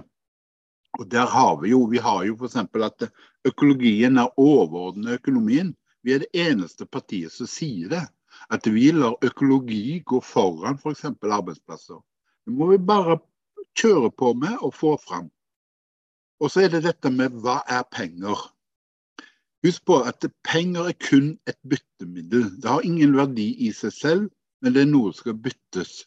Og 0.99 1.11
der 1.13 1.27
har 1.29 1.61
Vi 1.61 1.71
jo 1.71 1.85
vi 1.85 1.99
har 1.99 2.25
jo 2.25 2.37
f.eks. 2.37 2.57
at 2.57 3.11
økologien 3.45 4.17
er 4.17 4.41
overordnet 4.41 5.21
økonomien. 5.21 5.75
Vi 6.03 6.13
er 6.13 6.25
det 6.25 6.33
eneste 6.33 6.87
partiet 6.87 7.33
som 7.33 7.47
sier 7.47 7.89
det 7.93 8.07
at 8.51 8.67
vi 8.67 8.91
lar 8.93 9.17
økologi 9.25 10.01
gå 10.07 10.21
foran 10.25 10.79
f.eks. 10.79 11.07
For 11.21 11.35
arbeidsplasser. 11.39 12.01
Det 12.47 12.55
må 12.55 12.71
vi 12.73 12.79
bare 12.79 13.19
kjøre 13.79 14.11
på 14.11 14.33
med 14.35 14.57
og 14.65 14.75
få 14.75 14.97
fram. 15.03 15.29
Og 16.41 16.51
så 16.51 16.65
er 16.65 16.73
det 16.73 16.85
dette 16.87 17.11
med 17.11 17.35
hva 17.43 17.61
er 17.67 17.85
penger? 17.93 18.39
Husk 19.67 19.85
på 19.91 19.99
at 20.07 20.25
penger 20.47 20.93
er 20.93 20.99
kun 21.03 21.33
et 21.51 21.59
byttemiddel. 21.67 22.47
Det 22.63 22.71
har 22.71 22.87
ingen 22.87 23.17
verdi 23.19 23.51
i 23.67 23.73
seg 23.75 23.93
selv, 23.93 24.29
men 24.63 24.75
det 24.75 24.85
er 24.85 24.93
noe 24.93 25.11
som 25.13 25.25
skal 25.25 25.41
byttes. 25.49 26.05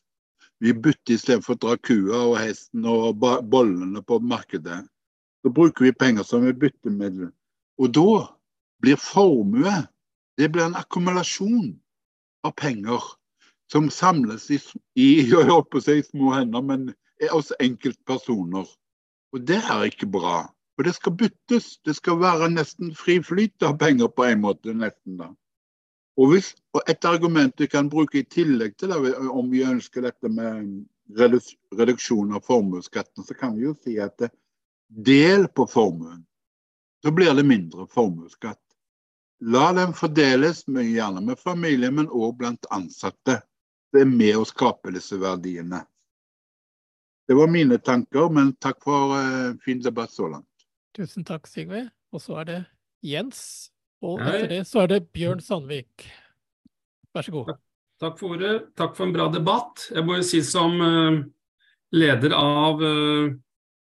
Vi 0.64 0.72
bytter 0.78 1.18
istedenfor 1.18 1.58
å 1.58 1.62
dra 1.66 1.76
kua 1.84 2.24
og 2.30 2.38
hesten 2.40 2.86
og 2.88 3.20
bollene 3.52 4.04
på 4.08 4.22
markedet. 4.24 4.84
Så 5.42 5.52
bruker 5.52 5.90
vi 5.90 5.92
penger 5.92 6.24
som 6.24 6.46
et 6.48 6.60
byttemiddel. 6.62 7.32
Og 7.82 7.92
da 7.98 8.12
blir 8.82 9.00
formue 9.02 9.74
det 10.38 10.48
blir 10.50 10.66
en 10.66 10.78
akkumulasjon 10.80 11.74
av 12.48 12.56
penger 12.60 13.04
som 13.72 13.90
samles 13.90 14.50
i, 14.52 14.60
i 15.00 15.10
jeg 15.32 15.50
håper 15.50 15.80
å 15.80 15.86
si 15.86 16.00
små 16.10 16.34
hender, 16.36 16.66
men 16.66 16.90
hos 17.32 17.52
enkeltpersoner. 17.62 18.68
Og 19.32 19.46
det 19.48 19.62
er 19.62 19.86
ikke 19.88 20.10
bra. 20.12 20.50
For 20.76 20.88
det 20.88 20.96
skal 20.98 21.14
byttes. 21.14 21.78
Det 21.86 21.96
skal 21.96 22.20
være 22.20 22.50
nesten 22.52 22.96
fri 22.98 23.20
flyt 23.24 23.64
av 23.68 23.78
penger 23.80 24.10
på 24.12 24.26
en 24.28 24.42
måte. 24.44 24.74
nesten 24.74 25.20
da. 25.20 25.30
Og, 26.18 26.34
hvis, 26.34 26.56
og 26.74 26.82
Et 26.90 27.06
argument 27.06 27.54
vi 27.58 27.68
kan 27.68 27.90
bruke 27.90 28.20
i 28.20 28.28
tillegg 28.28 28.76
til 28.78 28.92
det, 28.92 29.16
om 29.30 29.52
vi 29.52 29.64
ønsker 29.64 30.02
dette 30.02 30.30
med 30.30 30.84
reduksjon 31.78 32.36
av 32.36 32.44
formuesskatten, 32.46 33.24
så 33.24 33.34
kan 33.34 33.56
vi 33.56 33.68
jo 33.68 33.76
si 33.84 33.98
at 34.00 34.28
del 34.88 35.48
på 35.48 35.68
formuen, 35.68 36.26
så 37.04 37.12
blir 37.16 37.34
det 37.36 37.48
mindre 37.48 37.88
formuesskatt. 37.88 38.60
La 39.42 39.72
dem 39.74 39.94
fordeles, 39.98 40.66
gjerne 40.68 41.22
med 41.26 41.40
familie, 41.40 41.90
men 41.92 42.10
òg 42.10 42.36
blant 42.38 42.68
ansatte. 42.70 43.40
Det 43.92 44.04
er 44.04 44.10
med 44.10 44.38
å 44.38 44.46
skape 44.46 44.94
disse 44.94 45.18
verdiene. 45.20 45.82
Det 47.28 47.38
var 47.38 47.50
mine 47.50 47.80
tanker, 47.82 48.30
men 48.30 48.54
takk 48.62 48.82
for 48.84 49.16
uh, 49.16 49.58
fin 49.66 49.82
debatt 49.82 50.14
så 50.14 50.30
langt. 50.30 50.66
Tusen 50.94 51.26
takk, 51.26 51.48
Sigve. 51.50 51.88
Og 52.12 52.22
så 52.22 52.42
er 52.42 52.48
det 52.50 52.60
Jens. 53.08 53.72
Og 54.04 54.22
etter 54.22 54.48
det 54.50 54.62
så 54.70 54.84
er 54.84 54.94
det 54.96 55.04
Bjørn 55.14 55.42
Sandvik. 55.42 56.06
Vær 57.14 57.26
så 57.26 57.34
god. 57.34 57.54
Takk 58.02 58.18
for 58.20 58.36
ordet. 58.36 58.56
Takk 58.78 58.96
for 58.98 59.08
en 59.08 59.16
bra 59.16 59.28
debatt. 59.32 59.88
Jeg 59.94 60.06
må 60.06 60.20
jo 60.20 60.26
si 60.26 60.42
som 60.46 60.78
uh, 60.82 61.22
leder 61.96 62.34
av, 62.38 62.82
uh, 62.82 63.34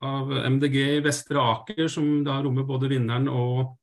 av, 0.07 0.33
MDG 0.51 0.79
i 0.99 1.03
Vestre 1.05 1.43
Aker, 1.43 1.87
som 1.91 2.21
da 2.27 2.41
rommer 2.43 2.67
både 2.69 2.91
vinneren 2.91 3.29
og 3.31 3.77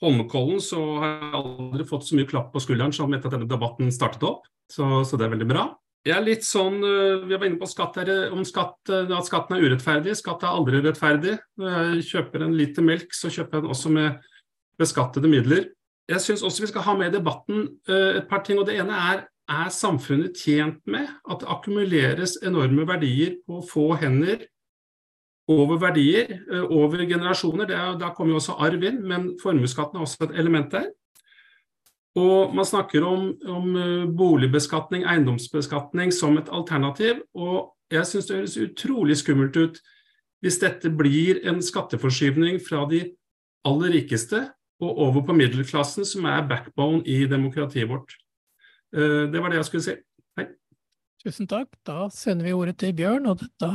Holmenkollen, 0.00 0.60
så 0.64 0.80
har 1.02 1.10
jeg 1.10 1.34
aldri 1.40 1.86
fått 1.88 2.06
så 2.08 2.16
mye 2.16 2.28
klapp 2.28 2.50
på 2.54 2.62
skulderen 2.64 2.94
som 2.96 3.12
etter 3.12 3.28
at 3.28 3.36
denne 3.36 3.50
debatten 3.50 3.90
startet 3.94 4.24
opp. 4.28 4.46
Så, 4.70 4.86
så 5.04 5.18
det 5.18 5.26
er 5.26 5.34
veldig 5.34 5.48
bra. 5.50 5.66
Jeg 6.06 6.14
er 6.16 6.24
litt 6.24 6.46
sånn, 6.46 6.78
uh, 6.80 7.26
Vi 7.28 7.34
var 7.34 7.44
inne 7.44 7.60
på 7.60 7.68
skatt 7.68 7.98
her, 8.00 8.12
om 8.32 8.46
skatt, 8.48 8.78
at 8.88 9.28
skatten 9.28 9.58
er 9.58 9.66
urettferdig. 9.66 10.14
Skatt 10.16 10.46
er 10.46 10.54
aldri 10.54 10.80
rettferdig. 10.84 11.36
Når 11.60 11.76
jeg 11.76 12.06
kjøper 12.14 12.46
en 12.46 12.56
liter 12.56 12.86
melk, 12.86 13.12
så 13.16 13.28
kjøper 13.28 13.58
jeg 13.58 13.66
den 13.66 13.74
også 13.74 13.92
med 13.92 14.30
beskattede 14.80 15.28
midler. 15.28 15.68
Jeg 16.10 16.24
syns 16.24 16.42
også 16.46 16.64
vi 16.64 16.70
skal 16.72 16.86
ha 16.86 16.96
med 16.98 17.12
i 17.12 17.18
debatten 17.18 17.66
et 17.86 18.24
par 18.30 18.40
ting. 18.46 18.58
og 18.58 18.64
Det 18.66 18.80
ene 18.80 18.96
er 19.12 19.26
er 19.50 19.70
samfunnet 19.74 20.38
tjent 20.38 20.80
med 20.90 21.08
at 21.30 21.42
det 21.42 21.50
akkumuleres 21.50 22.38
enorme 22.46 22.86
verdier 22.88 23.36
på 23.46 23.60
få 23.66 23.92
hender 24.00 24.44
over 25.50 25.80
verdier, 25.82 26.30
eh, 26.52 26.64
over 26.70 27.02
generasjoner. 27.06 27.70
Er, 27.70 27.98
da 27.98 28.12
kommer 28.14 28.34
jo 28.34 28.40
også 28.40 28.58
arv 28.62 28.82
inn, 28.86 29.02
men 29.06 29.32
formuesskatten 29.42 29.98
er 29.98 30.06
også 30.06 30.28
et 30.28 30.38
element 30.38 30.70
der. 30.72 30.90
Og 32.18 32.54
man 32.54 32.66
snakker 32.66 33.04
om, 33.06 33.30
om 33.46 33.76
eh, 33.76 34.06
boligbeskatning, 34.18 35.06
eiendomsbeskatning 35.06 36.12
som 36.14 36.38
et 36.38 36.50
alternativ. 36.50 37.22
Og 37.34 37.74
jeg 37.90 38.06
syns 38.06 38.30
det 38.30 38.38
høres 38.38 38.60
utrolig 38.60 39.18
skummelt 39.20 39.56
ut 39.56 39.82
hvis 40.40 40.56
dette 40.62 40.88
blir 40.96 41.42
en 41.50 41.58
skatteforskyvning 41.60 42.62
fra 42.64 42.86
de 42.88 43.02
aller 43.68 43.92
rikeste 43.92 44.46
og 44.80 45.00
over 45.04 45.26
på 45.28 45.36
middelklassen, 45.36 46.06
som 46.08 46.24
er 46.24 46.46
backbone 46.48 47.02
i 47.04 47.26
demokratiet 47.28 47.90
vårt. 47.90 48.14
Eh, 48.96 49.28
det 49.30 49.42
var 49.42 49.52
det 49.52 49.60
jeg 49.60 49.68
skulle 49.68 49.84
si. 49.84 49.96
Hei. 50.38 50.46
Tusen 51.24 51.50
takk. 51.50 51.68
Da 51.86 52.08
sender 52.14 52.48
vi 52.48 52.56
ordet 52.56 52.78
til 52.80 52.94
Bjørn, 52.96 53.28
og 53.28 53.42
dette 53.42 53.70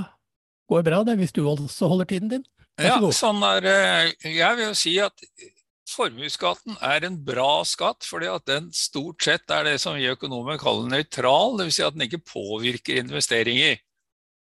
går 0.71 0.85
bra 0.87 1.03
det 1.07 1.17
hvis 1.19 1.35
du 1.35 1.43
også 1.47 1.89
holder 1.91 2.09
tiden 2.09 2.31
din. 2.31 2.45
Ja, 2.81 2.97
sånn 3.15 3.39
er 3.47 3.67
Jeg 4.19 4.57
vil 4.57 4.65
jo 4.67 4.73
si 4.75 4.97
at 4.99 5.21
formuesskatten 5.89 6.79
er 6.83 7.05
en 7.05 7.19
bra 7.25 7.63
skatt, 7.67 8.05
fordi 8.07 8.29
at 8.31 8.47
den 8.49 8.71
stort 8.75 9.23
sett 9.23 9.51
er 9.53 9.67
det 9.67 9.77
som 9.83 9.95
vi 9.97 10.09
økonomer 10.09 10.57
kaller 10.61 10.89
nøytral, 10.91 11.59
dvs. 11.59 11.77
Si 11.77 11.85
at 11.85 11.95
den 11.95 12.07
ikke 12.07 12.23
påvirker 12.25 12.99
investeringer. 13.03 13.79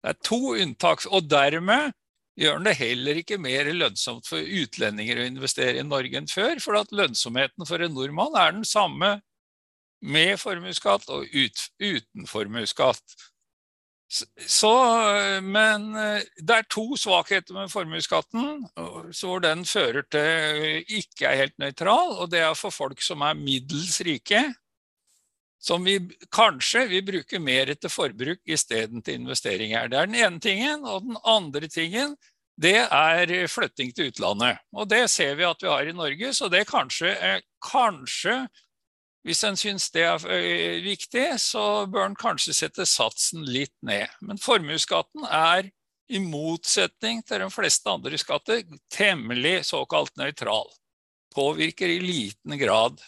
Det 0.02 0.14
er 0.14 0.18
to 0.24 0.40
unntak, 0.56 1.04
og 1.10 1.28
dermed 1.30 1.92
gjør 2.36 2.58
den 2.58 2.68
det 2.68 2.76
heller 2.80 3.20
ikke 3.20 3.38
mer 3.40 3.68
lønnsomt 3.72 4.28
for 4.28 4.40
utlendinger 4.40 5.20
å 5.20 5.28
investere 5.28 5.80
i 5.80 5.86
Norge 5.86 6.20
enn 6.20 6.28
før, 6.30 6.60
for 6.62 6.80
at 6.80 6.92
lønnsomheten 6.94 7.68
for 7.68 7.84
en 7.84 7.96
nordmann 7.96 8.36
er 8.38 8.52
den 8.58 8.66
samme 8.68 9.16
med 10.04 10.36
formuesskatt 10.38 11.08
og 11.12 11.24
ut, 11.32 11.62
uten 11.80 12.28
formuesskatt. 12.28 13.16
Så, 14.06 14.70
men 15.42 15.88
eh, 15.98 16.26
det 16.38 16.54
er 16.54 16.68
to 16.70 16.94
svakheter 16.98 17.56
med 17.56 17.72
formuesskatten, 17.72 18.60
hvor 18.76 19.42
den 19.42 19.64
fører 19.66 20.06
til 20.14 20.84
ikke 21.00 21.26
er 21.26 21.40
helt 21.40 21.56
nøytral. 21.58 22.14
Og 22.20 22.30
det 22.30 22.44
er 22.46 22.54
for 22.58 22.74
folk 22.74 23.02
som 23.02 23.24
er 23.26 23.38
middels 23.38 23.98
rike, 24.06 24.44
som 25.58 25.82
vi 25.82 25.98
kanskje 26.30 26.84
vil 26.92 27.02
bruke 27.08 27.40
mer 27.42 27.72
til 27.74 27.90
forbruk 27.90 28.38
isteden 28.46 29.02
til 29.02 29.18
investeringer. 29.24 29.90
Det 29.90 29.98
er 29.98 30.10
den 30.12 30.20
ene 30.20 30.40
tingen. 30.40 30.86
Og 30.86 31.02
den 31.08 31.18
andre 31.26 31.66
tingen, 31.66 32.14
det 32.54 32.78
er 32.86 33.34
flytting 33.50 33.90
til 33.90 34.12
utlandet. 34.12 34.62
Og 34.70 34.86
det 34.88 35.08
ser 35.10 35.34
vi 35.34 35.48
at 35.48 35.66
vi 35.66 35.72
har 35.72 35.90
i 35.90 35.96
Norge, 35.96 36.30
så 36.36 36.46
det 36.52 36.68
kanskje, 36.70 37.10
kanskje 37.64 38.44
hvis 39.26 39.42
en 39.42 39.56
syns 39.58 39.88
det 39.94 40.04
er 40.06 40.26
eh, 40.30 40.76
viktig, 40.84 41.24
så 41.42 41.86
bør 41.90 42.06
en 42.06 42.18
kanskje 42.18 42.54
sette 42.54 42.86
satsen 42.86 43.42
litt 43.42 43.74
ned. 43.82 44.06
Men 44.22 44.38
formuesskatten 44.38 45.26
er, 45.26 45.72
i 46.06 46.20
motsetning 46.22 47.24
til 47.26 47.42
de 47.42 47.48
fleste 47.50 47.90
andre 47.90 48.14
skatter, 48.22 48.60
temmelig 48.94 49.64
såkalt 49.66 50.12
nøytral. 50.20 50.68
Påvirker 51.34 51.90
i 51.90 51.98
liten 51.98 52.54
grad 52.60 53.02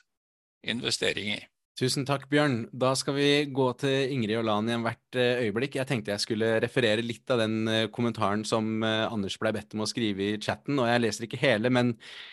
investeringer. 0.66 1.46
Tusen 1.78 2.02
takk, 2.02 2.24
Bjørn. 2.26 2.64
Da 2.74 2.88
skal 2.98 3.14
vi 3.14 3.26
gå 3.54 3.64
til 3.78 4.10
Ingrid 4.10 4.40
og 4.40 4.48
Lan 4.48 4.66
igjen 4.66 4.82
hvert 4.82 5.18
eh, 5.20 5.44
øyeblikk. 5.44 5.76
Jeg 5.78 5.86
tenkte 5.86 6.10
jeg 6.10 6.24
skulle 6.24 6.48
referere 6.64 7.04
litt 7.04 7.30
av 7.30 7.38
den 7.38 7.70
eh, 7.70 7.84
kommentaren 7.94 8.42
som 8.48 8.82
eh, 8.82 9.04
Anders 9.06 9.36
ble 9.38 9.52
bedt 9.54 9.76
om 9.76 9.84
å 9.84 9.86
skrive 9.86 10.24
i 10.24 10.40
chatten. 10.42 10.80
og 10.82 10.88
Jeg 10.90 11.04
leser 11.04 11.28
ikke 11.28 11.38
hele, 11.38 11.70
men 11.70 11.92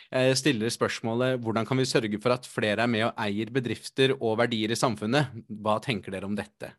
jeg 0.09 0.39
stiller 0.39 0.73
spørsmålet 0.73 1.37
hvordan 1.45 1.69
kan 1.69 1.77
vi 1.77 1.85
sørge 1.85 2.21
for 2.23 2.33
at 2.33 2.49
flere 2.49 2.87
er 2.87 2.89
med 2.89 3.05
og 3.11 3.21
eier 3.21 3.53
bedrifter 3.53 4.15
og 4.15 4.39
verdier 4.41 4.73
i 4.73 4.79
samfunnet? 4.81 5.37
Hva 5.61 5.77
tenker 5.83 6.15
dere 6.15 6.25
om 6.25 6.33
dette? 6.39 6.73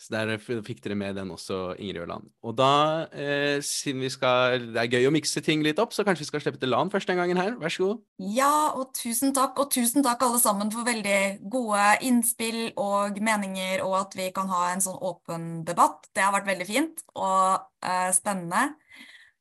Så 0.00 0.10
der 0.12 0.36
fikk 0.38 0.82
dere 0.84 0.96
med 0.98 1.14
den 1.16 1.30
også, 1.32 1.76
Ingrid 1.78 2.02
Ørland. 2.02 2.26
Og 2.44 2.56
da, 2.58 3.06
eh, 3.12 3.60
siden 3.64 4.02
vi 4.02 4.10
skal 4.12 4.58
Det 4.74 4.76
er 4.76 4.90
gøy 4.90 5.08
å 5.08 5.12
mikse 5.14 5.40
ting 5.40 5.62
litt 5.62 5.78
opp, 5.78 5.92
så 5.94 6.04
kanskje 6.04 6.24
vi 6.24 6.28
skal 6.28 6.40
slippe 6.40 6.60
til 6.60 6.68
Lan 6.74 6.90
først 6.90 7.06
den 7.06 7.16
gangen 7.16 7.40
her. 7.40 7.54
Vær 7.56 7.72
så 7.72 7.86
god. 7.86 8.02
Ja, 8.18 8.72
og 8.74 8.92
tusen 8.94 9.32
takk. 9.32 9.58
Og 9.58 9.70
tusen 9.70 10.02
takk 10.02 10.22
alle 10.22 10.40
sammen 10.40 10.72
for 10.74 10.84
veldig 10.84 11.48
gode 11.48 11.86
innspill 12.02 12.72
og 12.76 13.20
meninger, 13.20 13.82
og 13.84 14.00
at 14.00 14.14
vi 14.18 14.30
kan 14.34 14.48
ha 14.48 14.72
en 14.72 14.84
sånn 14.84 15.00
åpen 15.00 15.64
debatt. 15.64 16.08
Det 16.14 16.22
har 16.22 16.34
vært 16.34 16.50
veldig 16.52 16.66
fint 16.66 17.02
og 17.14 17.64
eh, 17.82 18.10
spennende. 18.12 18.74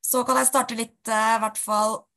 Så 0.03 0.25
kan 0.25 0.37
jeg 0.37 0.51
starte 0.51 0.77
litt, 0.77 1.01
eh, 1.07 1.37
i 1.37 1.43
hvert 1.43 1.57
fall 1.57 2.03
Eh, 2.03 2.12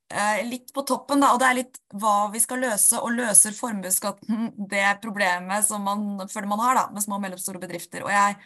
litt 0.46 0.72
på 0.74 0.84
toppen, 0.86 1.20
da, 1.20 1.32
og 1.34 1.40
det 1.42 1.46
er 1.48 1.58
litt 1.58 1.78
hva 1.98 2.28
vi 2.32 2.40
skal 2.42 2.60
løse. 2.62 2.98
Og 3.02 3.14
løser 3.16 3.56
formuesskatten 3.56 4.52
det 4.72 4.98
problemet 5.02 5.66
som 5.66 5.82
man 5.86 6.28
føler 6.30 6.50
man 6.50 6.62
har 6.62 6.78
da, 6.78 6.84
med 6.94 7.04
små 7.04 7.18
og 7.18 7.24
mellomstore 7.24 7.62
bedrifter? 7.62 8.04
Og 8.06 8.12
jeg 8.14 8.36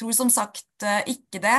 tror 0.00 0.14
som 0.16 0.30
sagt 0.32 0.86
eh, 0.86 1.02
ikke 1.12 1.42
det. 1.42 1.58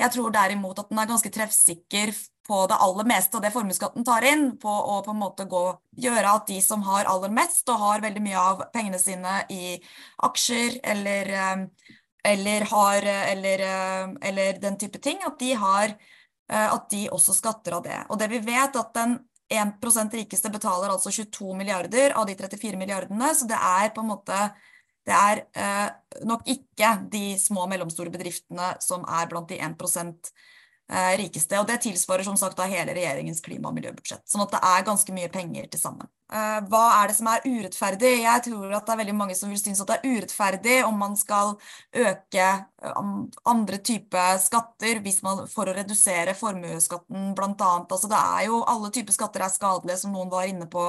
Jeg 0.00 0.12
tror 0.14 0.34
derimot 0.34 0.80
at 0.82 0.90
den 0.90 1.00
er 1.00 1.08
ganske 1.08 1.32
treffsikker 1.32 2.12
på 2.48 2.62
det 2.68 2.78
aller 2.80 3.08
meste 3.08 3.36
av 3.36 3.44
det 3.44 3.52
formuesskatten 3.52 4.04
tar 4.08 4.24
inn, 4.24 4.50
på 4.60 4.72
å 4.72 5.00
på 5.04 5.12
en 5.12 5.20
måte 5.20 5.44
gå, 5.48 5.64
gjøre 6.00 6.34
at 6.38 6.46
de 6.48 6.60
som 6.64 6.84
har 6.86 7.08
aller 7.08 7.32
mest 7.32 7.68
og 7.68 7.80
har 7.82 8.04
veldig 8.04 8.22
mye 8.24 8.44
av 8.52 8.62
pengene 8.72 9.00
sine 9.00 9.42
i 9.52 9.76
aksjer 10.28 10.78
eller, 10.94 11.32
eh, 11.42 11.90
eller 12.28 12.64
har 12.72 13.08
eller, 13.08 13.66
eller 14.30 14.62
den 14.62 14.80
type 14.80 15.00
ting, 15.04 15.20
at 15.24 15.36
de 15.40 15.52
har 15.56 15.92
Eh, 15.92 16.17
at 16.48 16.86
de 16.88 17.02
også 17.12 17.34
skatter 17.36 17.74
av 17.76 17.82
det. 17.84 17.98
Og 18.08 18.16
det 18.20 18.30
vi 18.32 18.38
vet, 18.40 18.76
at 18.80 18.94
den 18.96 19.18
1% 19.52 20.14
rikeste 20.16 20.48
betaler 20.52 20.92
altså 20.92 21.12
22 21.12 21.52
milliarder 21.56 22.14
av 22.16 22.24
de 22.28 22.36
34 22.38 22.80
milliardene, 22.80 23.28
så 23.36 23.48
det 23.48 23.58
er 23.58 23.92
på 23.92 24.04
en 24.04 24.12
måte 24.14 24.38
det 25.08 25.16
er 25.16 25.38
eh, 25.56 26.24
nok 26.28 26.48
ikke 26.48 26.90
de 27.12 27.36
små 27.40 27.62
og 27.64 27.70
mellomstore 27.72 28.12
bedriftene 28.12 28.74
som 28.84 29.06
er 29.08 29.28
blant 29.30 29.48
de 29.48 29.56
1 29.64 29.76
Eh, 30.88 31.16
rikeste. 31.20 31.58
Og 31.60 31.66
det 31.68 31.82
tilsvarer 31.84 32.24
som 32.24 32.36
sagt 32.40 32.56
da 32.56 32.64
hele 32.64 32.94
regjeringens 32.96 33.42
klima- 33.44 33.68
og 33.68 33.76
miljøbudsjett. 33.76 34.24
Sånn 34.24 34.46
at 34.46 34.54
det 34.54 34.60
er 34.64 34.86
ganske 34.86 35.12
mye 35.12 35.28
penger 35.28 35.66
til 35.68 35.80
sammen. 35.82 36.08
Eh, 36.28 36.58
hva 36.68 36.80
er 36.98 37.08
det 37.08 37.14
som 37.16 37.28
er 37.32 37.44
urettferdig? 37.46 38.08
Jeg 38.20 38.42
tror 38.44 38.72
at 38.76 38.84
det 38.84 38.92
er 38.92 38.98
veldig 39.00 39.14
mange 39.16 39.36
som 39.36 39.48
vil 39.48 39.60
synes 39.60 39.78
at 39.80 39.88
det 39.88 39.94
er 39.96 40.10
urettferdig 40.12 40.74
om 40.84 40.98
man 41.00 41.14
skal 41.16 41.54
øke 41.96 42.48
eh, 42.48 42.98
andre 43.48 43.78
typer 43.80 44.36
skatter 44.42 45.00
man, 45.24 45.46
for 45.48 45.70
å 45.70 45.76
redusere 45.78 46.34
formuesskatten 46.36 47.30
bl.a. 47.38 47.70
Altså 47.80 48.10
det 48.12 48.18
er 48.20 48.42
jo 48.50 48.60
alle 48.68 48.90
typer 48.92 49.16
skatter 49.16 49.46
er 49.46 49.54
skadelige, 49.54 50.02
som 50.02 50.12
noen 50.12 50.28
var 50.34 50.50
inne 50.50 50.68
på 50.68 50.84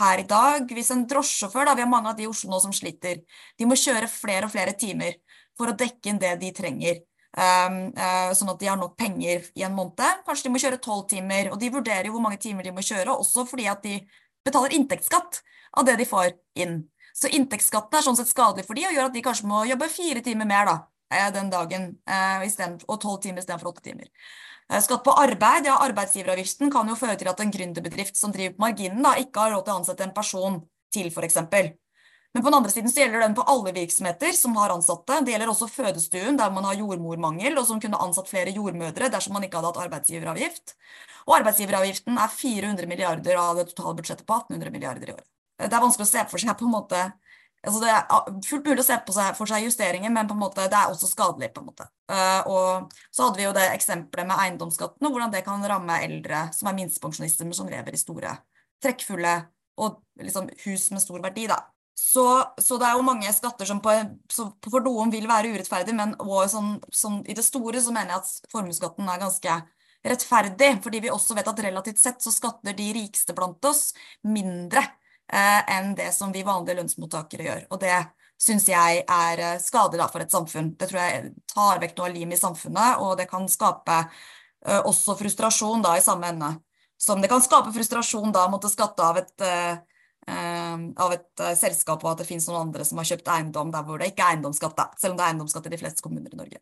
her 0.00 0.24
i 0.24 0.26
dag. 0.26 0.66
Hvis 0.66 0.90
en 0.90 1.06
drosjesjåfør, 1.06 1.68
da, 1.70 1.76
vi 1.78 1.86
har 1.86 1.92
mange 1.92 2.10
av 2.10 2.18
de 2.18 2.26
i 2.26 2.32
Oslo 2.32 2.50
nå 2.50 2.58
som 2.64 2.74
sliter, 2.74 3.22
de 3.58 3.68
må 3.70 3.78
kjøre 3.78 4.10
flere 4.10 4.48
og 4.50 4.54
flere 4.56 4.74
timer 4.74 5.14
for 5.58 5.70
å 5.70 5.76
dekke 5.78 6.10
inn 6.10 6.18
det 6.18 6.34
de 6.42 6.50
trenger. 6.58 7.04
Um, 7.32 7.94
uh, 7.96 8.28
sånn 8.36 8.50
at 8.52 8.58
de 8.60 8.68
har 8.68 8.76
nok 8.76 8.98
penger 8.98 9.46
i 9.56 9.62
en 9.64 9.78
måned. 9.78 10.26
Kanskje 10.26 10.48
de 10.48 10.52
må 10.52 10.60
kjøre 10.60 10.82
tolv 10.82 11.06
timer. 11.08 11.52
Og 11.54 11.62
de 11.62 11.70
vurderer 11.72 12.10
jo 12.10 12.16
hvor 12.16 12.26
mange 12.26 12.42
timer 12.42 12.66
de 12.66 12.74
må 12.74 12.84
kjøre, 12.84 13.14
også 13.14 13.46
fordi 13.48 13.70
at 13.70 13.86
de 13.86 14.00
betaler 14.46 14.74
inntektsskatt 14.76 15.42
av 15.78 15.86
det 15.88 15.96
de 16.00 16.06
får 16.08 16.32
inn. 16.62 16.82
Så 17.12 17.28
inntektsskatten 17.28 17.98
er 17.98 18.04
sånn 18.04 18.16
sett 18.16 18.30
skadelig 18.30 18.64
for 18.66 18.78
de, 18.78 18.86
og 18.88 18.96
gjør 18.96 19.10
at 19.10 19.16
de 19.16 19.24
kanskje 19.24 19.48
må 19.50 19.64
jobbe 19.68 19.90
fire 19.92 20.22
timer 20.24 20.48
mer 20.48 20.68
da, 20.68 20.76
eh, 21.12 21.28
den 21.34 21.50
dagen, 21.52 21.90
uh, 22.08 22.78
og 22.88 22.96
tolv 23.00 23.20
timer 23.20 23.44
istedenfor 23.44 23.72
åtte 23.72 23.84
timer. 23.84 24.08
Uh, 24.72 24.80
skatt 24.80 25.04
på 25.04 25.12
arbeid, 25.20 25.68
ja 25.68 25.76
arbeidsgiveravgiften 25.84 26.72
kan 26.72 26.88
jo 26.88 26.96
føre 26.96 27.18
til 27.20 27.28
at 27.28 27.40
en 27.40 27.52
gründerbedrift 27.52 28.16
som 28.16 28.32
driver 28.32 28.56
på 28.56 28.64
marginen 28.64 29.04
da, 29.04 29.14
ikke 29.20 29.44
har 29.44 29.54
råd 29.56 29.66
til 29.66 29.74
å 29.74 29.78
ansette 29.82 30.08
en 30.08 30.16
person 30.16 30.60
til 30.92 31.12
f.eks. 31.12 31.38
Men 32.32 32.40
på 32.40 32.48
den 32.48 32.56
andre 32.56 32.72
siden 32.72 32.88
så 32.88 33.02
gjelder 33.02 33.26
den 33.26 33.34
på 33.36 33.44
alle 33.44 33.74
virksomheter 33.76 34.32
som 34.32 34.54
har 34.56 34.72
ansatte. 34.72 35.18
Det 35.20 35.34
gjelder 35.34 35.50
også 35.52 35.68
fødestuen 35.68 36.38
der 36.40 36.52
man 36.54 36.64
har 36.64 36.78
jordmormangel, 36.80 37.58
og 37.60 37.66
som 37.68 37.80
kunne 37.80 38.00
ansatt 38.00 38.30
flere 38.30 38.54
jordmødre 38.56 39.10
dersom 39.12 39.36
man 39.36 39.44
ikke 39.44 39.60
hadde 39.60 39.72
hatt 39.74 39.82
arbeidsgiveravgift. 39.84 40.72
Og 41.26 41.36
arbeidsgiveravgiften 41.38 42.18
er 42.18 42.32
400 42.34 42.90
milliarder 42.90 43.38
av 43.40 43.60
det 43.60 43.68
totale 43.70 43.98
budsjettet 44.00 44.26
på 44.28 44.38
1800 44.40 44.74
milliarder 44.74 45.12
i 45.12 45.14
året. 45.16 45.28
Det 45.62 45.70
er 45.70 45.84
vanskelig 45.84 46.08
å 46.08 46.12
se 46.12 46.24
for 46.30 46.42
seg 46.42 46.58
på 46.58 46.66
en 46.66 46.74
måte 46.74 47.02
altså 47.62 47.78
Det 47.78 47.90
er 47.90 48.40
fullt 48.46 48.64
mulig 48.66 48.82
å 48.82 48.86
se 48.86 48.96
seg, 49.14 49.36
for 49.38 49.46
seg 49.46 49.66
justeringer, 49.66 50.10
men 50.10 50.26
på 50.26 50.34
en 50.34 50.40
måte 50.42 50.64
det 50.66 50.78
er 50.78 50.90
også 50.90 51.06
skadelig. 51.06 51.52
på 51.54 51.62
en 51.62 51.68
måte. 51.68 51.86
Uh, 52.10 52.40
og 52.50 52.94
Så 53.14 53.26
hadde 53.28 53.38
vi 53.38 53.46
jo 53.46 53.52
det 53.54 53.68
eksempelet 53.70 54.26
med 54.26 54.38
eiendomsskatten, 54.38 55.06
og 55.06 55.14
hvordan 55.14 55.30
det 55.30 55.44
kan 55.46 55.62
ramme 55.62 56.00
eldre 56.02 56.48
som 56.56 56.68
er 56.68 56.78
minstepensjonister, 56.80 57.46
men 57.46 57.54
som 57.54 57.70
lever 57.70 57.94
i 57.94 58.00
store, 58.00 58.34
trekkfulle 58.82 59.36
og 59.78 60.02
liksom 60.18 60.50
hus 60.64 60.90
med 60.90 61.04
stor 61.04 61.22
verdi. 61.22 61.46
da. 61.46 61.60
Så, 61.94 62.24
så, 62.58 62.78
det 62.80 62.88
er 62.88 62.96
jo 62.98 63.06
mange 63.06 63.30
skatter 63.32 63.68
som, 63.68 63.78
på, 63.80 63.94
som 64.32 64.50
for 64.64 64.82
noen 64.82 65.12
vil 65.12 65.28
være 65.30 65.52
urettferdig, 65.54 65.94
men 65.94 66.16
sånn, 66.50 66.74
sånn, 66.90 67.20
i 67.30 67.36
det 67.36 67.44
store 67.46 67.80
så 67.80 67.94
mener 67.94 68.16
jeg 68.16 68.24
at 68.24 68.52
formuesskatten 68.52 69.08
er 69.08 69.22
ganske 69.22 69.58
rettferdig. 70.06 70.74
Fordi 70.84 71.02
vi 71.04 71.12
også 71.12 71.36
vet 71.38 71.48
at 71.48 71.62
relativt 71.66 72.00
sett 72.02 72.24
så 72.24 72.32
skatter 72.34 72.76
de 72.78 72.88
rikeste 72.96 73.36
blant 73.36 73.64
oss 73.68 73.92
mindre 74.28 74.82
eh, 75.32 75.60
enn 75.76 75.94
det 75.98 76.10
som 76.16 76.34
vi 76.34 76.44
vanlige 76.46 76.80
lønnsmottakere 76.80 77.48
gjør. 77.48 77.62
Og 77.70 77.80
det 77.84 77.94
syns 78.42 78.68
jeg 78.70 79.04
er 79.06 79.44
eh, 79.46 79.60
skadelig 79.62 80.10
for 80.12 80.24
et 80.24 80.34
samfunn. 80.34 80.74
Det 80.78 80.90
tror 80.90 81.02
jeg 81.04 81.32
tar 81.54 81.80
vekk 81.82 81.96
noe 81.98 82.10
av 82.10 82.18
limet 82.18 82.38
i 82.38 82.42
samfunnet, 82.42 83.00
og 83.04 83.16
det 83.20 83.28
kan 83.30 83.48
skape 83.50 84.02
eh, 84.02 84.82
også 84.82 85.18
frustrasjon 85.20 85.84
da 85.84 85.96
i 85.98 86.04
samme 86.04 86.34
ende. 86.34 86.52
Som 87.02 87.22
det 87.22 87.30
kan 87.30 87.42
skape 87.42 87.74
frustrasjon 87.74 88.30
da 88.34 88.46
å 88.46 88.52
måtte 88.52 88.70
skatte 88.70 89.02
av 89.02 89.18
et 89.18 89.42
eh, 89.42 89.80
Ehm, 90.30 90.92
av 91.02 91.12
et 91.16 91.40
uh, 91.42 91.50
selskap, 91.58 92.04
og 92.04 92.12
at 92.12 92.20
det 92.22 92.28
finnes 92.28 92.44
noen 92.46 92.68
andre 92.68 92.84
som 92.86 93.00
har 93.00 93.08
kjøpt 93.08 93.30
eiendom 93.34 93.72
der 93.74 93.82
hvor 93.86 93.98
det 93.98 94.12
ikke 94.12 94.22
er 94.22 94.36
eiendomsskatt, 94.36 94.78
selv 95.00 95.16
om 95.16 95.18
det 95.18 95.24
er 95.24 95.32
eiendomsskatt 95.32 95.66
i 95.66 95.72
de 95.72 95.80
fleste 95.80 96.04
kommuner 96.04 96.30
i 96.30 96.38
Norge. 96.38 96.60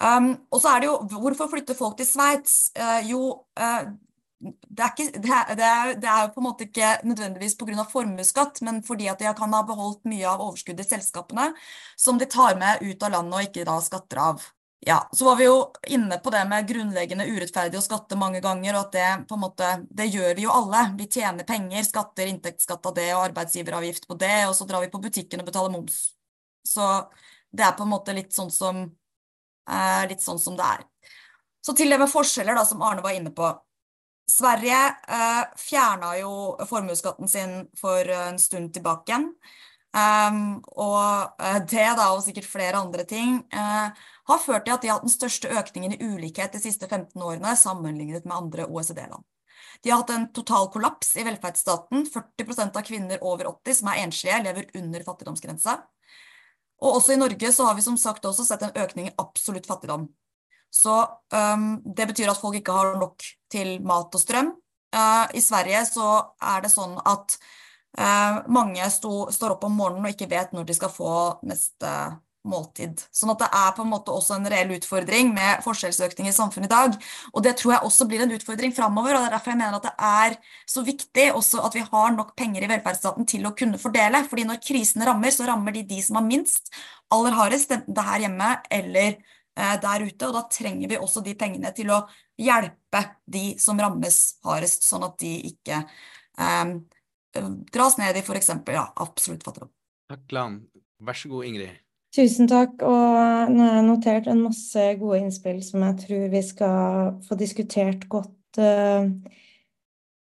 Um, 0.00 0.30
og 0.48 0.62
så 0.62 0.74
er 0.74 0.80
det 0.80 0.88
jo, 0.88 0.94
Hvorfor 1.20 1.50
flytter 1.52 1.76
folk 1.76 1.98
til 1.98 2.08
Sveits? 2.08 2.70
Uh, 2.78 3.00
jo, 3.04 3.24
uh, 3.60 3.90
det, 4.40 4.86
er 5.28 6.22
jo 6.22 6.30
på 6.32 6.40
en 6.40 6.46
måte 6.46 6.64
ikke 6.64 6.94
nødvendigvis 7.04 7.58
pga. 7.60 7.84
formuesskatt, 7.84 8.62
men 8.62 8.80
fordi 8.82 9.10
at 9.12 9.20
de 9.20 9.34
kan 9.36 9.52
ha 9.52 9.60
beholdt 9.68 10.06
mye 10.08 10.24
av 10.28 10.40
overskuddet 10.40 10.86
i 10.86 10.94
selskapene 10.94 11.50
som 11.96 12.18
de 12.18 12.24
tar 12.24 12.56
med 12.56 12.80
ut 12.80 13.02
av 13.02 13.12
landet 13.12 13.36
og 13.36 13.50
ikke 13.50 13.66
da 13.68 13.76
skatter 13.84 14.22
av. 14.30 14.46
Ja, 14.86 15.10
så 15.12 15.24
var 15.24 15.36
vi 15.36 15.44
jo 15.44 15.56
inne 15.92 16.16
på 16.24 16.30
det 16.32 16.40
med 16.48 16.68
grunnleggende 16.68 17.26
urettferdig 17.28 17.76
å 17.76 17.84
skatte 17.84 18.16
mange 18.16 18.40
ganger, 18.40 18.78
og 18.78 18.86
at 18.86 18.94
det 18.94 19.08
på 19.28 19.36
en 19.36 19.42
måte, 19.42 19.72
det 19.92 20.06
gjør 20.08 20.32
vi 20.38 20.46
jo 20.46 20.54
alle. 20.54 20.86
Vi 20.96 21.08
tjener 21.12 21.44
penger, 21.44 21.84
skatter 21.84 22.30
inntektsskatt 22.30 22.88
av 22.88 22.94
det 22.96 23.10
og 23.12 23.26
arbeidsgiveravgift 23.26 24.08
på 24.08 24.16
det, 24.22 24.46
og 24.48 24.54
så 24.56 24.64
drar 24.70 24.80
vi 24.80 24.88
på 24.88 25.02
butikken 25.04 25.44
og 25.44 25.50
betaler 25.50 25.74
moms. 25.74 25.98
Så 26.64 26.86
det 27.52 27.66
er 27.66 27.76
på 27.76 27.84
en 27.84 27.92
måte 27.92 28.14
litt 28.16 28.32
sånn 28.32 28.48
som, 28.54 28.86
eh, 29.68 30.04
litt 30.10 30.22
sånn 30.24 30.40
som 30.40 30.56
det 30.58 30.68
er. 30.78 30.86
Så 31.60 31.74
til 31.76 31.92
det 31.92 31.98
med 32.00 32.10
forskjeller, 32.10 32.56
da, 32.56 32.64
som 32.64 32.82
Arne 32.86 33.04
var 33.04 33.16
inne 33.16 33.32
på. 33.36 33.50
Sverige 34.30 34.78
eh, 35.10 35.42
fjerna 35.58 36.14
jo 36.20 36.32
formuesskatten 36.70 37.28
sin 37.28 37.56
for 37.78 38.06
en 38.14 38.38
stund 38.40 38.72
tilbake 38.76 39.10
igjen. 39.10 39.28
Um, 39.90 40.60
og 40.78 41.32
uh, 41.42 41.56
det, 41.66 41.88
da, 41.98 42.12
og 42.14 42.22
sikkert 42.22 42.46
flere 42.46 42.78
andre 42.78 43.02
ting, 43.10 43.40
uh, 43.50 43.90
har 44.30 44.38
ført 44.38 44.62
til 44.62 44.76
at 44.76 44.84
de 44.84 44.90
har 44.90 45.00
hatt 45.00 45.06
den 45.08 45.10
største 45.10 45.50
økningen 45.50 45.96
i 45.96 46.04
ulikhet 46.12 46.54
de 46.54 46.60
siste 46.62 46.86
15 46.86 47.18
årene 47.18 47.56
sammenlignet 47.58 48.22
med 48.22 48.36
andre 48.36 48.68
OECD-land. 48.70 49.26
De 49.82 49.90
har 49.90 50.04
hatt 50.04 50.12
en 50.14 50.28
total 50.36 50.68
kollaps 50.70 51.16
i 51.18 51.24
velferdsstaten. 51.26 52.04
40% 52.06 52.78
av 52.78 52.86
kvinner 52.86 53.24
over 53.26 53.50
80 53.50 53.80
som 53.80 53.90
er 53.90 54.04
enslige, 54.04 54.42
lever 54.44 54.70
under 54.78 55.06
fattigdomsgrensa. 55.08 55.80
Og 56.80 56.96
også 56.96 57.14
i 57.14 57.20
Norge 57.20 57.52
så 57.52 57.66
har 57.68 57.76
vi 57.76 57.84
som 57.84 57.98
sagt 58.00 58.24
også 58.24 58.46
sett 58.46 58.62
en 58.64 58.76
økning 58.82 59.10
i 59.10 59.16
absolutt 59.20 59.68
fattigdom. 59.68 60.08
Så 60.70 60.94
um, 61.34 61.70
det 61.84 62.06
betyr 62.12 62.30
at 62.30 62.40
folk 62.40 62.60
ikke 62.60 62.74
har 62.74 62.94
nok 63.00 63.26
til 63.52 63.80
mat 63.84 64.14
og 64.14 64.22
strøm. 64.22 64.52
Uh, 64.94 65.26
I 65.34 65.42
Sverige 65.42 65.82
så 65.90 66.06
er 66.52 66.62
det 66.64 66.70
sånn 66.72 66.96
at 67.06 67.36
uh, 67.98 68.40
mange 68.50 68.86
sto, 68.94 69.26
står 69.34 69.56
opp 69.56 69.66
om 69.66 69.76
morgenen 69.76 70.08
og 70.08 70.14
ikke 70.14 70.30
vet 70.30 70.54
når 70.54 70.68
de 70.70 70.78
skal 70.78 70.94
få 70.94 71.12
neste 71.46 71.94
måltid. 72.48 73.02
Sånn 73.12 73.32
at 73.34 73.42
det 73.42 73.48
er 73.52 73.72
på 73.76 73.84
en 73.84 73.90
måte 73.92 74.12
også 74.14 74.36
en 74.38 74.48
reell 74.48 74.72
utfordring 74.76 75.32
med 75.34 75.60
forskjellsøkning 75.64 76.30
i 76.30 76.34
samfunnet 76.34 76.70
i 76.70 76.72
dag. 76.72 76.96
Og 77.34 77.44
det 77.44 77.56
tror 77.60 77.74
jeg 77.74 77.88
også 77.88 78.06
blir 78.08 78.24
en 78.24 78.32
utfordring 78.36 78.72
framover, 78.76 79.14
og 79.16 79.24
det 79.24 79.28
er 79.28 79.34
derfor 79.36 79.52
jeg 79.52 79.60
mener 79.60 79.76
at 79.76 79.88
det 79.88 79.94
er 80.10 80.36
så 80.74 80.84
viktig 80.86 81.26
også 81.36 81.64
at 81.66 81.76
vi 81.76 81.84
har 81.84 82.14
nok 82.16 82.32
penger 82.38 82.64
i 82.64 82.70
velferdsstaten 82.70 83.28
til 83.28 83.44
å 83.48 83.54
kunne 83.56 83.80
fordele. 83.80 84.24
fordi 84.28 84.46
når 84.48 84.62
krisene 84.64 85.08
rammer, 85.08 85.34
så 85.34 85.48
rammer 85.48 85.76
de 85.76 85.84
de 85.90 86.00
som 86.02 86.16
har 86.20 86.24
minst 86.26 86.72
aller 87.12 87.36
hardest, 87.36 87.74
enten 87.74 87.94
det 87.94 88.02
er 88.02 88.10
her 88.12 88.24
hjemme 88.26 88.50
eller 88.70 89.10
eh, 89.10 89.76
der 89.82 90.06
ute. 90.06 90.28
Og 90.28 90.34
da 90.38 90.46
trenger 90.48 90.88
vi 90.88 91.00
også 91.00 91.24
de 91.26 91.36
pengene 91.36 91.74
til 91.76 91.92
å 91.92 92.04
hjelpe 92.40 93.04
de 93.26 93.44
som 93.60 93.80
rammes 93.80 94.22
hardest, 94.46 94.88
sånn 94.88 95.04
at 95.04 95.18
de 95.20 95.34
ikke 95.52 95.82
eh, 96.40 96.74
dras 97.74 98.00
ned 98.00 98.16
i 98.16 98.24
f.eks. 98.24 98.50
Ja, 98.72 98.88
absolutt 98.96 99.44
fattigdom. 99.44 99.72
Takk, 100.10 100.26
Lan. 100.34 100.60
Vær 101.00 101.16
så 101.16 101.30
god, 101.30 101.46
Ingrid. 101.48 101.78
Tusen 102.14 102.48
takk. 102.50 102.82
Og 102.82 103.52
nå 103.54 103.62
har 103.62 103.76
jeg 103.78 103.86
notert 103.86 104.30
en 104.30 104.42
masse 104.48 104.86
gode 104.98 105.20
innspill 105.22 105.60
som 105.62 105.84
jeg 105.86 105.98
tror 106.04 106.26
vi 106.32 106.42
skal 106.42 107.12
få 107.26 107.38
diskutert 107.38 108.08
godt, 108.10 108.58
uh, 108.58 109.06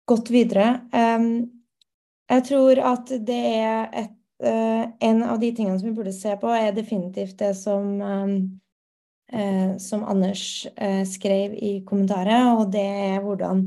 godt 0.06 0.30
videre. 0.30 0.84
Um, 0.94 1.50
jeg 2.30 2.46
tror 2.48 2.82
at 2.92 3.10
det 3.26 3.40
er 3.58 3.88
et, 4.04 4.18
uh, 4.46 4.84
en 5.10 5.24
av 5.26 5.42
de 5.42 5.50
tingene 5.50 5.80
som 5.80 5.90
vi 5.90 5.96
burde 5.96 6.14
se 6.14 6.36
på, 6.38 6.54
er 6.54 6.76
definitivt 6.76 7.34
det 7.42 7.50
som, 7.58 7.98
um, 7.98 8.38
uh, 9.34 9.74
som 9.82 10.06
Anders 10.06 10.46
skrev 11.10 11.58
i 11.58 11.80
kommentaret, 11.86 12.46
og 12.54 12.70
det 12.72 12.86
er 12.86 13.20
hvordan 13.26 13.66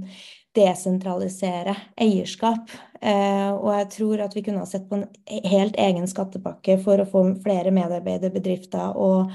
desentralisere 0.55 1.75
eierskap. 1.99 2.71
Eh, 3.05 3.51
og 3.53 3.69
jeg 3.69 3.89
tror 3.93 4.23
at 4.25 4.33
vi 4.33 4.41
kunne 4.45 4.63
ha 4.63 4.69
sett 4.69 4.87
på 4.89 4.97
en 4.97 5.05
helt 5.45 5.75
egen 5.81 6.07
skattepakke 6.09 6.79
for 6.81 7.01
å 7.01 7.07
få 7.09 7.21
flere 7.43 7.73
medarbeiderbedrifter 7.75 8.97
og 8.97 9.33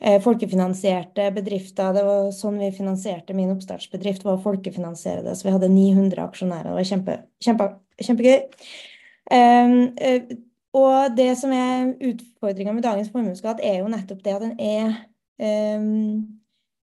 eh, 0.00 0.16
folkefinansierte 0.24 1.26
bedrifter. 1.36 1.92
Det 1.92 2.06
var 2.06 2.30
sånn 2.36 2.56
vi 2.62 2.70
finansierte 2.72 3.36
min 3.36 3.52
oppstartsbedrift, 3.52 4.24
var 4.24 4.38
å 4.38 4.44
folkefinansiere 4.46 5.26
det. 5.26 5.36
Så 5.36 5.48
vi 5.48 5.54
hadde 5.56 5.72
900 5.72 6.24
aksjonærer. 6.24 6.70
Det 6.70 6.78
var 6.78 6.90
kjempe, 6.92 7.18
kjempe, 7.44 7.68
kjempegøy. 8.00 8.40
Um, 9.32 9.76
uh, 10.02 10.32
og 10.76 11.16
det 11.16 11.30
som 11.38 11.52
er 11.54 11.92
utfordringa 12.08 12.72
med 12.74 12.84
dagens 12.86 13.12
formuesskatt, 13.12 13.60
er 13.62 13.82
jo 13.82 13.90
nettopp 13.92 14.24
det 14.24 14.32
at 14.34 14.44
den 14.46 14.56
er 14.56 14.96
um, 15.76 16.40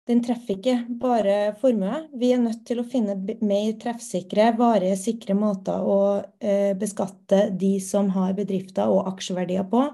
den 0.10 0.24
treffer 0.26 0.58
ikke 0.58 0.76
bare 1.02 1.38
formue. 1.62 2.02
Vi 2.18 2.32
er 2.34 2.42
nødt 2.42 2.64
til 2.66 2.82
å 2.82 2.88
finne 2.90 3.16
mer 3.46 3.76
treffsikre, 3.82 4.52
varige, 4.58 4.98
sikre 4.98 5.36
måter 5.38 5.86
å 5.86 6.00
eh, 6.42 6.74
beskatte 6.80 7.46
de 7.54 7.76
som 7.84 8.10
har 8.16 8.34
bedrifter 8.38 8.90
og 8.90 9.12
aksjeverdier 9.14 9.68
på. 9.70 9.86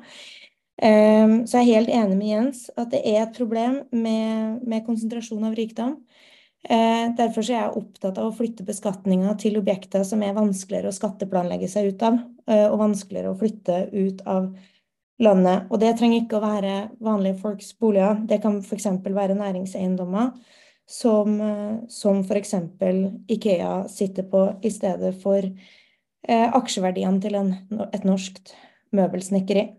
Um, 0.76 1.45
så 1.47 1.61
jeg 1.61 1.70
er 1.70 1.78
helt 1.78 1.91
enig 1.95 2.16
med 2.20 2.28
Jens 2.28 2.66
at 2.76 2.89
det 2.91 2.99
er 3.07 3.22
et 3.22 3.38
problem 3.38 3.78
med, 3.95 4.63
med 4.68 4.84
konsentrasjon 4.88 5.45
av 5.47 5.55
rikdom. 5.55 5.97
Uh, 6.66 7.13
derfor 7.16 7.45
er 7.45 7.53
jeg 7.53 7.80
opptatt 7.80 8.20
av 8.20 8.28
å 8.28 8.36
flytte 8.36 8.66
beskatninga 8.68 9.38
til 9.39 9.55
objekter 9.59 10.03
som 10.07 10.24
er 10.26 10.36
vanskeligere 10.36 10.91
å 10.91 10.97
skatteplanlegge 10.97 11.70
seg 11.72 11.93
ut 11.93 12.03
av, 12.03 12.20
uh, 12.51 12.68
og 12.74 12.80
vanskeligere 12.82 13.32
å 13.32 13.39
flytte 13.39 13.86
ut 13.93 14.24
av 14.28 14.49
landet. 15.22 15.70
Og 15.72 15.80
det 15.82 15.95
trenger 15.99 16.24
ikke 16.24 16.39
å 16.39 16.45
være 16.45 16.76
vanlige 17.03 17.39
folks 17.41 17.72
boliger. 17.80 18.20
Det 18.28 18.41
kan 18.43 18.59
f.eks. 18.61 18.89
være 19.05 19.38
næringseiendommer 19.39 20.34
som, 20.86 21.39
eh, 21.41 21.78
som 21.89 22.22
f.eks. 22.24 22.53
Ikea 23.32 23.88
sitter 23.91 24.28
på 24.30 24.45
i 24.61 24.74
stedet 24.74 25.16
for 25.22 25.41
eh, 25.41 26.47
aksjeverdiene 26.59 27.24
til 27.24 27.39
en, 27.39 27.55
et 27.91 28.05
norskt 28.07 28.55
møbelsnekkeri. 28.95 29.70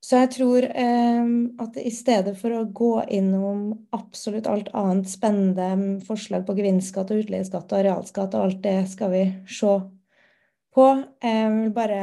Så 0.00 0.22
jeg 0.22 0.30
tror 0.32 0.64
eh, 0.64 1.26
at 1.60 1.76
i 1.76 1.92
stedet 1.92 2.32
for 2.40 2.56
å 2.56 2.64
gå 2.64 2.94
innom 3.12 3.68
absolutt 3.94 4.48
alt 4.48 4.72
annet 4.74 5.10
spennende 5.12 6.00
forslag 6.06 6.46
på 6.48 6.56
gevinstskatt 6.56 7.12
og 7.12 7.26
utleieskatt 7.26 7.70
og 7.70 7.82
arealskatt 7.82 8.34
og 8.34 8.46
alt 8.46 8.62
det 8.64 8.78
skal 8.90 9.12
vi 9.12 9.24
se 9.44 9.74
på, 10.74 10.86
eh, 11.20 11.36
jeg 11.36 11.52
vil 11.58 11.74
bare 11.76 12.00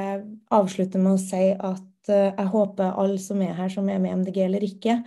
avslutte 0.53 1.01
med 1.01 1.15
å 1.15 1.21
si 1.21 1.49
at 1.53 1.83
Eh, 2.09 2.31
jeg 2.31 2.51
håper 2.53 2.95
alle 3.01 3.19
som 3.21 3.41
er 3.43 3.55
her, 3.57 3.71
som 3.71 3.87
er 3.89 4.01
med 4.03 4.21
MDG 4.21 4.43
eller 4.45 4.65
ikke, 4.65 5.01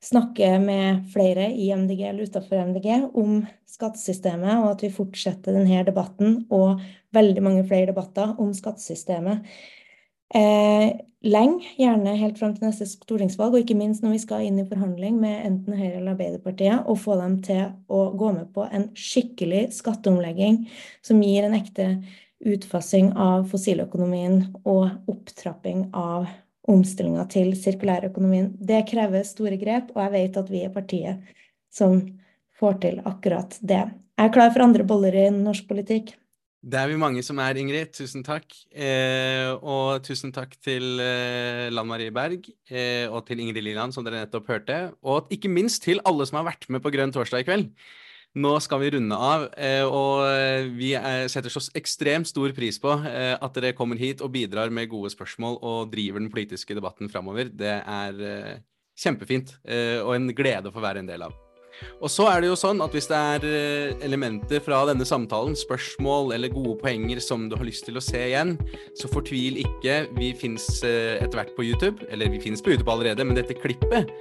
snakker 0.00 0.56
med 0.62 1.04
flere 1.12 1.50
i 1.52 1.68
MDG 1.76 2.06
eller 2.08 2.30
utenfor 2.30 2.62
MDG 2.70 2.88
om 3.20 3.42
skattesystemet, 3.68 4.62
og 4.62 4.70
at 4.72 4.86
vi 4.86 4.94
fortsetter 4.94 5.56
denne 5.56 5.84
debatten 5.86 6.46
og 6.48 6.80
veldig 7.16 7.44
mange 7.44 7.66
flere 7.68 7.90
debatter 7.92 8.32
om 8.40 8.54
skattesystemet. 8.56 9.44
Eh, 10.32 10.88
lenge, 11.26 11.74
gjerne 11.76 12.16
helt 12.16 12.38
fram 12.40 12.54
til 12.56 12.68
neste 12.68 12.86
stortingsvalg, 12.88 13.52
og 13.52 13.64
ikke 13.64 13.76
minst 13.76 14.04
når 14.04 14.14
vi 14.14 14.22
skal 14.22 14.46
inn 14.46 14.62
i 14.62 14.66
forhandling 14.68 15.18
med 15.20 15.44
enten 15.44 15.76
Høyre 15.76 15.98
eller 15.98 16.14
Arbeiderpartiet, 16.14 16.86
og 16.86 17.02
få 17.02 17.18
dem 17.20 17.36
til 17.44 17.66
å 17.92 18.02
gå 18.16 18.32
med 18.38 18.48
på 18.54 18.64
en 18.70 18.88
skikkelig 18.96 19.66
skatteomlegging 19.76 20.62
som 21.04 21.20
gir 21.20 21.44
en 21.44 21.58
ekte 21.58 21.90
utfasing 22.40 23.12
av 23.20 23.48
fossiløkonomien 23.50 24.42
og 24.64 25.10
opptrapping 25.10 25.88
av 25.96 26.28
omstillinga 26.70 27.26
til 27.32 27.52
sirkulærøkonomien. 27.58 28.52
Det 28.56 28.84
krever 28.88 29.26
store 29.26 29.58
grep, 29.60 29.92
og 29.94 30.02
jeg 30.04 30.14
vet 30.16 30.40
at 30.40 30.52
vi 30.52 30.64
er 30.64 30.72
partiet 30.74 31.36
som 31.72 32.00
får 32.60 32.80
til 32.84 33.02
akkurat 33.08 33.56
det. 33.60 33.84
Jeg 34.20 34.28
er 34.28 34.34
klar 34.34 34.50
for 34.52 34.64
andre 34.66 34.84
boller 34.84 35.16
i 35.16 35.28
norsk 35.32 35.68
politikk. 35.68 36.14
Det 36.60 36.76
er 36.76 36.90
vi 36.90 36.98
mange 37.00 37.22
som 37.24 37.38
er, 37.40 37.56
Ingrid. 37.56 37.88
Tusen 37.96 38.20
takk. 38.24 38.52
Eh, 38.68 39.48
og 39.64 40.02
tusen 40.04 40.32
takk 40.36 40.52
til 40.60 41.00
eh, 41.00 41.70
Lan 41.72 41.88
Marie 41.88 42.12
Berg 42.12 42.50
eh, 42.68 43.08
og 43.08 43.24
til 43.30 43.40
Ingrid 43.40 43.64
Liland, 43.64 43.96
som 43.96 44.04
dere 44.04 44.26
nettopp 44.26 44.50
hørte. 44.52 44.80
Og 45.00 45.32
ikke 45.32 45.48
minst 45.48 45.86
til 45.86 46.02
alle 46.04 46.28
som 46.28 46.42
har 46.42 46.50
vært 46.50 46.68
med 46.68 46.84
på 46.84 46.92
Grønn 46.92 47.16
torsdag 47.16 47.46
i 47.46 47.48
kveld. 47.48 47.70
Nå 48.38 48.52
skal 48.62 48.78
vi 48.78 48.92
runde 48.94 49.16
av, 49.18 49.48
eh, 49.58 49.82
og 49.82 50.22
eh, 50.22 50.68
vi 50.70 50.92
setter 51.26 51.50
så 51.50 51.64
ekstremt 51.74 52.28
stor 52.30 52.52
pris 52.54 52.76
på 52.78 52.92
eh, 53.02 53.34
at 53.34 53.56
dere 53.58 53.74
kommer 53.74 53.98
hit 53.98 54.22
og 54.22 54.30
bidrar 54.36 54.70
med 54.70 54.86
gode 54.92 55.10
spørsmål 55.10 55.56
og 55.58 55.90
driver 55.90 56.22
den 56.22 56.30
politiske 56.30 56.76
debatten 56.78 57.10
framover. 57.10 57.50
Det 57.50 57.80
er 57.82 58.60
kjempefint 59.00 59.56
og 60.04 60.12
en 60.14 60.30
glede 60.36 60.68
å 60.68 60.74
få 60.74 60.82
være 60.84 61.02
en 61.02 61.08
del 61.08 61.24
av. 61.26 61.34
Og 62.04 62.10
så 62.12 62.26
er 62.28 62.42
det 62.42 62.50
jo 62.50 62.58
sånn 62.60 62.82
at 62.84 62.92
hvis 62.94 63.08
det 63.08 63.18
er 63.18 63.96
elementer 64.04 64.60
fra 64.62 64.82
denne 64.86 65.06
samtalen, 65.08 65.56
spørsmål 65.56 66.34
eller 66.36 66.52
gode 66.52 66.76
poenger 66.82 67.22
som 67.24 67.48
du 67.48 67.56
har 67.56 67.66
lyst 67.66 67.88
til 67.88 67.98
å 67.98 68.04
se 68.04 68.20
igjen, 68.28 68.54
så 69.00 69.10
fortvil 69.10 69.58
ikke. 69.64 70.04
Vi 70.18 70.34
fins 70.38 70.68
etter 70.84 71.40
hvert 71.40 71.56
på 71.56 71.66
YouTube. 71.66 72.04
Eller 72.12 72.30
vi 72.30 72.42
fins 72.42 72.62
på 72.62 72.74
YouTube 72.74 72.92
allerede, 72.92 73.24
men 73.24 73.38
dette 73.38 73.56
klippet 73.58 74.12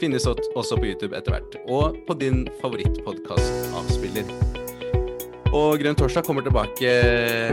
finnes 0.00 0.26
også 0.28 0.78
på 0.78 0.90
YouTube 0.90 1.16
etter 1.16 1.34
hvert, 1.34 1.58
og 1.68 1.98
på 2.06 2.16
din 2.20 2.46
favorittpodkastavspiller. 2.62 4.32
Og 5.56 5.80
Grønn 5.80 5.96
torsdag 5.96 6.26
kommer 6.26 6.44
tilbake 6.44 6.90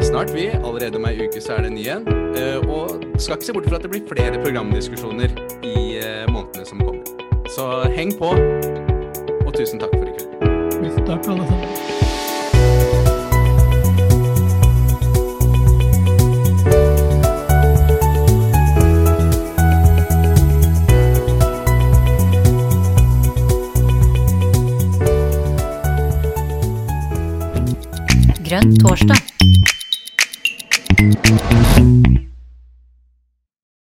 snart, 0.04 0.34
vi. 0.36 0.50
Allerede 0.52 1.00
om 1.00 1.08
ei 1.08 1.16
uke 1.24 1.42
så 1.42 1.56
er 1.56 1.68
det 1.68 1.76
ny 1.78 1.86
en. 1.94 2.04
Eh, 2.36 2.60
og 2.68 2.92
skal 3.16 3.38
ikke 3.38 3.48
se 3.48 3.56
bort 3.56 3.70
fra 3.70 3.80
at 3.80 3.88
det 3.88 3.94
blir 3.94 4.04
flere 4.10 4.42
programdiskusjoner 4.44 5.32
i 5.64 5.78
eh, 6.02 6.26
månedene 6.28 6.68
som 6.68 6.84
kommer. 6.84 7.08
Så 7.56 7.70
heng 7.96 8.12
på, 8.20 8.34
og 9.46 9.56
tusen 9.56 9.80
takk 9.80 9.96
for 9.96 10.12
i 10.12 10.18
kveld. 10.18 10.76
Tusen 10.82 11.08
takk, 11.08 11.32
alle 11.32 11.48
sammen. 11.48 11.75
Grønn 28.46 28.76
torsdag. 28.78 29.18